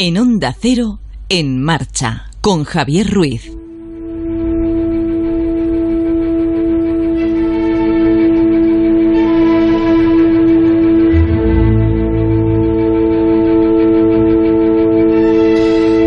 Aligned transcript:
En 0.00 0.16
Onda 0.16 0.54
Cero, 0.56 1.00
en 1.28 1.60
marcha, 1.60 2.26
con 2.40 2.62
Javier 2.62 3.10
Ruiz. 3.10 3.50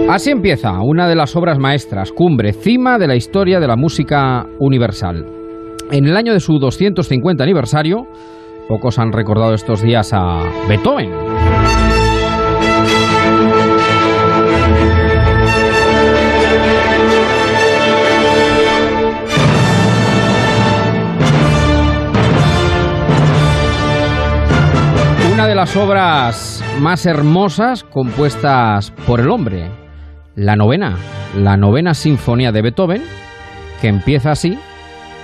Así 0.09 0.31
empieza 0.31 0.71
una 0.81 1.09
de 1.09 1.15
las 1.15 1.35
obras 1.35 1.59
maestras, 1.59 2.13
cumbre, 2.13 2.53
cima 2.53 2.97
de 2.97 3.07
la 3.07 3.17
historia 3.17 3.59
de 3.59 3.67
la 3.67 3.75
música 3.75 4.45
universal. 4.59 5.25
En 5.91 6.05
el 6.05 6.15
año 6.15 6.31
de 6.31 6.39
su 6.39 6.59
250 6.59 7.43
aniversario, 7.43 8.07
pocos 8.69 8.97
han 8.99 9.11
recordado 9.11 9.53
estos 9.53 9.81
días 9.81 10.13
a 10.13 10.49
Beethoven. 10.69 11.30
Las 25.61 25.75
obras 25.75 26.63
más 26.79 27.05
hermosas 27.05 27.83
compuestas 27.83 28.89
por 29.05 29.19
el 29.19 29.29
hombre, 29.29 29.69
la 30.33 30.55
novena, 30.55 30.97
la 31.35 31.55
novena 31.55 31.93
sinfonía 31.93 32.51
de 32.51 32.63
Beethoven, 32.63 33.03
que 33.79 33.87
empieza 33.87 34.31
así 34.31 34.57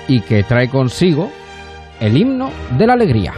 y 0.07 0.21
que 0.21 0.43
trae 0.43 0.69
consigo 0.69 1.31
el 1.99 2.17
himno 2.17 2.51
de 2.77 2.85
la 2.85 2.93
alegría. 2.93 3.33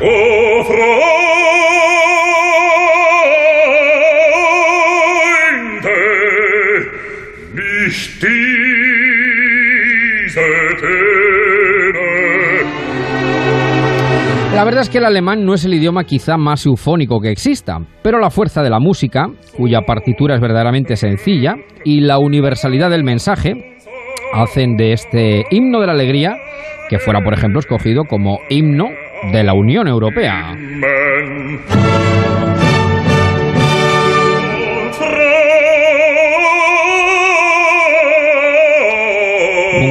La 14.54 14.64
verdad 14.66 14.82
es 14.82 14.90
que 14.90 14.98
el 14.98 15.06
alemán 15.06 15.46
no 15.46 15.54
es 15.54 15.64
el 15.64 15.74
idioma 15.74 16.04
quizá 16.04 16.36
más 16.38 16.66
eufónico 16.66 17.22
que 17.22 17.30
exista, 17.30 17.78
pero 18.02 18.20
la 18.20 18.30
fuerza 18.30 18.62
de 18.64 18.70
la 18.70 18.80
música, 18.80 19.28
cuya 19.56 19.82
partitura 19.82 20.36
es 20.36 20.42
verdaderamente 20.42 20.96
sencilla, 20.96 21.56
y 21.86 22.02
la 22.02 22.18
universalidad 22.18 22.90
del 22.90 23.04
mensaje 23.04 23.54
hacen 24.34 24.76
de 24.76 24.94
este 24.94 25.44
himno 25.52 25.80
de 25.80 25.88
la 25.88 25.94
alegría 25.94 26.36
que 26.90 27.00
fuera, 27.00 27.22
por 27.24 27.34
ejemplo, 27.34 27.60
escogido 27.60 28.04
como 28.06 28.40
himno 28.50 28.86
de 29.32 29.44
la 29.44 29.54
Unión 29.54 29.88
Europea. 29.88 30.56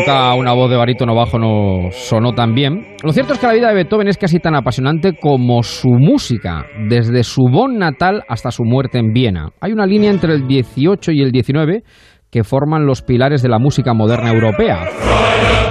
Una 0.08 0.54
voz 0.54 0.70
de 0.70 0.76
barítono 0.78 1.14
bajo 1.14 1.38
nos 1.38 1.94
sonó 1.94 2.32
tan 2.32 2.54
bien. 2.54 2.96
Lo 3.04 3.12
cierto 3.12 3.34
es 3.34 3.38
que 3.38 3.46
la 3.46 3.52
vida 3.52 3.68
de 3.68 3.74
Beethoven 3.74 4.08
es 4.08 4.16
casi 4.16 4.38
tan 4.38 4.54
apasionante 4.54 5.12
como 5.12 5.62
su 5.62 5.90
música, 5.90 6.64
desde 6.88 7.22
su 7.24 7.42
Bonn 7.42 7.76
natal 7.76 8.22
hasta 8.26 8.50
su 8.50 8.64
muerte 8.64 8.98
en 8.98 9.12
Viena. 9.12 9.50
Hay 9.60 9.72
una 9.72 9.84
línea 9.84 10.10
entre 10.10 10.32
el 10.32 10.48
18 10.48 11.12
y 11.12 11.20
el 11.20 11.30
19 11.30 11.82
que 12.30 12.42
forman 12.42 12.86
los 12.86 13.02
pilares 13.02 13.42
de 13.42 13.50
la 13.50 13.58
música 13.58 13.92
moderna 13.92 14.32
europea. 14.32 14.80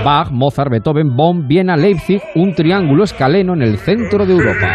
Bach, 0.05 0.30
Mozart, 0.31 0.69
Beethoven, 0.69 1.15
Bonn, 1.15 1.47
Viena, 1.47 1.75
Leipzig, 1.75 2.21
un 2.35 2.53
triángulo 2.53 3.05
escaleno 3.05 3.55
en 3.55 3.63
el 3.63 3.77
centro 3.80 4.23
de 4.23 4.33
Europa. 4.33 4.73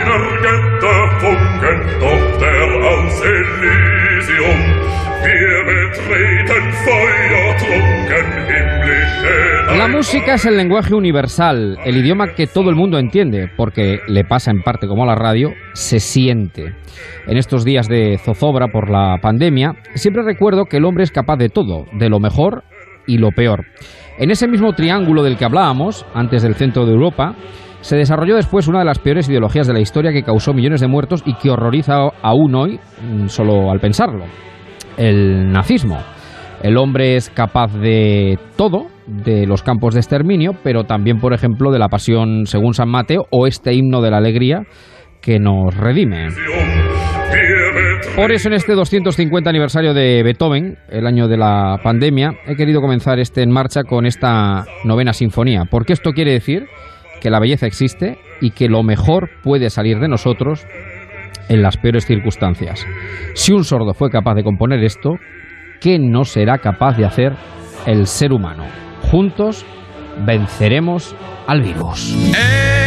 La 9.83 9.88
música 9.88 10.34
es 10.34 10.47
el 10.47 10.56
lenguaje 10.56 10.94
universal, 10.94 11.77
el 11.84 11.97
idioma 11.97 12.34
que 12.36 12.46
todo 12.46 12.70
el 12.70 12.77
mundo 12.77 13.01
entiende, 13.01 13.51
porque 13.57 13.98
le 14.07 14.23
pasa 14.23 14.52
en 14.52 14.62
parte 14.62 14.86
como 14.86 15.02
a 15.02 15.07
la 15.07 15.17
radio, 15.17 15.51
se 15.73 15.98
siente. 15.98 16.77
En 17.27 17.36
estos 17.36 17.64
días 17.64 17.89
de 17.89 18.17
zozobra 18.24 18.68
por 18.68 18.89
la 18.89 19.18
pandemia, 19.20 19.74
siempre 19.96 20.23
recuerdo 20.23 20.67
que 20.67 20.77
el 20.77 20.84
hombre 20.84 21.02
es 21.02 21.11
capaz 21.11 21.36
de 21.36 21.48
todo, 21.48 21.86
de 21.98 22.08
lo 22.08 22.20
mejor 22.20 22.62
y 23.08 23.18
lo 23.18 23.33
peor. 23.33 23.67
En 24.18 24.30
ese 24.30 24.46
mismo 24.46 24.73
triángulo 24.73 25.24
del 25.24 25.36
que 25.36 25.46
hablábamos, 25.46 26.07
antes 26.14 26.45
del 26.45 26.55
centro 26.55 26.86
de 26.86 26.92
Europa, 26.92 27.34
se 27.80 27.96
desarrolló 27.96 28.36
después 28.36 28.68
una 28.68 28.78
de 28.78 28.84
las 28.84 29.01
peores 29.01 29.28
ideologías 29.28 29.67
de 29.67 29.73
la 29.73 29.80
historia 29.80 30.12
que 30.12 30.23
causó 30.23 30.55
millones 30.55 30.80
de 30.80 30.86
muertos 30.86 31.24
y 31.27 31.34
que 31.34 31.51
horroriza 31.51 31.96
aún 32.23 32.55
hoy 32.55 32.78
mm, 33.02 33.27
solo 33.27 33.73
al 33.73 33.80
pensarlo. 33.80 34.27
El 34.96 35.51
nazismo. 35.51 35.98
El 36.62 36.77
hombre 36.77 37.17
es 37.17 37.30
capaz 37.30 37.74
de 37.74 38.39
todo, 38.57 38.92
de 39.07 39.46
los 39.46 39.63
campos 39.63 39.95
de 39.95 40.01
exterminio, 40.01 40.52
pero 40.63 40.85
también, 40.85 41.18
por 41.18 41.33
ejemplo, 41.33 41.70
de 41.70 41.79
la 41.79 41.89
pasión 41.89 42.46
según 42.46 42.74
San 42.74 42.89
Mateo 42.89 43.27
o 43.30 43.46
este 43.46 43.74
himno 43.74 44.01
de 44.01 44.11
la 44.11 44.18
alegría 44.18 44.63
que 45.20 45.39
nos 45.39 45.77
redime. 45.77 46.29
Por 48.17 48.30
eso 48.30 48.48
en 48.48 48.55
este 48.55 48.74
250 48.74 49.48
aniversario 49.48 49.95
de 49.95 50.23
Beethoven, 50.23 50.77
el 50.90 51.07
año 51.07 51.29
de 51.29 51.39
la 51.39 51.79
pandemia, 51.83 52.33
he 52.46 52.57
querido 52.57 52.80
comenzar 52.80 53.18
este 53.18 53.42
en 53.42 53.51
marcha 53.51 53.85
con 53.85 54.05
esta 54.05 54.64
novena 54.85 55.14
sinfonía, 55.14 55.64
porque 55.70 55.95
esto 55.95 56.13
quiere 56.13 56.33
decir 56.33 56.67
que 57.23 57.30
la 57.30 57.40
belleza 57.40 57.67
existe 57.67 58.19
y 58.40 58.51
que 58.51 58.69
lo 58.69 58.83
mejor 58.83 59.30
puede 59.42 59.70
salir 59.70 59.98
de 59.98 60.08
nosotros 60.08 60.67
en 61.48 61.63
las 61.63 61.77
peores 61.79 62.05
circunstancias. 62.05 62.86
Si 63.34 63.52
un 63.52 63.64
sordo 63.64 63.95
fue 63.95 64.11
capaz 64.11 64.34
de 64.34 64.45
componer 64.45 64.83
esto, 64.84 65.14
¿qué 65.80 65.98
no 65.98 66.24
será 66.24 66.58
capaz 66.58 66.96
de 66.96 67.07
hacer 67.07 67.33
el 67.86 68.07
ser 68.07 68.33
humano? 68.33 68.92
Juntos 69.12 69.67
venceremos 70.24 71.14
al 71.46 71.61
virus. 71.61 72.14
amigos? 72.14 72.82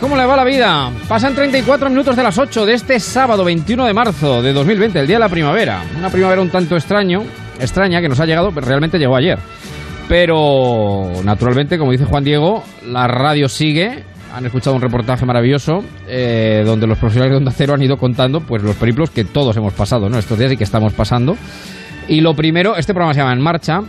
¿Cómo 0.00 0.16
le 0.16 0.24
va 0.24 0.34
la 0.34 0.44
vida? 0.44 0.90
Pasan 1.06 1.34
34 1.34 1.90
minutos 1.90 2.16
de 2.16 2.22
las 2.22 2.38
8 2.38 2.64
de 2.64 2.72
este 2.72 2.98
sábado 2.98 3.44
21 3.44 3.84
de 3.84 3.92
marzo 3.92 4.40
de 4.40 4.54
2020, 4.54 4.98
el 4.98 5.06
día 5.06 5.16
de 5.16 5.20
la 5.20 5.28
primavera. 5.28 5.82
Una 5.98 6.08
primavera 6.08 6.40
un 6.40 6.48
tanto 6.48 6.74
extraño, 6.74 7.22
extraña 7.60 8.00
que 8.00 8.08
nos 8.08 8.18
ha 8.18 8.24
llegado, 8.24 8.50
pero 8.50 8.66
realmente 8.66 8.98
llegó 8.98 9.14
ayer. 9.14 9.38
Pero, 10.08 11.10
naturalmente, 11.22 11.76
como 11.76 11.92
dice 11.92 12.06
Juan 12.06 12.24
Diego, 12.24 12.64
la 12.86 13.06
radio 13.08 13.46
sigue. 13.46 14.04
Han 14.34 14.46
escuchado 14.46 14.74
un 14.74 14.80
reportaje 14.80 15.26
maravilloso 15.26 15.84
eh, 16.08 16.62
donde 16.64 16.86
los 16.86 16.96
profesionales 16.96 17.32
de 17.32 17.36
Onda 17.36 17.52
Cero 17.52 17.74
han 17.74 17.82
ido 17.82 17.98
contando 17.98 18.40
pues 18.40 18.62
los 18.62 18.76
periplos 18.76 19.10
que 19.10 19.24
todos 19.24 19.54
hemos 19.58 19.74
pasado 19.74 20.08
¿no? 20.08 20.18
estos 20.18 20.38
días 20.38 20.50
y 20.50 20.56
que 20.56 20.64
estamos 20.64 20.94
pasando. 20.94 21.36
Y 22.08 22.22
lo 22.22 22.34
primero, 22.34 22.74
este 22.76 22.94
programa 22.94 23.12
se 23.12 23.20
llama 23.20 23.34
En 23.34 23.42
Marcha, 23.42 23.82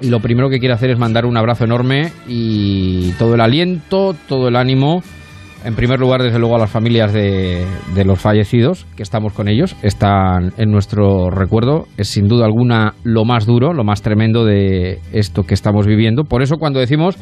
lo 0.00 0.20
primero 0.20 0.48
que 0.50 0.58
quiero 0.58 0.74
hacer 0.74 0.90
es 0.90 0.98
mandar 0.98 1.26
un 1.26 1.36
abrazo 1.36 1.64
enorme 1.64 2.12
y 2.26 3.12
todo 3.12 3.34
el 3.34 3.40
aliento, 3.40 4.14
todo 4.28 4.48
el 4.48 4.56
ánimo 4.56 5.02
en 5.64 5.74
primer 5.74 5.98
lugar, 5.98 6.22
desde 6.22 6.38
luego, 6.38 6.56
a 6.56 6.58
las 6.58 6.70
familias 6.70 7.14
de, 7.14 7.64
de, 7.94 8.04
los 8.04 8.20
fallecidos, 8.20 8.86
que 8.96 9.02
estamos 9.02 9.32
con 9.32 9.48
ellos, 9.48 9.74
están 9.80 10.52
en 10.58 10.70
nuestro 10.70 11.30
recuerdo. 11.30 11.86
Es 11.96 12.08
sin 12.08 12.28
duda 12.28 12.44
alguna 12.44 12.92
lo 13.02 13.24
más 13.24 13.46
duro, 13.46 13.72
lo 13.72 13.82
más 13.82 14.02
tremendo 14.02 14.44
de 14.44 14.98
esto 15.10 15.44
que 15.44 15.54
estamos 15.54 15.86
viviendo. 15.86 16.24
Por 16.24 16.42
eso, 16.42 16.56
cuando 16.58 16.80
decimos 16.80 17.16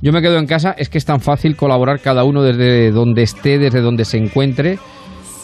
yo 0.00 0.12
me 0.12 0.22
quedo 0.22 0.38
en 0.38 0.46
casa, 0.46 0.74
es 0.78 0.88
que 0.88 0.98
es 0.98 1.04
tan 1.04 1.20
fácil 1.20 1.56
colaborar 1.56 2.00
cada 2.00 2.22
uno 2.22 2.42
desde 2.42 2.92
donde 2.92 3.22
esté, 3.22 3.58
desde 3.58 3.80
donde 3.80 4.04
se 4.04 4.16
encuentre, 4.16 4.78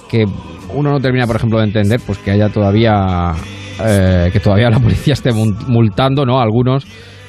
que 0.09 0.27
uno 0.73 0.93
no 0.93 1.01
termina, 1.01 1.27
por 1.27 1.37
ejemplo, 1.37 1.59
de 1.59 1.65
entender 1.65 2.01
pues 2.07 2.19
que 2.19 2.31
haya 2.31 2.49
todavía 2.51 3.33
eh, 3.81 4.31
que 4.33 4.41
todavía 4.41 4.71
la 4.71 4.79
policía 4.81 5.15
esté 5.15 5.33
multando, 5.33 6.25
¿no? 6.25 6.41
Algunos 6.41 6.87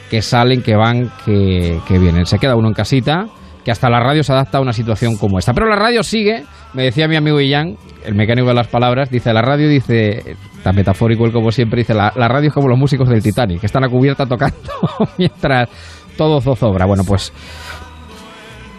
que 0.10 0.22
salen, 0.22 0.62
que 0.62 0.76
van, 0.76 1.12
que, 1.26 1.80
vienen. 1.90 2.26
Se 2.26 2.38
queda 2.38 2.56
uno 2.56 2.68
en 2.68 2.74
casita, 2.74 3.26
que 3.64 3.72
hasta 3.72 3.90
la 3.90 4.00
radio 4.00 4.24
se 4.24 4.32
adapta 4.32 4.60
a 4.60 4.62
una 4.62 4.74
situación 4.74 5.18
como 5.18 5.40
esta. 5.40 5.54
Pero 5.54 5.68
la 5.68 5.76
radio 5.76 6.04
sigue, 6.04 6.44
me 6.74 6.84
decía 6.84 7.08
mi 7.08 7.16
amigo 7.16 7.40
Ian, 7.40 7.76
el 8.06 8.16
mecánico 8.16 8.48
de 8.48 8.54
las 8.54 8.68
palabras, 8.68 9.10
dice, 9.10 9.34
la 9.34 9.42
radio 9.42 9.68
dice, 9.68 10.38
tan 10.64 10.76
metafórico 10.76 11.26
él 11.26 11.32
como 11.32 11.52
siempre, 11.52 11.80
dice, 11.80 11.94
la, 11.94 12.14
la 12.16 12.28
radio 12.28 12.50
es 12.50 12.54
como 12.54 12.68
los 12.68 12.78
músicos 12.78 13.10
del 13.10 13.24
Titanic, 13.24 13.60
que 13.60 13.66
están 13.66 13.84
a 13.84 13.90
cubierta 13.90 14.26
tocando 14.26 14.58
mientras 15.18 15.70
todo 16.18 16.42
zozobra. 16.42 16.86
Bueno, 16.86 17.04
pues 17.06 17.34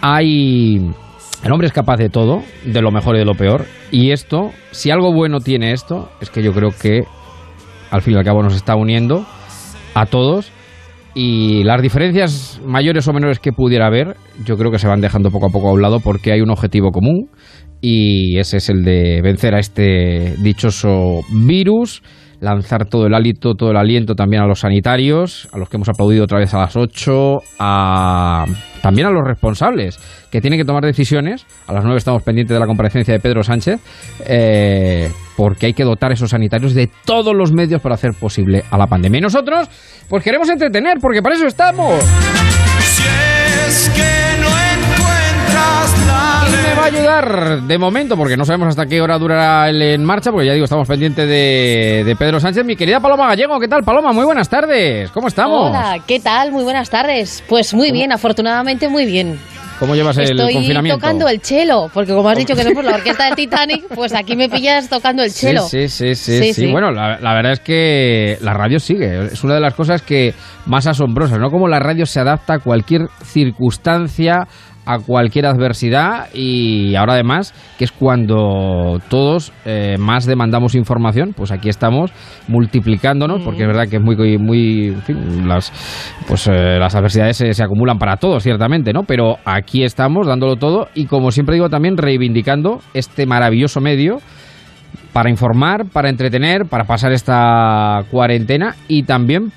hay... 0.00 0.92
El 1.44 1.52
hombre 1.52 1.66
es 1.68 1.72
capaz 1.72 1.96
de 1.96 2.08
todo, 2.08 2.42
de 2.64 2.80
lo 2.80 2.90
mejor 2.90 3.14
y 3.14 3.18
de 3.18 3.24
lo 3.24 3.34
peor. 3.34 3.66
Y 3.92 4.10
esto, 4.10 4.50
si 4.70 4.90
algo 4.90 5.12
bueno 5.12 5.40
tiene 5.40 5.72
esto, 5.72 6.08
es 6.20 6.30
que 6.30 6.42
yo 6.42 6.52
creo 6.52 6.70
que 6.70 7.04
al 7.90 8.02
fin 8.02 8.14
y 8.14 8.16
al 8.16 8.24
cabo 8.24 8.42
nos 8.42 8.54
está 8.54 8.76
uniendo 8.76 9.24
a 9.94 10.06
todos. 10.06 10.52
Y 11.14 11.64
las 11.64 11.80
diferencias 11.80 12.60
mayores 12.64 13.08
o 13.08 13.12
menores 13.14 13.38
que 13.38 13.52
pudiera 13.52 13.86
haber, 13.86 14.16
yo 14.44 14.58
creo 14.58 14.70
que 14.70 14.78
se 14.78 14.86
van 14.86 15.00
dejando 15.00 15.30
poco 15.30 15.46
a 15.46 15.50
poco 15.50 15.68
a 15.68 15.72
un 15.72 15.80
lado 15.80 16.00
porque 16.00 16.30
hay 16.30 16.42
un 16.42 16.50
objetivo 16.50 16.90
común 16.90 17.30
y 17.80 18.38
ese 18.38 18.58
es 18.58 18.68
el 18.68 18.82
de 18.84 19.20
vencer 19.22 19.54
a 19.54 19.58
este 19.58 20.34
dichoso 20.42 21.20
virus 21.30 22.02
lanzar 22.40 22.86
todo 22.86 23.06
el 23.06 23.14
hálito, 23.14 23.54
todo 23.54 23.70
el 23.70 23.76
aliento 23.76 24.14
también 24.14 24.42
a 24.42 24.46
los 24.46 24.60
sanitarios, 24.60 25.48
a 25.52 25.58
los 25.58 25.68
que 25.68 25.76
hemos 25.76 25.88
aplaudido 25.88 26.24
otra 26.24 26.38
vez 26.38 26.52
a 26.54 26.58
las 26.58 26.76
8, 26.76 27.38
a, 27.58 28.44
también 28.82 29.06
a 29.06 29.10
los 29.10 29.22
responsables 29.26 29.98
que 30.30 30.40
tienen 30.40 30.58
que 30.58 30.64
tomar 30.64 30.84
decisiones. 30.84 31.46
A 31.66 31.72
las 31.72 31.84
9 31.84 31.98
estamos 31.98 32.22
pendientes 32.22 32.54
de 32.54 32.60
la 32.60 32.66
comparecencia 32.66 33.14
de 33.14 33.20
Pedro 33.20 33.42
Sánchez, 33.42 33.80
eh, 34.26 35.10
porque 35.36 35.66
hay 35.66 35.72
que 35.72 35.84
dotar 35.84 36.10
a 36.10 36.14
esos 36.14 36.30
sanitarios 36.30 36.74
de 36.74 36.90
todos 37.04 37.34
los 37.34 37.52
medios 37.52 37.80
para 37.80 37.94
hacer 37.94 38.12
posible 38.12 38.64
a 38.70 38.76
la 38.76 38.86
pandemia. 38.86 39.18
Y 39.18 39.22
nosotros, 39.22 39.68
pues 40.08 40.22
queremos 40.22 40.48
entretener, 40.48 40.98
porque 41.00 41.22
para 41.22 41.36
eso 41.36 41.46
estamos. 41.46 42.02
Si 43.68 44.15
a 46.86 46.88
ayudar 46.88 47.62
de 47.62 47.78
momento, 47.78 48.16
porque 48.16 48.36
no 48.36 48.44
sabemos 48.44 48.68
hasta 48.68 48.86
qué 48.86 49.00
hora 49.00 49.18
durará 49.18 49.68
el 49.68 49.82
en 49.82 50.04
marcha, 50.04 50.30
porque 50.30 50.46
ya 50.46 50.52
digo, 50.52 50.64
estamos 50.64 50.86
pendientes 50.86 51.28
de, 51.28 52.14
Pedro 52.16 52.38
Sánchez. 52.38 52.64
Mi 52.64 52.76
querida 52.76 53.00
Paloma 53.00 53.26
Gallego, 53.26 53.58
¿qué 53.58 53.66
tal, 53.66 53.82
Paloma? 53.82 54.12
Muy 54.12 54.24
buenas 54.24 54.48
tardes. 54.48 55.10
¿Cómo 55.10 55.26
estamos? 55.26 55.70
Hola, 55.70 55.98
¿qué 56.06 56.20
tal? 56.20 56.52
Muy 56.52 56.62
buenas 56.62 56.88
tardes. 56.88 57.42
Pues 57.48 57.74
muy 57.74 57.90
bien, 57.90 58.12
afortunadamente 58.12 58.88
muy 58.88 59.04
bien. 59.04 59.36
¿Cómo 59.80 59.96
llevas 59.96 60.16
el 60.18 60.28
confinamiento? 60.28 60.78
Estoy 60.78 60.90
tocando 60.90 61.28
el 61.28 61.40
chelo, 61.40 61.90
porque 61.92 62.12
como 62.12 62.28
has 62.28 62.38
dicho 62.38 62.54
que 62.54 62.62
somos 62.62 62.84
la 62.84 62.94
orquesta 62.94 63.24
del 63.24 63.34
Titanic, 63.36 63.88
pues 63.92 64.14
aquí 64.14 64.36
me 64.36 64.48
pillas 64.48 64.88
tocando 64.88 65.24
el 65.24 65.32
chelo. 65.32 65.62
Sí, 65.62 65.88
sí, 65.88 66.14
sí, 66.14 66.54
sí. 66.54 66.70
Bueno, 66.70 66.92
la, 66.92 67.18
la, 67.18 67.34
verdad 67.34 67.52
es 67.52 67.60
que 67.60 68.38
la 68.40 68.54
radio 68.54 68.78
sigue. 68.78 69.26
Es 69.26 69.42
una 69.42 69.54
de 69.54 69.60
las 69.60 69.74
cosas 69.74 70.02
que 70.02 70.34
más 70.66 70.86
asombrosas, 70.86 71.38
¿no? 71.40 71.50
Como 71.50 71.66
la 71.66 71.80
radio 71.80 72.06
se 72.06 72.20
adapta 72.20 72.54
a 72.54 72.58
cualquier 72.60 73.08
circunstancia, 73.24 74.46
a 74.86 74.98
cualquier 75.00 75.46
adversidad 75.46 76.28
y 76.32 76.94
ahora 76.94 77.14
además 77.14 77.52
que 77.78 77.84
es 77.84 77.92
cuando 77.92 78.98
todos 79.10 79.52
eh, 79.64 79.96
más 79.98 80.26
demandamos 80.26 80.74
información 80.74 81.34
pues 81.36 81.50
aquí 81.50 81.68
estamos 81.68 82.12
multiplicándonos 82.48 83.42
porque 83.42 83.62
es 83.62 83.66
verdad 83.66 83.88
que 83.88 83.96
es 83.96 84.02
muy 84.02 84.38
muy 84.38 84.86
en 84.88 85.02
fin, 85.02 85.48
las 85.48 85.72
pues 86.28 86.46
eh, 86.46 86.78
las 86.78 86.94
adversidades 86.94 87.36
se, 87.36 87.52
se, 87.52 87.64
acumulan 87.64 87.98
para 87.98 88.16
todos 88.16 88.42
ciertamente 88.42 88.92
no 88.92 89.02
pero 89.02 89.36
aquí 89.44 89.82
estamos 89.82 90.26
dándolo 90.26 90.56
todo 90.56 90.88
y 90.94 91.06
como 91.06 91.32
siempre 91.32 91.54
digo 91.54 91.68
también 91.68 91.96
reivindicando 91.96 92.80
este 92.94 93.26
maravilloso 93.26 93.80
medio 93.80 94.18
para 95.12 95.30
informar, 95.30 95.86
para 95.90 96.10
entretener, 96.10 96.66
para 96.68 96.84
pasar 96.84 97.10
esta 97.12 98.02
cuarentena 98.10 98.76
y 98.86 99.04
también 99.04 99.50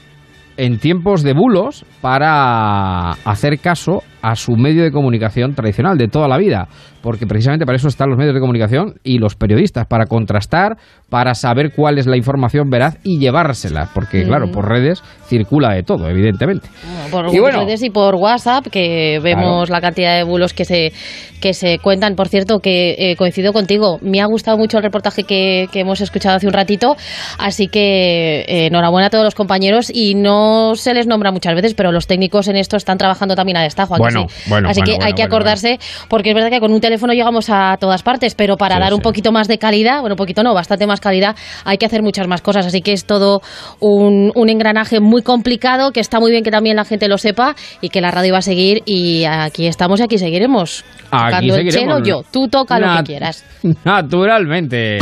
en 0.56 0.80
tiempos 0.80 1.24
de 1.24 1.34
bulos 1.34 1.86
para 2.02 3.12
hacer 3.12 3.60
caso 3.60 4.04
a 4.22 4.36
su 4.36 4.56
medio 4.56 4.84
de 4.84 4.92
comunicación 4.92 5.56
tradicional 5.56 5.98
de 5.98 6.08
toda 6.08 6.28
la 6.28 6.38
vida, 6.38 6.68
porque 7.02 7.26
precisamente 7.26 7.66
para 7.66 7.78
eso 7.78 7.88
están 7.88 8.10
los 8.10 8.18
medios 8.18 8.34
de 8.34 8.42
comunicación 8.42 8.96
y 9.04 9.18
los 9.18 9.36
periodistas, 9.36 9.88
para 9.88 10.06
contrastar, 10.06 10.78
para 11.10 11.34
saber 11.34 11.72
cuál 11.74 11.98
es 11.98 12.06
la 12.06 12.18
información 12.18 12.70
veraz 12.70 12.98
y 13.04 13.20
llevársela, 13.20 13.90
porque 13.94 14.24
claro, 14.24 14.52
por 14.52 14.68
redes 14.68 15.02
circula 15.26 15.74
de 15.74 15.84
todo, 15.84 16.10
evidentemente. 16.10 16.68
por 17.12 17.32
redes 17.32 17.82
y 17.84 17.90
por 17.90 18.16
WhatsApp, 18.16 18.68
que 18.68 19.20
vemos 19.24 19.70
la 19.70 19.80
cantidad 19.80 20.18
de 20.18 20.24
bulos 20.24 20.54
que 20.54 20.66
se, 20.66 20.92
que 21.40 21.54
se 21.54 21.80
cuentan. 21.80 22.16
Por 22.16 22.28
cierto, 22.28 22.60
que 22.60 22.96
eh, 22.98 23.16
coincido 23.16 23.54
contigo, 23.54 24.00
me 24.02 24.22
ha 24.22 24.26
gustado 24.26 24.58
mucho 24.58 24.78
el 24.78 24.84
reportaje 24.84 25.24
que, 25.24 25.68
hemos 25.74 26.02
escuchado 26.02 26.36
hace 26.36 26.46
un 26.46 26.52
ratito, 26.52 26.98
así 27.38 27.68
que 27.68 28.42
eh, 28.42 28.68
enhorabuena 28.68 29.08
a 29.08 29.10
todos 29.10 29.24
los 29.24 29.34
compañeros 29.34 29.90
y 29.94 30.16
no 30.16 30.76
se 30.76 30.94
les 30.94 31.08
nombra 31.08 31.32
muchas 31.32 31.56
veces, 31.56 31.74
pero 31.74 31.89
los 31.92 32.08
técnicos 32.08 32.48
en 32.48 32.56
esto 32.56 32.78
están 32.78 32.98
trabajando 32.98 33.36
también 33.36 33.58
a 33.58 33.64
destajo. 33.64 33.96
Bueno, 33.98 34.28
bueno, 34.48 34.70
así 34.70 34.82
que 34.82 34.98
hay 35.02 35.14
que 35.14 35.24
acordarse, 35.24 35.80
porque 36.08 36.30
es 36.30 36.36
verdad 36.36 36.50
que 36.50 36.60
con 36.60 36.72
un 36.72 36.82
teléfono 36.82 37.14
llegamos 37.14 37.50
a 37.50 37.78
todas 37.80 38.04
partes, 38.04 38.36
pero 38.36 38.58
para 38.58 38.80
dar 38.80 38.94
un 38.94 39.02
poquito 39.02 39.32
más 39.32 39.48
de 39.48 39.58
calidad, 39.58 40.02
bueno, 40.02 40.14
un 40.14 40.18
poquito 40.18 40.44
no, 40.44 40.54
bastante 40.54 40.88
más 40.88 41.00
calidad, 41.00 41.36
hay 41.66 41.78
que 41.78 41.86
hacer 41.86 42.02
muchas 42.02 42.28
más 42.28 42.42
cosas. 42.42 42.66
Así 42.66 42.82
que 42.82 42.94
es 42.94 43.06
todo 43.06 43.42
un, 43.80 44.32
un 44.36 44.50
engranaje 44.50 45.00
muy 45.00 45.22
complicado, 45.22 45.92
que 45.92 46.00
está 46.00 46.20
muy 46.20 46.32
bien 46.32 46.44
que 46.44 46.52
también 46.52 46.76
la 46.76 46.86
gente 46.86 47.08
lo 47.08 47.18
sepa 47.18 47.56
y 47.82 47.90
que 47.90 48.02
la 48.02 48.12
radio 48.12 48.34
va 48.34 48.40
a 48.40 48.44
seguir. 48.44 48.82
Y 48.86 49.26
aquí 49.26 49.68
estamos 49.68 50.00
y 50.00 50.04
aquí 50.04 50.18
seguiremos. 50.18 50.84
Aquí 51.12 51.50
seguiremos. 51.50 52.00
El 52.00 52.06
yo, 52.06 52.24
tú 52.32 52.48
toca 52.48 52.80
lo 52.80 52.98
que 52.98 53.04
quieras. 53.04 53.46
Naturalmente. 53.84 55.00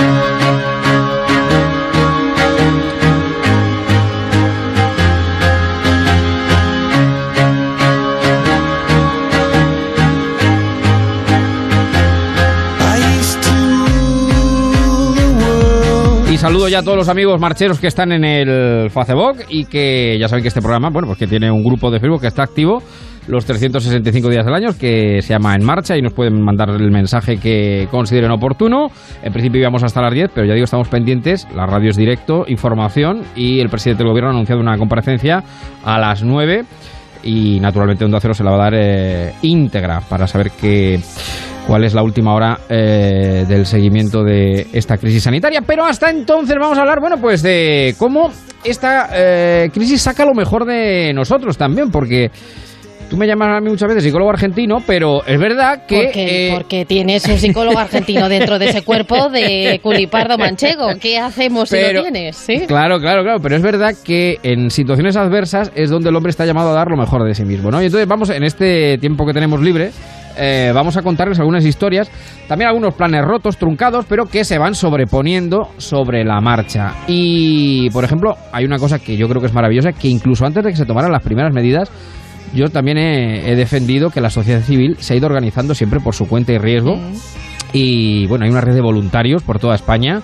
Saludo 16.47 16.69
ya 16.69 16.79
a 16.79 16.81
todos 16.81 16.95
los 16.95 17.09
amigos 17.09 17.41
marcheros 17.41 17.77
que 17.77 17.87
están 17.87 18.13
en 18.13 18.23
el 18.23 18.89
Facebook 18.89 19.43
y 19.49 19.65
que 19.65 20.17
ya 20.17 20.29
saben 20.29 20.41
que 20.41 20.47
este 20.47 20.61
programa, 20.61 20.89
bueno, 20.89 21.05
pues 21.05 21.19
que 21.19 21.27
tiene 21.27 21.51
un 21.51 21.61
grupo 21.61 21.91
de 21.91 21.99
Facebook 21.99 22.21
que 22.21 22.27
está 22.27 22.43
activo 22.43 22.81
los 23.27 23.43
365 23.43 24.29
días 24.29 24.45
del 24.45 24.53
año, 24.53 24.69
que 24.79 25.21
se 25.21 25.33
llama 25.33 25.55
En 25.55 25.65
Marcha 25.65 25.97
y 25.97 26.01
nos 26.01 26.13
pueden 26.13 26.41
mandar 26.41 26.69
el 26.69 26.89
mensaje 26.89 27.35
que 27.35 27.89
consideren 27.91 28.31
oportuno. 28.31 28.87
En 29.21 29.33
principio 29.33 29.59
íbamos 29.59 29.83
hasta 29.83 30.01
las 30.01 30.13
10, 30.13 30.31
pero 30.33 30.47
ya 30.47 30.53
digo, 30.53 30.63
estamos 30.63 30.87
pendientes. 30.87 31.45
La 31.53 31.65
radio 31.65 31.89
es 31.89 31.97
directo, 31.97 32.45
información 32.47 33.23
y 33.35 33.59
el 33.59 33.67
presidente 33.67 34.03
del 34.03 34.11
gobierno 34.11 34.29
ha 34.29 34.33
anunciado 34.33 34.61
una 34.61 34.77
comparecencia 34.77 35.43
a 35.83 35.99
las 35.99 36.23
9 36.23 36.63
y 37.23 37.59
naturalmente 37.59 38.05
Onda 38.05 38.19
Cero 38.21 38.33
se 38.33 38.45
la 38.45 38.51
va 38.51 38.55
a 38.55 38.69
dar 38.69 38.73
eh, 38.73 39.33
íntegra 39.41 39.99
para 39.99 40.27
saber 40.27 40.51
qué 40.51 40.97
cuál 41.67 41.83
es 41.83 41.93
la 41.93 42.01
última 42.01 42.33
hora 42.33 42.59
eh, 42.69 43.45
del 43.47 43.65
seguimiento 43.65 44.23
de 44.23 44.67
esta 44.71 44.97
crisis 44.97 45.23
sanitaria. 45.23 45.61
Pero 45.61 45.83
hasta 45.83 46.09
entonces 46.09 46.55
vamos 46.59 46.77
a 46.77 46.81
hablar, 46.81 47.01
bueno, 47.01 47.17
pues 47.17 47.43
de 47.43 47.93
cómo 47.99 48.31
esta 48.63 49.09
eh, 49.13 49.69
crisis 49.73 50.01
saca 50.01 50.25
lo 50.25 50.33
mejor 50.33 50.65
de 50.65 51.11
nosotros 51.13 51.57
también, 51.57 51.91
porque 51.91 52.31
Tú 53.09 53.15
me 53.15 53.25
llamas 53.25 53.57
a 53.57 53.61
mí 53.61 53.69
muchas 53.69 53.87
veces 53.87 54.03
psicólogo 54.03 54.31
argentino, 54.31 54.79
pero 54.85 55.25
es 55.25 55.39
verdad 55.39 55.85
que... 55.87 56.03
Porque, 56.03 56.51
porque 56.53 56.85
tienes 56.85 57.25
un 57.25 57.37
psicólogo 57.37 57.79
argentino 57.79 58.27
dentro 58.29 58.59
de 58.59 58.67
ese 58.67 58.81
cuerpo 58.81 59.29
de 59.29 59.79
culipardo 59.81 60.37
manchego. 60.37 60.89
¿Qué 60.99 61.17
hacemos 61.17 61.69
si 61.69 61.77
lo 61.93 62.01
tienes? 62.01 62.35
¿Sí? 62.35 62.65
Claro, 62.67 62.99
claro, 62.99 63.23
claro. 63.23 63.39
Pero 63.41 63.55
es 63.55 63.61
verdad 63.61 63.95
que 64.03 64.39
en 64.43 64.69
situaciones 64.69 65.15
adversas 65.15 65.71
es 65.73 65.89
donde 65.89 66.09
el 66.09 66.17
hombre 66.17 66.31
está 66.31 66.45
llamado 66.45 66.71
a 66.71 66.73
dar 66.73 66.89
lo 66.89 66.97
mejor 66.97 67.23
de 67.23 67.33
sí 67.33 67.45
mismo, 67.45 67.71
¿no? 67.71 67.81
Y 67.81 67.85
entonces 67.85 68.09
vamos, 68.09 68.29
en 68.29 68.43
este 68.43 68.97
tiempo 68.97 69.25
que 69.25 69.31
tenemos 69.31 69.61
libre, 69.61 69.91
eh, 70.37 70.71
vamos 70.73 70.97
a 70.97 71.01
contarles 71.01 71.39
algunas 71.39 71.65
historias, 71.65 72.09
también 72.47 72.69
algunos 72.69 72.93
planes 72.93 73.23
rotos, 73.23 73.57
truncados, 73.57 74.05
pero 74.07 74.25
que 74.25 74.43
se 74.43 74.57
van 74.57 74.75
sobreponiendo 74.75 75.69
sobre 75.77 76.23
la 76.23 76.39
marcha. 76.41 76.93
Y, 77.07 77.89
por 77.91 78.03
ejemplo, 78.03 78.35
hay 78.51 78.65
una 78.65 78.77
cosa 78.77 78.99
que 78.99 79.17
yo 79.17 79.27
creo 79.27 79.41
que 79.41 79.47
es 79.47 79.53
maravillosa, 79.53 79.91
que 79.91 80.07
incluso 80.07 80.45
antes 80.45 80.63
de 80.63 80.71
que 80.71 80.77
se 80.77 80.85
tomaran 80.85 81.11
las 81.11 81.23
primeras 81.23 81.53
medidas, 81.53 81.91
yo 82.53 82.69
también 82.69 82.97
he, 82.97 83.55
defendido 83.55 84.09
que 84.09 84.21
la 84.21 84.29
sociedad 84.29 84.61
civil 84.61 84.95
se 84.99 85.13
ha 85.13 85.17
ido 85.17 85.27
organizando 85.27 85.75
siempre 85.75 85.99
por 85.99 86.15
su 86.15 86.27
cuenta 86.27 86.53
y 86.53 86.57
riesgo. 86.57 86.97
Y 87.73 88.25
bueno, 88.27 88.45
hay 88.45 88.51
una 88.51 88.61
red 88.61 88.73
de 88.73 88.81
voluntarios 88.81 89.43
por 89.43 89.59
toda 89.59 89.75
España 89.75 90.21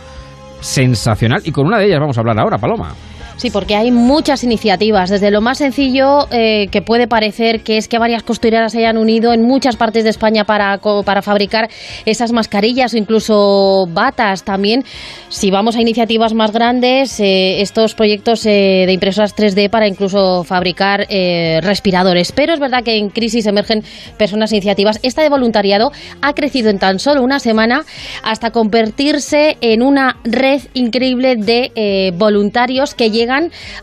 sensacional. 0.62 1.41
Y 1.43 1.51
con 1.51 1.67
una 1.67 1.77
de 1.77 1.88
ellas 1.88 2.00
vamos 2.00 2.17
a 2.17 2.22
hablar 2.22 2.39
ahora, 2.39 2.58
Paloma. 2.58 2.93
Sí, 3.36 3.50
porque 3.50 3.75
hay 3.75 3.92
muchas 3.92 4.44
iniciativas, 4.44 5.10
desde 5.10 5.32
lo 5.32 5.42
más 5.42 5.58
sencillo 5.58 6.28
eh, 6.32 6.68
que 6.72 6.82
puede 6.82 7.08
parecer 7.08 7.62
que 7.62 7.78
es 7.78 7.88
que 7.88 7.98
varias 7.98 8.24
costureras 8.24 8.72
se 8.72 8.80
hayan 8.80 8.98
unido 8.98 9.34
en 9.34 9.42
muchas 9.42 9.75
partes 9.75 10.04
de 10.04 10.12
España 10.12 10.46
para, 10.46 10.80
para 11.04 11.22
fabricar 11.22 11.70
esas 12.06 12.32
mascarillas 12.32 12.94
o 12.94 12.98
incluso 12.98 13.86
batas 13.90 14.44
también. 14.44 14.84
Si 15.30 15.50
vamos 15.50 15.75
a 15.75 15.82
iniciativas 15.82 16.34
más 16.34 16.52
grandes, 16.52 17.20
eh, 17.20 17.62
estos 17.62 17.96
proyectos 17.96 18.46
eh, 18.46 18.84
de 18.86 18.94
impresoras 18.94 19.36
3D 19.36 19.70
para 19.70 19.88
incluso 19.88 20.44
fabricar 20.44 21.08
respiradores. 21.62 22.32
Pero 22.32 22.54
es 22.54 22.60
verdad 22.60 22.84
que 22.84 22.98
en 22.98 23.10
crisis 23.10 23.46
emergen 23.46 23.84
personas 24.18 24.52
e 24.52 24.56
iniciativas. 24.56 25.00
Esta 25.04 25.22
de 25.22 25.30
voluntariado 25.30 25.92
ha 26.22 26.34
crecido 26.34 26.70
en 26.70 26.80
tan 26.80 27.00
solo 27.00 27.24
una 27.24 27.40
semana 27.40 27.84
hasta 28.24 28.52
convertirse 28.52 29.58
en 29.62 29.82
una 29.82 30.18
red 30.24 30.62
increíble 30.74 31.36
de 31.36 32.13
voluntarios 32.18 32.94
que 32.94 33.10
llegan 33.10 33.33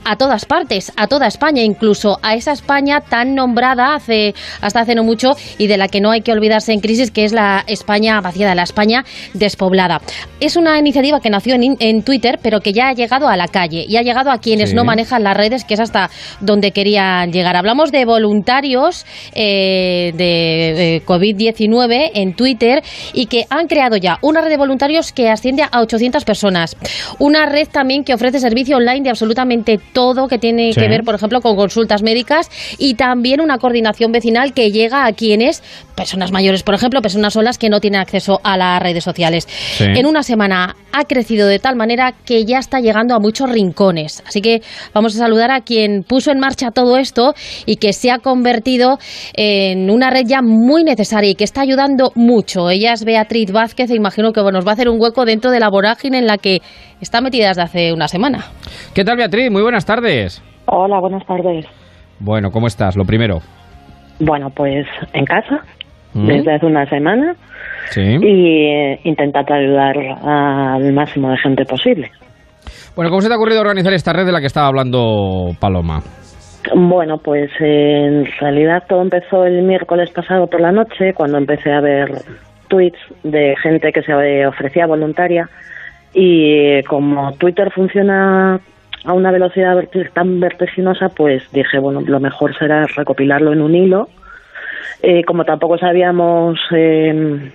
a 0.05 0.17
todas 0.17 0.45
partes, 0.45 0.93
a 0.97 1.07
toda 1.07 1.27
España, 1.27 1.63
incluso 1.63 2.19
a 2.23 2.35
esa 2.35 2.53
España 2.53 3.01
tan 3.01 3.35
nombrada 3.35 3.95
hace, 3.95 4.35
hasta 4.61 4.81
hace 4.81 4.95
no 4.95 5.05
mucho 5.05 5.31
y 5.59 5.67
de 5.67 5.77
la 5.77 5.89
que 5.89 6.01
no 6.01 6.11
hay 6.11 6.23
que 6.23 6.33
olvidarse 6.33 6.73
en 6.73 6.81
crisis, 6.81 7.11
que 7.11 7.25
es 7.25 7.33
la 7.33 7.65
España 7.67 8.21
vaciada, 8.21 8.55
la 8.55 8.63
España 8.63 9.05
despoblada. 9.35 10.01
Es 10.41 10.57
una 10.57 10.79
iniciativa 10.79 11.21
que 11.21 11.31
nació 11.31 11.55
en, 11.55 12.03
Twitter, 12.03 12.39
pero 12.43 12.61
que 12.61 12.73
ya 12.73 12.89
ha 12.89 12.93
llegado 12.95 13.29
a 13.29 13.37
la 13.37 13.49
calle 13.49 13.85
y 13.87 13.97
ha 13.97 14.03
llegado 14.03 14.31
a 14.31 14.39
quienes 14.39 14.75
no 14.75 14.85
manejan 14.85 15.23
las 15.23 15.37
redes, 15.37 15.65
que 15.65 15.75
es 15.75 15.81
hasta 15.81 16.11
donde 16.41 16.73
querían 16.73 17.33
llegar. 17.33 17.57
Hablamos 17.57 17.93
de 17.93 18.05
voluntarios 18.05 19.05
eh, 19.35 20.13
de 20.17 20.97
eh, 20.97 21.03
COVID-19 21.05 22.11
en 22.15 22.35
Twitter 22.35 22.83
y 23.13 23.27
que 23.27 23.45
han 23.51 23.67
creado 23.67 23.97
ya 23.97 24.19
una 24.23 24.41
red 24.41 24.51
de 24.51 24.57
voluntarios 24.57 25.13
que 25.13 25.29
asciende 25.29 25.63
a 25.71 25.81
800 25.81 26.25
personas. 26.25 26.77
Una 27.19 27.47
red 27.47 27.69
también 27.69 28.05
que 28.05 28.15
ofrece 28.15 28.41
servicio 28.41 28.77
online 28.77 29.03
de 29.03 29.11
absoluta 29.39 29.51
todo 29.93 30.29
que 30.29 30.39
tiene 30.39 30.73
que 30.73 30.89
ver, 30.89 31.03
por 31.03 31.15
ejemplo, 31.15 31.41
con 31.41 31.57
consultas 31.57 32.03
médicas 32.03 32.51
y 32.79 32.95
también 32.95 33.41
una 33.41 33.59
coordinación 33.59 34.13
vecinal 34.13 34.53
que 34.53 34.71
llega 34.71 35.07
a 35.07 35.13
quienes, 35.13 35.63
personas 35.97 36.33
mayores, 36.33 36.63
por 36.63 36.75
ejemplo, 36.75 37.03
personas 37.03 37.35
solas 37.35 37.59
que 37.59 37.69
no 37.69 37.81
tienen 37.81 38.01
acceso 38.01 38.41
a 38.45 38.57
las 38.57 38.81
redes 38.81 39.05
sociales. 39.05 39.49
En 39.79 40.07
una 40.07 40.23
semana 40.23 40.77
ha 40.93 41.05
crecido 41.05 41.47
de 41.47 41.59
tal 41.59 41.77
manera 41.77 42.15
que 42.25 42.45
ya 42.45 42.59
está 42.59 42.81
llegando 42.81 43.15
a 43.15 43.19
muchos 43.19 43.51
rincones. 43.51 44.23
Así 44.27 44.41
que 44.41 44.63
vamos 44.95 45.15
a 45.15 45.19
saludar 45.19 45.51
a 45.51 45.61
quien 45.61 46.03
puso 46.03 46.31
en 46.31 46.39
marcha 46.39 46.71
todo 46.71 46.97
esto 46.97 47.35
y 47.67 47.77
que 47.77 47.93
se 47.93 48.11
ha 48.11 48.19
convertido 48.19 48.99
en 49.35 49.91
una 49.91 50.11
red 50.11 50.27
ya 50.27 50.43
muy 50.43 50.85
necesaria 50.85 51.31
y 51.31 51.35
que 51.35 51.45
está 51.45 51.61
ayudando 51.63 52.13
mucho. 52.15 52.71
Ella 52.71 52.93
es 52.93 53.05
Beatriz 53.05 53.53
Vázquez 53.53 53.91
e 53.91 53.97
imagino 53.97 54.33
que 54.33 54.41
nos 54.41 54.67
va 54.67 54.71
a 54.71 54.75
hacer 54.75 54.89
un 54.89 55.01
hueco 55.01 55.25
dentro 55.25 55.51
de 55.51 55.61
la 55.61 55.69
vorágine 55.69 56.19
en 56.19 56.27
la 56.27 56.39
que 56.39 56.61
está 57.01 57.21
metida 57.21 57.49
desde 57.49 57.63
hace 57.63 57.93
una 57.93 58.09
semana. 58.09 58.47
¿Qué 58.95 59.05
tal, 59.05 59.17
Beatriz? 59.21 59.51
Muy 59.51 59.61
buenas 59.61 59.85
tardes. 59.85 60.43
Hola, 60.65 60.99
buenas 60.99 61.27
tardes. 61.27 61.67
Bueno, 62.21 62.51
¿cómo 62.51 62.69
estás? 62.69 62.97
Lo 62.97 63.05
primero. 63.05 63.41
Bueno, 64.19 64.49
pues 64.49 64.87
en 65.13 65.27
casa, 65.27 65.61
mm. 66.15 66.27
desde 66.27 66.55
hace 66.55 66.65
una 66.65 66.87
semana. 66.87 67.35
Sí. 67.91 68.01
Y 68.01 68.65
eh, 68.65 69.01
intentando 69.05 69.53
ayudar 69.53 69.97
al 70.23 70.93
máximo 70.95 71.31
de 71.31 71.37
gente 71.37 71.67
posible. 71.67 72.11
Bueno, 72.97 73.11
¿cómo 73.11 73.21
se 73.21 73.29
te 73.29 73.35
ha 73.35 73.37
ocurrido 73.37 73.61
organizar 73.61 73.93
esta 73.93 74.15
red 74.15 74.25
de 74.25 74.33
la 74.33 74.41
que 74.41 74.47
estaba 74.47 74.69
hablando 74.69 75.51
Paloma? 75.61 76.01
Bueno, 76.75 77.19
pues 77.19 77.51
en 77.61 78.25
realidad 78.41 78.85
todo 78.89 79.03
empezó 79.03 79.45
el 79.45 79.63
miércoles 79.63 80.11
pasado 80.13 80.47
por 80.47 80.63
la 80.63 80.73
noche, 80.73 81.13
cuando 81.15 81.37
empecé 81.37 81.73
a 81.73 81.81
ver 81.81 82.09
tweets 82.69 82.99
de 83.23 83.55
gente 83.63 83.93
que 83.93 84.03
se 84.03 84.47
ofrecía 84.47 84.87
voluntaria 84.87 85.47
y 86.15 86.83
como 86.85 87.33
Twitter 87.33 87.71
funciona 87.71 88.61
a 89.05 89.13
una 89.13 89.31
velocidad 89.31 89.83
tan 90.13 90.41
vertiginosa, 90.41 91.09
pues 91.09 91.43
dije, 91.53 91.79
bueno, 91.79 92.01
lo 92.01 92.21
mejor 92.21 92.57
será 92.57 92.87
recopilarlo 92.87 93.53
en 93.53 93.63
un 93.63 93.75
hilo. 93.75 94.09
Eh, 95.03 95.25
como 95.25 95.45
tampoco 95.45 95.79
sabíamos 95.79 96.59
eh, 96.73 97.51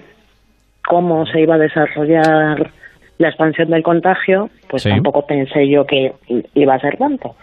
cómo 0.85 1.25
se 1.27 1.41
iba 1.41 1.55
a 1.55 1.59
desarrollar 1.59 2.71
la 3.17 3.27
expansión 3.27 3.69
del 3.69 3.83
contagio, 3.83 4.49
pues 4.67 4.83
tampoco 4.83 5.25
pensé 5.25 5.69
yo 5.69 5.85
que 5.85 6.13
iba 6.53 6.73
a 6.73 6.79
ser 6.79 6.97
tanto. 6.97 7.35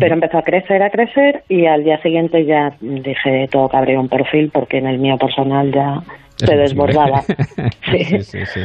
Pero 0.00 0.14
empezó 0.14 0.38
a 0.38 0.42
crecer, 0.42 0.82
a 0.82 0.90
crecer 0.90 1.44
y 1.48 1.66
al 1.66 1.84
día 1.84 2.02
siguiente 2.02 2.44
ya 2.44 2.74
dije 2.80 3.46
todo 3.52 3.68
que 3.68 3.76
abrir 3.76 3.98
un 3.98 4.08
perfil 4.08 4.50
porque 4.52 4.78
en 4.78 4.88
el 4.88 4.98
mío 4.98 5.16
personal 5.16 5.70
ya 5.72 6.02
se 6.34 6.56
desbordaba. 6.56 7.22
sí. 7.92 8.04
Sí, 8.20 8.44
sí, 8.46 8.60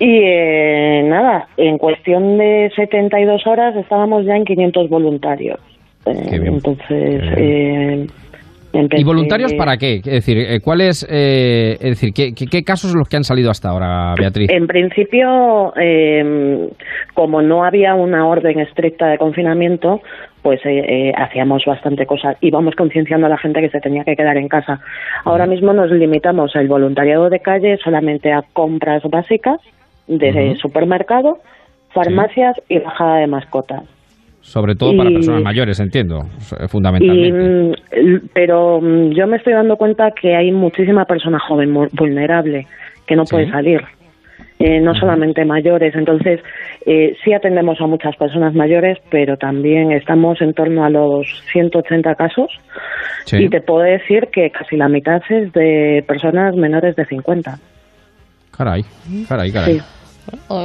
y 0.00 0.20
eh, 0.22 1.02
nada, 1.04 1.48
en 1.56 1.76
cuestión 1.76 2.38
de 2.38 2.70
72 2.76 3.46
horas 3.46 3.74
estábamos 3.74 4.24
ya 4.24 4.36
en 4.36 4.44
500 4.44 4.88
voluntarios. 4.88 5.58
Eh, 6.06 6.40
entonces, 6.44 7.22
eh, 7.36 8.06
¿Y 8.72 9.02
voluntarios 9.02 9.54
para 9.54 9.76
qué? 9.76 9.96
Es 9.96 10.04
decir, 10.04 10.60
¿cuáles, 10.62 11.02
es 11.02 11.80
decir, 11.80 12.12
¿qué, 12.12 12.32
qué, 12.32 12.62
casos 12.62 12.90
son 12.90 13.00
los 13.00 13.08
que 13.08 13.16
han 13.16 13.24
salido 13.24 13.50
hasta 13.50 13.70
ahora, 13.70 14.14
Beatriz? 14.16 14.50
En 14.50 14.66
principio, 14.66 15.72
como 17.14 17.42
no 17.42 17.64
había 17.64 17.94
una 17.94 18.28
orden 18.28 18.60
estricta 18.60 19.08
de 19.08 19.16
confinamiento, 19.16 20.02
pues 20.42 20.60
hacíamos 21.16 21.64
bastante 21.66 22.04
cosas. 22.04 22.36
Íbamos 22.42 22.76
concienciando 22.76 23.26
a 23.26 23.30
la 23.30 23.38
gente 23.38 23.62
que 23.62 23.70
se 23.70 23.80
tenía 23.80 24.04
que 24.04 24.14
quedar 24.14 24.36
en 24.36 24.48
casa. 24.48 24.80
Ahora 25.24 25.46
mismo 25.46 25.72
nos 25.72 25.90
limitamos 25.90 26.54
el 26.54 26.68
voluntariado 26.68 27.30
de 27.30 27.40
calle 27.40 27.78
solamente 27.82 28.32
a 28.32 28.42
compras 28.52 29.02
básicas 29.10 29.58
de 30.08 30.56
supermercado, 30.60 31.38
farmacias 31.92 32.56
y 32.68 32.78
bajada 32.78 33.18
de 33.18 33.26
mascotas. 33.26 33.82
Sobre 34.40 34.74
todo 34.74 34.96
para 34.96 35.10
personas 35.10 35.42
mayores, 35.42 35.78
entiendo, 35.78 36.22
fundamentalmente. 36.68 37.76
Mm, 38.00 38.28
pero 38.32 38.80
mm, 38.80 39.10
yo 39.10 39.26
me 39.26 39.36
estoy 39.36 39.52
dando 39.52 39.76
cuenta 39.76 40.10
que 40.12 40.34
hay 40.34 40.52
muchísima 40.52 41.04
persona 41.04 41.38
joven 41.38 41.74
vulnerable 41.92 42.66
que 43.06 43.14
no 43.14 43.24
puede 43.24 43.50
salir. 43.50 43.82
Eh, 44.58 44.80
no 44.80 44.92
solamente 44.94 45.44
mayores. 45.44 45.94
Entonces, 45.94 46.40
eh, 46.84 47.14
sí 47.22 47.32
atendemos 47.32 47.80
a 47.80 47.86
muchas 47.86 48.16
personas 48.16 48.54
mayores, 48.54 48.98
pero 49.08 49.36
también 49.36 49.92
estamos 49.92 50.40
en 50.40 50.52
torno 50.52 50.84
a 50.84 50.90
los 50.90 51.26
180 51.52 52.14
casos. 52.16 52.48
Y 53.30 53.48
te 53.50 53.60
puedo 53.60 53.82
decir 53.82 54.28
que 54.32 54.50
casi 54.50 54.76
la 54.76 54.88
mitad 54.88 55.20
es 55.28 55.52
de 55.52 56.02
personas 56.08 56.56
menores 56.56 56.96
de 56.96 57.04
50. 57.04 57.58
Caray, 58.56 58.82
caray, 59.28 59.52
caray. 59.52 59.80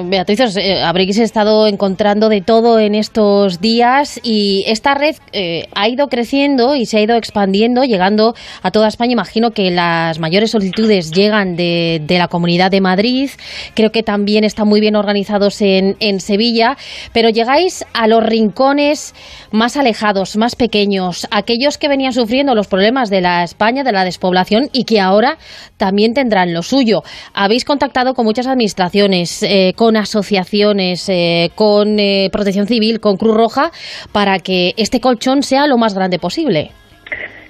Beatriz, 0.05 0.57
eh, 0.57 0.81
habréis 0.81 1.17
estado 1.17 1.67
encontrando 1.67 2.29
de 2.29 2.41
todo 2.41 2.79
en 2.79 2.95
estos 2.95 3.59
días 3.59 4.19
y 4.23 4.63
esta 4.67 4.93
red 4.93 5.15
eh, 5.31 5.67
ha 5.75 5.89
ido 5.89 6.07
creciendo 6.07 6.75
y 6.75 6.85
se 6.85 6.97
ha 6.97 7.01
ido 7.01 7.15
expandiendo, 7.15 7.83
llegando 7.83 8.35
a 8.61 8.71
toda 8.71 8.87
España. 8.87 9.13
Imagino 9.13 9.51
que 9.51 9.71
las 9.71 10.19
mayores 10.19 10.51
solicitudes 10.51 11.11
llegan 11.11 11.55
de, 11.55 12.01
la 12.07 12.27
Comunidad 12.27 12.71
de 12.71 12.81
Madrid. 12.81 13.29
Creo 13.73 13.91
que 13.91 14.03
también 14.03 14.43
están 14.43 14.67
muy 14.67 14.79
bien 14.79 14.95
organizados 14.95 15.61
en 15.61 16.19
Sevilla, 16.19 16.77
pero 17.11 17.29
llegáis 17.29 17.85
a 17.93 18.07
los 18.07 18.23
rincones 18.23 19.13
más 19.53 19.77
alejados, 19.77 20.35
más 20.35 20.55
pequeños, 20.55 21.27
aquellos 21.31 21.77
que 21.77 21.87
venían 21.87 22.11
sufriendo 22.11 22.55
los 22.55 22.67
problemas 22.67 23.11
de 23.11 23.21
la 23.21 23.43
España, 23.43 23.83
de 23.83 23.91
la 23.91 24.03
despoblación 24.03 24.63
y 24.73 24.83
que 24.83 24.99
ahora 24.99 25.37
también 25.77 26.13
tendrán 26.15 26.53
lo 26.53 26.63
suyo. 26.63 27.03
Habéis 27.35 27.63
contactado 27.63 28.15
con 28.15 28.25
muchas 28.25 28.47
administraciones 28.47 29.43
eh, 29.43 29.73
con 29.75 29.95
asociaciones, 29.95 31.07
eh, 31.07 31.51
con 31.53 31.99
eh, 31.99 32.29
Protección 32.31 32.65
Civil, 32.65 32.99
con 32.99 33.17
Cruz 33.17 33.35
Roja, 33.35 33.69
para 34.11 34.39
que 34.39 34.73
este 34.75 34.99
colchón 34.99 35.43
sea 35.43 35.67
lo 35.67 35.77
más 35.77 35.93
grande 35.93 36.17
posible. 36.17 36.71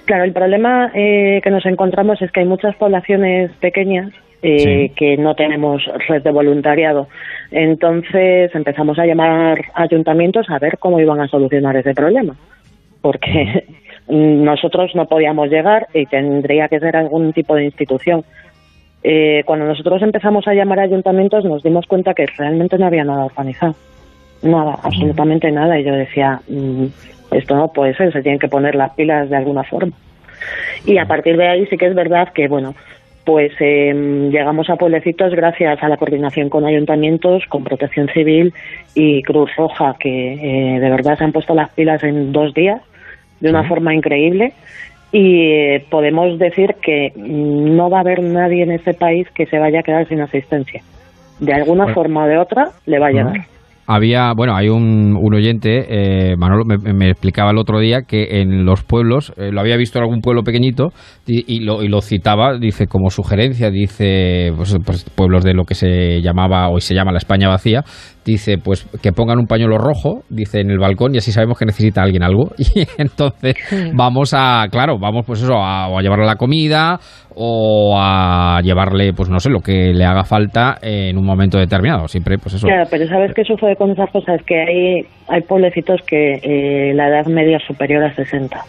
Claro, 0.04 0.24
el 0.24 0.34
problema 0.34 0.90
que 0.92 1.50
nos 1.50 1.64
encontramos 1.64 2.20
es 2.20 2.30
que 2.30 2.40
hay 2.40 2.46
muchas 2.46 2.76
poblaciones 2.76 3.50
pequeñas 3.62 4.12
que 4.44 5.16
no 5.18 5.34
tenemos 5.34 5.82
red 6.08 6.22
de 6.22 6.30
voluntariado. 6.30 7.08
Entonces 7.50 8.54
empezamos 8.54 8.98
a 8.98 9.06
llamar 9.06 9.60
a 9.74 9.82
ayuntamientos 9.82 10.50
a 10.50 10.58
ver 10.58 10.78
cómo 10.78 11.00
iban 11.00 11.20
a 11.20 11.28
solucionar 11.28 11.76
ese 11.76 11.94
problema, 11.94 12.36
porque 13.00 13.64
nosotros 14.08 14.94
no 14.94 15.06
podíamos 15.06 15.48
llegar 15.48 15.86
y 15.94 16.06
tendría 16.06 16.68
que 16.68 16.80
ser 16.80 16.96
algún 16.96 17.32
tipo 17.32 17.54
de 17.54 17.64
institución 17.64 18.24
eh, 19.06 19.42
cuando 19.44 19.66
nosotros 19.66 20.00
empezamos 20.00 20.48
a 20.48 20.54
llamar 20.54 20.80
a 20.80 20.84
ayuntamientos 20.84 21.44
nos 21.44 21.62
dimos 21.62 21.86
cuenta 21.86 22.14
que 22.14 22.24
realmente 22.38 22.78
no 22.78 22.86
había 22.86 23.04
nada 23.04 23.26
organizado. 23.26 23.74
Nada, 24.42 24.78
absolutamente 24.82 25.52
nada. 25.52 25.78
Y 25.78 25.84
yo 25.84 25.92
decía, 25.92 26.40
mm, 26.48 26.86
esto 27.32 27.54
no 27.54 27.68
puede 27.68 27.94
ser, 27.94 28.12
se 28.12 28.22
tienen 28.22 28.38
que 28.38 28.48
poner 28.48 28.74
las 28.74 28.94
pilas 28.94 29.28
de 29.28 29.36
alguna 29.36 29.62
forma. 29.62 29.92
Y 30.86 30.96
a 30.96 31.04
partir 31.04 31.36
de 31.36 31.48
ahí 31.48 31.66
sí 31.66 31.76
que 31.76 31.86
es 31.86 31.94
verdad 31.94 32.32
que, 32.32 32.48
bueno, 32.48 32.74
pues 33.24 33.52
em, 33.60 34.30
llegamos 34.30 34.68
a 34.68 34.76
pueblecitos 34.76 35.34
gracias 35.34 35.82
a 35.82 35.88
la 35.88 35.96
coordinación 35.96 36.48
con 36.50 36.64
ayuntamientos, 36.64 37.44
con 37.48 37.64
Protección 37.64 38.08
Civil 38.08 38.52
y 38.94 39.22
Cruz 39.22 39.50
Roja, 39.56 39.96
que 39.98 40.34
eh, 40.34 40.80
de 40.80 40.90
verdad 40.90 41.16
se 41.16 41.24
han 41.24 41.32
puesto 41.32 41.54
las 41.54 41.70
pilas 41.70 42.02
en 42.04 42.32
dos 42.32 42.52
días 42.54 42.80
de 43.40 43.50
una 43.50 43.64
forma 43.64 43.94
increíble 43.94 44.52
y 45.10 45.42
eh, 45.42 45.86
podemos 45.90 46.38
decir 46.38 46.74
que 46.82 47.12
no 47.16 47.88
va 47.88 47.98
a 47.98 48.00
haber 48.00 48.22
nadie 48.22 48.62
en 48.62 48.72
este 48.72 48.94
país 48.94 49.28
que 49.30 49.46
se 49.46 49.58
vaya 49.58 49.80
a 49.80 49.82
quedar 49.82 50.08
sin 50.08 50.20
asistencia. 50.20 50.82
De 51.38 51.52
alguna 51.52 51.92
forma 51.94 52.24
o 52.24 52.26
de 52.26 52.38
otra 52.38 52.70
le 52.86 52.98
va 52.98 53.08
a 53.08 53.10
llegar. 53.10 53.46
Había, 53.86 54.32
bueno, 54.34 54.56
hay 54.56 54.68
un, 54.68 55.16
un 55.20 55.34
oyente, 55.34 55.86
eh, 56.30 56.36
Manolo 56.36 56.64
me, 56.64 57.10
explicaba 57.10 57.50
el 57.50 57.58
otro 57.58 57.78
día 57.80 58.02
que 58.02 58.40
en 58.40 58.64
los 58.64 58.82
pueblos, 58.82 59.32
eh, 59.36 59.50
lo 59.52 59.60
había 59.60 59.76
visto 59.76 59.98
en 59.98 60.04
algún 60.04 60.20
pueblo 60.20 60.42
pequeñito 60.42 60.92
y, 61.26 61.60
lo, 61.60 61.82
y 61.82 61.88
lo 61.88 62.00
citaba, 62.00 62.58
dice 62.58 62.86
como 62.86 63.10
sugerencia, 63.10 63.70
dice, 63.70 64.52
pues, 64.56 64.76
pues, 64.84 65.04
pueblos 65.14 65.44
de 65.44 65.54
lo 65.54 65.64
que 65.64 65.74
se 65.74 66.20
llamaba, 66.22 66.68
hoy 66.68 66.80
se 66.80 66.94
llama 66.94 67.12
la 67.12 67.18
España 67.18 67.48
vacía, 67.48 67.84
dice 68.24 68.56
pues 68.58 68.86
que 69.02 69.12
pongan 69.12 69.38
un 69.38 69.46
pañuelo 69.46 69.78
rojo, 69.78 70.22
dice 70.30 70.60
en 70.60 70.70
el 70.70 70.78
balcón 70.78 71.14
y 71.14 71.18
así 71.18 71.30
sabemos 71.30 71.58
que 71.58 71.66
necesita 71.66 72.02
alguien 72.02 72.22
algo. 72.22 72.50
Y 72.74 72.86
entonces 72.98 73.54
vamos 73.94 74.32
a, 74.34 74.66
claro, 74.70 74.98
vamos 74.98 75.24
pues 75.26 75.42
eso, 75.42 75.54
a, 75.54 75.84
a 75.86 76.00
llevarle 76.00 76.24
la 76.26 76.36
comida 76.36 76.98
o 77.36 77.94
a 77.98 78.60
llevarle 78.62 79.12
pues 79.12 79.28
no 79.28 79.40
sé, 79.40 79.50
lo 79.50 79.60
que 79.60 79.92
le 79.92 80.04
haga 80.04 80.24
falta 80.24 80.78
en 80.80 81.18
un 81.18 81.24
momento 81.24 81.58
determinado, 81.58 82.08
siempre 82.08 82.38
pues 82.38 82.54
eso. 82.54 82.66
Claro, 82.66 82.84
pero 82.90 83.06
¿sabes 83.06 83.32
qué 83.34 83.44
sucede 83.44 83.76
con 83.76 83.90
esas 83.90 84.10
cosas? 84.10 84.40
Que 84.44 84.60
hay, 84.60 85.06
hay 85.28 85.40
pueblecitos 85.42 86.00
que 86.06 86.34
eh, 86.42 86.94
la 86.94 87.08
edad 87.08 87.26
media 87.26 87.56
es 87.56 87.64
superior 87.64 88.04
a 88.04 88.14
60. 88.14 88.60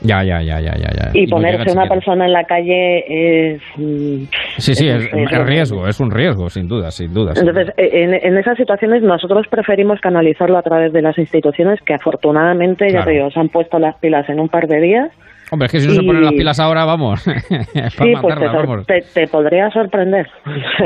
Ya, 0.00 0.22
ya, 0.22 0.40
ya, 0.40 0.60
ya, 0.60 0.74
ya. 0.76 1.10
Y, 1.12 1.26
ponerse 1.26 1.72
una 1.72 1.86
persona 1.88 2.26
en 2.26 2.32
la 2.32 2.44
calle 2.44 3.54
es... 3.54 3.62
Mm, 3.76 4.24
sí, 4.58 4.74
sí, 4.74 4.88
es, 4.88 5.10
riesgo, 5.44 5.88
es 5.88 5.98
un 5.98 6.10
riesgo, 6.10 6.48
sin 6.48 6.68
duda, 6.68 6.92
sin 6.92 7.12
duda. 7.12 7.32
Entonces, 7.36 7.70
eh, 7.76 8.20
en, 8.22 8.38
esas 8.38 8.56
situaciones 8.56 9.02
nosotros 9.02 9.46
preferimos 9.50 10.00
canalizarlo 10.00 10.56
a 10.56 10.62
través 10.62 10.92
de 10.92 11.02
las 11.02 11.18
instituciones 11.18 11.80
que 11.82 11.94
afortunadamente, 11.94 12.88
ya 12.92 13.04
te 13.04 13.10
digo, 13.10 13.30
se 13.30 13.40
han 13.40 13.48
puesto 13.48 13.80
las 13.80 13.96
pilas 13.96 14.28
en 14.28 14.38
un 14.38 14.48
par 14.48 14.68
de 14.68 14.80
días 14.80 15.10
Hombre, 15.50 15.66
es 15.66 15.72
que 15.72 15.80
si 15.80 15.88
no 15.88 15.94
se 15.94 16.02
ponen 16.02 16.22
las 16.22 16.32
pilas 16.32 16.60
ahora, 16.60 16.84
vamos. 16.84 17.20
sí, 17.22 18.12
pues 18.20 18.86
te, 19.14 19.26
podría 19.28 19.70
sorprender. 19.70 20.26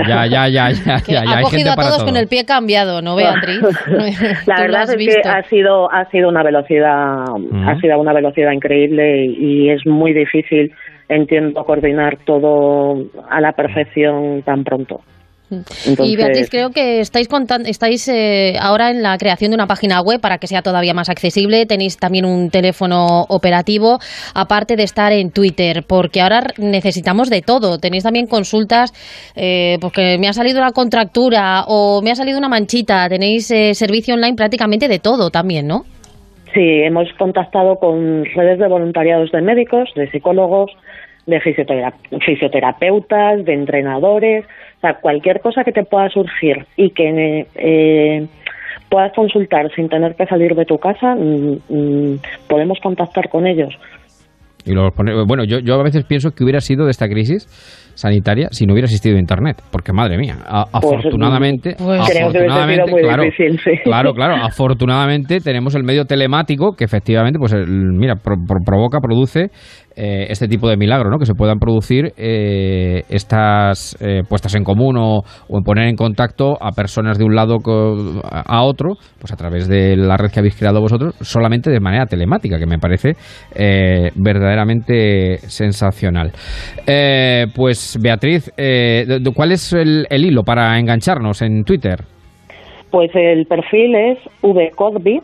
ya, 0.06 0.26
ya, 0.26 0.48
ya, 0.48 0.70
ya. 0.70 0.98
ya, 1.06 1.38
ha 1.38 1.42
cogido 1.42 1.72
a 1.72 1.76
todos 1.76 2.04
con 2.04 2.16
el 2.16 2.28
pie 2.28 2.44
cambiado, 2.44 3.02
¿no, 3.02 3.16
Beatriz? 3.16 3.60
la 4.46 4.60
verdad 4.60 4.82
es 4.88 4.96
que 4.96 5.28
ha 5.28 5.42
sido, 5.48 5.92
ha 5.92 6.04
sido 6.10 6.28
una 6.28 6.42
velocidad, 6.42 7.24
ha 7.66 7.80
sido 7.80 7.98
una 7.98 8.12
velocidad 8.12 8.52
increíble 8.52 9.26
y, 9.26 9.66
y 9.66 9.70
es 9.70 9.84
muy 9.86 10.12
difícil, 10.12 10.72
entiendo, 11.08 11.64
coordinar 11.64 12.18
todo 12.24 13.04
a 13.30 13.40
la 13.40 13.52
perfección 13.52 14.42
tan 14.42 14.64
pronto. 14.64 15.00
Y 16.02 16.16
Beatriz, 16.16 16.48
creo 16.50 16.70
que 16.70 17.00
estáis 17.00 17.28
contando, 17.28 17.68
estáis 17.68 18.08
eh, 18.08 18.54
ahora 18.60 18.90
en 18.90 19.02
la 19.02 19.16
creación 19.18 19.50
de 19.50 19.56
una 19.56 19.66
página 19.66 20.00
web 20.00 20.20
para 20.20 20.38
que 20.38 20.46
sea 20.46 20.62
todavía 20.62 20.94
más 20.94 21.08
accesible. 21.08 21.66
Tenéis 21.66 21.98
también 21.98 22.24
un 22.24 22.50
teléfono 22.50 23.22
operativo, 23.28 23.98
aparte 24.34 24.76
de 24.76 24.84
estar 24.84 25.12
en 25.12 25.30
Twitter, 25.30 25.84
porque 25.86 26.20
ahora 26.20 26.42
necesitamos 26.58 27.30
de 27.30 27.42
todo. 27.42 27.78
Tenéis 27.78 28.04
también 28.04 28.26
consultas, 28.26 28.92
eh, 29.36 29.78
porque 29.80 30.16
me 30.18 30.28
ha 30.28 30.32
salido 30.32 30.58
una 30.58 30.72
contractura 30.72 31.64
o 31.66 32.00
me 32.02 32.10
ha 32.10 32.14
salido 32.14 32.38
una 32.38 32.48
manchita. 32.48 33.08
Tenéis 33.08 33.50
eh, 33.50 33.74
servicio 33.74 34.14
online 34.14 34.36
prácticamente 34.36 34.88
de 34.88 34.98
todo 34.98 35.30
también, 35.30 35.66
¿no? 35.66 35.82
Sí, 36.54 36.60
hemos 36.60 37.08
contactado 37.18 37.76
con 37.76 38.26
redes 38.26 38.58
de 38.58 38.68
voluntariados 38.68 39.30
de 39.32 39.40
médicos, 39.40 39.88
de 39.96 40.10
psicólogos, 40.10 40.70
de 41.26 41.40
fisioterapeutas, 41.40 43.44
de 43.44 43.54
entrenadores 43.54 44.44
sea, 44.82 44.98
cualquier 45.00 45.40
cosa 45.40 45.64
que 45.64 45.72
te 45.72 45.84
pueda 45.84 46.10
surgir 46.10 46.66
y 46.76 46.90
que 46.90 47.46
eh, 47.54 48.26
puedas 48.90 49.12
consultar 49.14 49.70
sin 49.74 49.88
tener 49.88 50.14
que 50.14 50.26
salir 50.26 50.54
de 50.54 50.66
tu 50.66 50.76
casa, 50.76 51.14
mm, 51.14 51.56
mm, 51.68 52.18
podemos 52.48 52.78
contactar 52.82 53.30
con 53.30 53.46
ellos. 53.46 53.74
Y 54.64 54.74
bueno, 55.26 55.44
yo, 55.44 55.58
yo 55.58 55.74
a 55.74 55.82
veces 55.82 56.04
pienso 56.04 56.30
que 56.30 56.44
hubiera 56.44 56.60
sido 56.60 56.84
de 56.84 56.92
esta 56.92 57.08
crisis 57.08 57.48
sanitaria 57.94 58.46
si 58.52 58.64
no 58.64 58.74
hubiera 58.74 58.86
existido 58.86 59.18
Internet, 59.18 59.60
porque 59.72 59.92
madre 59.92 60.16
mía, 60.16 60.36
pues, 60.38 60.66
afortunadamente, 60.72 61.74
pues, 61.76 62.00
afortunadamente 62.00 62.92
claro, 63.02 63.24
claro, 63.82 64.14
claro, 64.14 64.34
afortunadamente 64.36 65.40
tenemos 65.40 65.74
el 65.74 65.82
medio 65.82 66.04
telemático 66.04 66.76
que 66.76 66.84
efectivamente, 66.84 67.40
pues 67.40 67.52
mira, 67.66 68.14
provoca, 68.14 69.00
produce 69.00 69.50
eh, 69.96 70.26
este 70.30 70.48
tipo 70.48 70.68
de 70.68 70.76
milagro, 70.76 71.10
¿no? 71.10 71.18
Que 71.18 71.26
se 71.26 71.34
puedan 71.34 71.58
producir 71.58 72.12
eh, 72.16 73.02
estas 73.08 73.96
eh, 74.00 74.22
puestas 74.28 74.54
en 74.54 74.64
común 74.64 74.96
o, 74.98 75.22
en 75.48 75.62
poner 75.62 75.88
en 75.88 75.96
contacto 75.96 76.56
a 76.60 76.72
personas 76.72 77.18
de 77.18 77.24
un 77.24 77.34
lado 77.34 77.58
a 77.64 78.62
otro, 78.64 78.94
pues 79.18 79.32
a 79.32 79.36
través 79.36 79.68
de 79.68 79.96
la 79.96 80.16
red 80.16 80.30
que 80.30 80.40
habéis 80.40 80.56
creado 80.56 80.80
vosotros, 80.80 81.14
solamente 81.20 81.70
de 81.70 81.80
manera 81.80 82.06
telemática, 82.06 82.58
que 82.58 82.66
me 82.66 82.78
parece 82.78 83.12
verdaderamente 84.14 85.38
sensacional. 85.38 86.32
pues 87.54 87.98
Beatriz, 88.00 88.50
¿cuál 89.34 89.52
es 89.52 89.72
el, 89.72 90.06
hilo 90.10 90.42
para 90.42 90.78
engancharnos 90.78 91.42
en 91.42 91.64
Twitter? 91.64 92.00
Pues 92.90 93.10
el 93.14 93.46
perfil 93.46 93.94
es 93.94 94.18
vcodby 94.42 95.20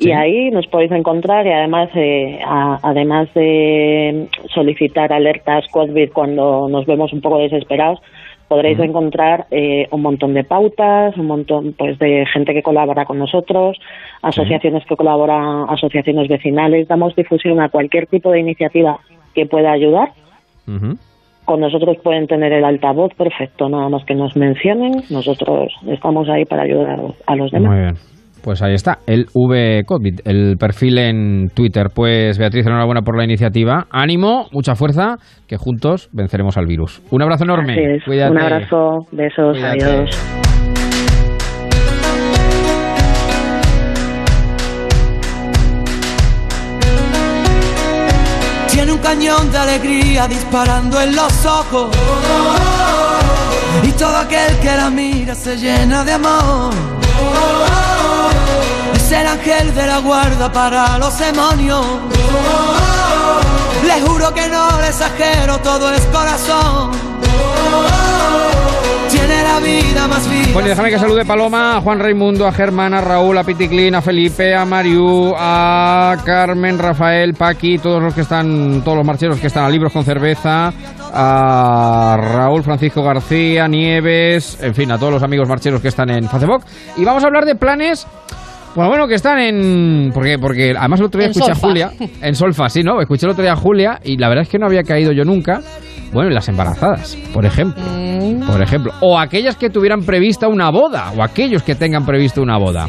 y 0.00 0.12
ahí 0.12 0.50
nos 0.50 0.66
podéis 0.66 0.92
encontrar 0.92 1.46
y 1.46 1.50
además, 1.50 1.90
eh, 1.94 2.40
además 2.46 3.28
de 3.34 4.28
solicitar 4.52 5.12
alertas 5.12 5.66
COVID 5.70 6.10
cuando 6.12 6.68
nos 6.70 6.86
vemos 6.86 7.12
un 7.12 7.20
poco 7.20 7.38
desesperados, 7.38 8.00
podréis 8.48 8.78
encontrar 8.80 9.46
eh, 9.50 9.86
un 9.90 10.00
montón 10.00 10.32
de 10.32 10.42
pautas, 10.42 11.16
un 11.18 11.26
montón 11.26 11.74
pues 11.78 11.98
de 11.98 12.24
gente 12.32 12.54
que 12.54 12.62
colabora 12.62 13.04
con 13.04 13.18
nosotros, 13.18 13.78
asociaciones 14.22 14.84
que 14.86 14.96
colaboran, 14.96 15.66
asociaciones 15.68 16.28
vecinales, 16.28 16.88
damos 16.88 17.14
difusión 17.14 17.60
a 17.60 17.68
cualquier 17.68 18.06
tipo 18.06 18.32
de 18.32 18.40
iniciativa 18.40 18.98
que 19.34 19.46
pueda 19.46 19.70
ayudar. 19.70 20.12
Con 21.44 21.60
nosotros 21.60 21.98
pueden 22.02 22.26
tener 22.26 22.52
el 22.52 22.64
altavoz 22.64 23.12
perfecto, 23.14 23.68
nada 23.68 23.88
más 23.88 24.04
que 24.04 24.14
nos 24.14 24.34
mencionen, 24.34 25.02
nosotros 25.10 25.72
estamos 25.88 26.28
ahí 26.28 26.44
para 26.44 26.62
ayudar 26.62 27.00
a 27.26 27.36
los 27.36 27.50
demás. 27.50 27.70
Muy 27.70 27.80
bien. 27.80 28.19
Pues 28.42 28.62
ahí 28.62 28.74
está, 28.74 28.98
el 29.06 29.26
V-COVID, 29.34 30.20
el 30.24 30.56
perfil 30.58 30.98
en 30.98 31.48
Twitter. 31.54 31.88
Pues 31.94 32.38
Beatriz, 32.38 32.66
enhorabuena 32.66 33.02
por 33.02 33.16
la 33.16 33.24
iniciativa. 33.24 33.86
Ánimo, 33.90 34.46
mucha 34.52 34.74
fuerza, 34.74 35.16
que 35.46 35.56
juntos 35.56 36.08
venceremos 36.12 36.56
al 36.56 36.66
virus. 36.66 37.02
Un 37.10 37.22
abrazo 37.22 37.44
enorme. 37.44 37.76
Un 38.06 38.38
abrazo, 38.38 39.06
besos, 39.12 39.58
adiós. 39.62 40.10
Tiene 48.72 48.92
un 48.92 48.98
cañón 48.98 49.52
de 49.52 49.58
alegría 49.58 50.26
disparando 50.26 51.00
en 51.02 51.14
los 51.14 51.44
ojos. 51.44 51.90
Y 53.86 53.92
todo 53.92 54.16
aquel 54.16 54.58
que 54.62 54.76
la 54.76 54.90
mira 54.90 55.34
se 55.34 55.56
llena 55.56 56.04
de 56.04 56.12
amor 56.12 56.72
el 59.12 59.26
ángel 59.26 59.74
de 59.74 59.86
la 59.86 59.98
guarda 59.98 60.52
para 60.52 60.98
los 60.98 61.18
demonios. 61.18 61.84
Le 63.84 64.00
juro 64.02 64.32
que 64.32 64.48
no 64.48 64.80
le 64.80 64.88
exagero, 64.88 65.58
todo 65.58 65.92
es 65.92 66.02
corazón. 66.06 66.92
Tiene 69.10 69.42
la 69.42 69.58
vida 69.58 70.06
más 70.06 70.30
viva. 70.30 70.52
Bueno, 70.52 70.68
déjame 70.68 70.90
que 70.90 70.98
salude 70.98 71.24
Paloma, 71.24 71.78
a 71.78 71.80
Juan 71.80 71.98
Raimundo, 71.98 72.46
a 72.46 72.52
Germán, 72.52 72.94
a 72.94 73.00
Raúl, 73.00 73.36
a 73.36 73.42
Piticlin, 73.42 73.96
a 73.96 74.02
Felipe, 74.02 74.54
a 74.54 74.64
Mariu, 74.64 75.34
a 75.36 76.16
Carmen, 76.24 76.78
Rafael, 76.78 77.34
Paqui, 77.34 77.78
todos 77.78 78.00
los 78.00 78.14
que 78.14 78.20
están, 78.20 78.82
todos 78.84 78.98
los 78.98 79.06
marcheros 79.06 79.40
que 79.40 79.48
están 79.48 79.64
a 79.64 79.68
libros 79.68 79.92
con 79.92 80.04
cerveza, 80.04 80.72
a 81.12 82.16
Raúl 82.16 82.62
Francisco 82.62 83.02
García, 83.02 83.66
Nieves, 83.66 84.58
en 84.60 84.74
fin, 84.74 84.92
a 84.92 84.98
todos 84.98 85.14
los 85.14 85.22
amigos 85.24 85.48
marcheros 85.48 85.80
que 85.80 85.88
están 85.88 86.10
en 86.10 86.28
Facebook. 86.28 86.62
Y 86.96 87.04
vamos 87.04 87.24
a 87.24 87.26
hablar 87.26 87.44
de 87.44 87.56
planes 87.56 88.06
bueno, 88.74 88.88
bueno, 88.90 89.08
que 89.08 89.14
están 89.14 89.38
en. 89.38 90.10
Porque, 90.12 90.38
porque 90.38 90.74
además 90.78 91.00
el 91.00 91.06
otro 91.06 91.20
día 91.20 91.30
escuché 91.30 91.52
a 91.52 91.54
Julia. 91.54 91.92
En 92.22 92.34
Solfa, 92.34 92.68
sí, 92.68 92.82
¿no? 92.82 93.00
Escuché 93.00 93.26
el 93.26 93.32
otro 93.32 93.42
día 93.42 93.52
a 93.52 93.56
Julia 93.56 94.00
y 94.04 94.16
la 94.16 94.28
verdad 94.28 94.42
es 94.42 94.48
que 94.48 94.58
no 94.58 94.66
había 94.66 94.82
caído 94.82 95.12
yo 95.12 95.24
nunca. 95.24 95.60
Bueno, 96.12 96.28
en 96.28 96.34
las 96.34 96.48
embarazadas, 96.48 97.16
por 97.32 97.44
ejemplo. 97.44 97.82
Mm. 97.82 98.46
Por 98.46 98.62
ejemplo. 98.62 98.92
O 99.00 99.18
aquellas 99.18 99.56
que 99.56 99.70
tuvieran 99.70 100.02
prevista 100.02 100.48
una 100.48 100.70
boda. 100.70 101.12
O 101.16 101.22
aquellos 101.22 101.62
que 101.62 101.74
tengan 101.74 102.04
previsto 102.04 102.42
una 102.42 102.58
boda. 102.58 102.86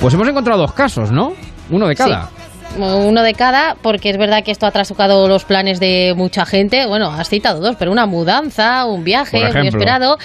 Pues 0.00 0.14
hemos 0.14 0.28
encontrado 0.28 0.60
dos 0.60 0.72
casos, 0.72 1.10
¿no? 1.10 1.32
Uno 1.70 1.88
de 1.88 1.94
cada 1.94 2.30
uno 2.78 3.22
de 3.22 3.34
cada, 3.34 3.76
porque 3.82 4.10
es 4.10 4.18
verdad 4.18 4.42
que 4.44 4.50
esto 4.50 4.66
ha 4.66 4.70
trasocado 4.70 5.28
los 5.28 5.44
planes 5.44 5.80
de 5.80 6.14
mucha 6.16 6.46
gente. 6.46 6.86
Bueno, 6.86 7.10
has 7.10 7.28
citado 7.28 7.60
dos, 7.60 7.76
pero 7.78 7.92
una 7.92 8.06
mudanza, 8.06 8.86
un 8.86 9.04
viaje 9.04 9.38
muy 9.52 9.68
esperado. 9.68 10.18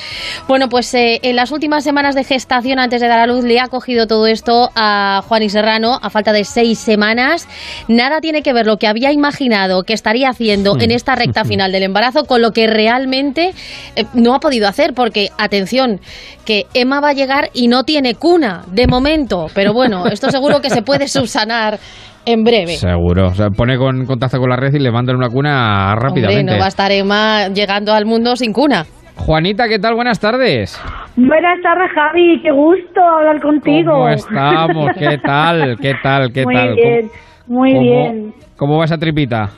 Bueno, 0.47 0.69
pues 0.69 0.93
eh, 0.93 1.19
en 1.23 1.35
las 1.35 1.51
últimas 1.51 1.83
semanas 1.83 2.15
de 2.15 2.23
gestación, 2.23 2.79
antes 2.79 3.01
de 3.01 3.07
dar 3.07 3.19
a 3.19 3.27
luz, 3.27 3.43
le 3.43 3.59
ha 3.59 3.67
cogido 3.67 4.07
todo 4.07 4.27
esto 4.27 4.69
a 4.75 5.23
Juan 5.27 5.43
y 5.43 5.49
Serrano 5.49 5.99
a 6.01 6.09
falta 6.09 6.31
de 6.31 6.43
seis 6.45 6.79
semanas. 6.79 7.47
Nada 7.87 8.21
tiene 8.21 8.41
que 8.41 8.53
ver 8.53 8.65
lo 8.65 8.77
que 8.77 8.87
había 8.87 9.11
imaginado 9.11 9.83
que 9.83 9.93
estaría 9.93 10.29
haciendo 10.29 10.77
en 10.79 10.91
esta 10.91 11.15
recta 11.15 11.43
final 11.45 11.71
del 11.71 11.83
embarazo 11.83 12.25
con 12.25 12.41
lo 12.41 12.51
que 12.51 12.67
realmente 12.67 13.53
eh, 13.95 14.05
no 14.13 14.33
ha 14.33 14.39
podido 14.39 14.67
hacer, 14.67 14.93
porque, 14.93 15.29
atención, 15.37 15.99
que 16.45 16.65
Emma 16.73 17.01
va 17.01 17.09
a 17.09 17.13
llegar 17.13 17.49
y 17.53 17.67
no 17.67 17.83
tiene 17.83 18.15
cuna 18.15 18.63
de 18.67 18.87
momento, 18.87 19.47
pero 19.53 19.73
bueno, 19.73 20.07
esto 20.07 20.31
seguro 20.31 20.61
que 20.61 20.69
se 20.69 20.81
puede 20.81 21.07
subsanar 21.07 21.79
en 22.27 22.43
breve. 22.43 22.75
Seguro. 22.77 23.27
O 23.29 23.33
sea, 23.33 23.49
pone 23.49 23.77
con 23.77 24.05
contacto 24.05 24.37
con 24.39 24.49
la 24.49 24.55
red 24.57 24.73
y 24.73 24.79
le 24.79 24.91
mandan 24.91 25.15
una 25.15 25.29
cuna 25.29 25.95
rápidamente. 25.95 26.51
no 26.53 26.59
va 26.59 26.65
a 26.65 26.67
estar 26.67 26.91
Emma 26.91 27.47
llegando 27.47 27.93
al 27.93 28.05
mundo 28.05 28.35
sin 28.35 28.53
cuna. 28.53 28.85
Juanita, 29.15 29.67
¿qué 29.67 29.79
tal? 29.79 29.95
Buenas 29.95 30.19
tardes. 30.19 30.79
Buenas 31.15 31.59
tardes, 31.63 31.89
Javi. 31.95 32.39
Qué 32.43 32.51
gusto 32.51 33.01
hablar 33.01 33.41
contigo. 33.41 33.91
¿Cómo 33.93 34.09
estamos? 34.09 34.89
¿Qué 34.97 35.17
tal? 35.23 35.77
¿Qué 35.81 35.93
tal? 36.03 36.31
¿Qué 36.31 36.43
muy 36.43 36.53
tal? 36.53 36.75
Bien, 36.75 37.09
muy 37.47 37.71
¿Cómo, 37.73 37.81
bien. 37.81 38.33
¿Cómo 38.57 38.77
va 38.77 38.85
esa 38.85 38.97
tripita? 38.97 39.49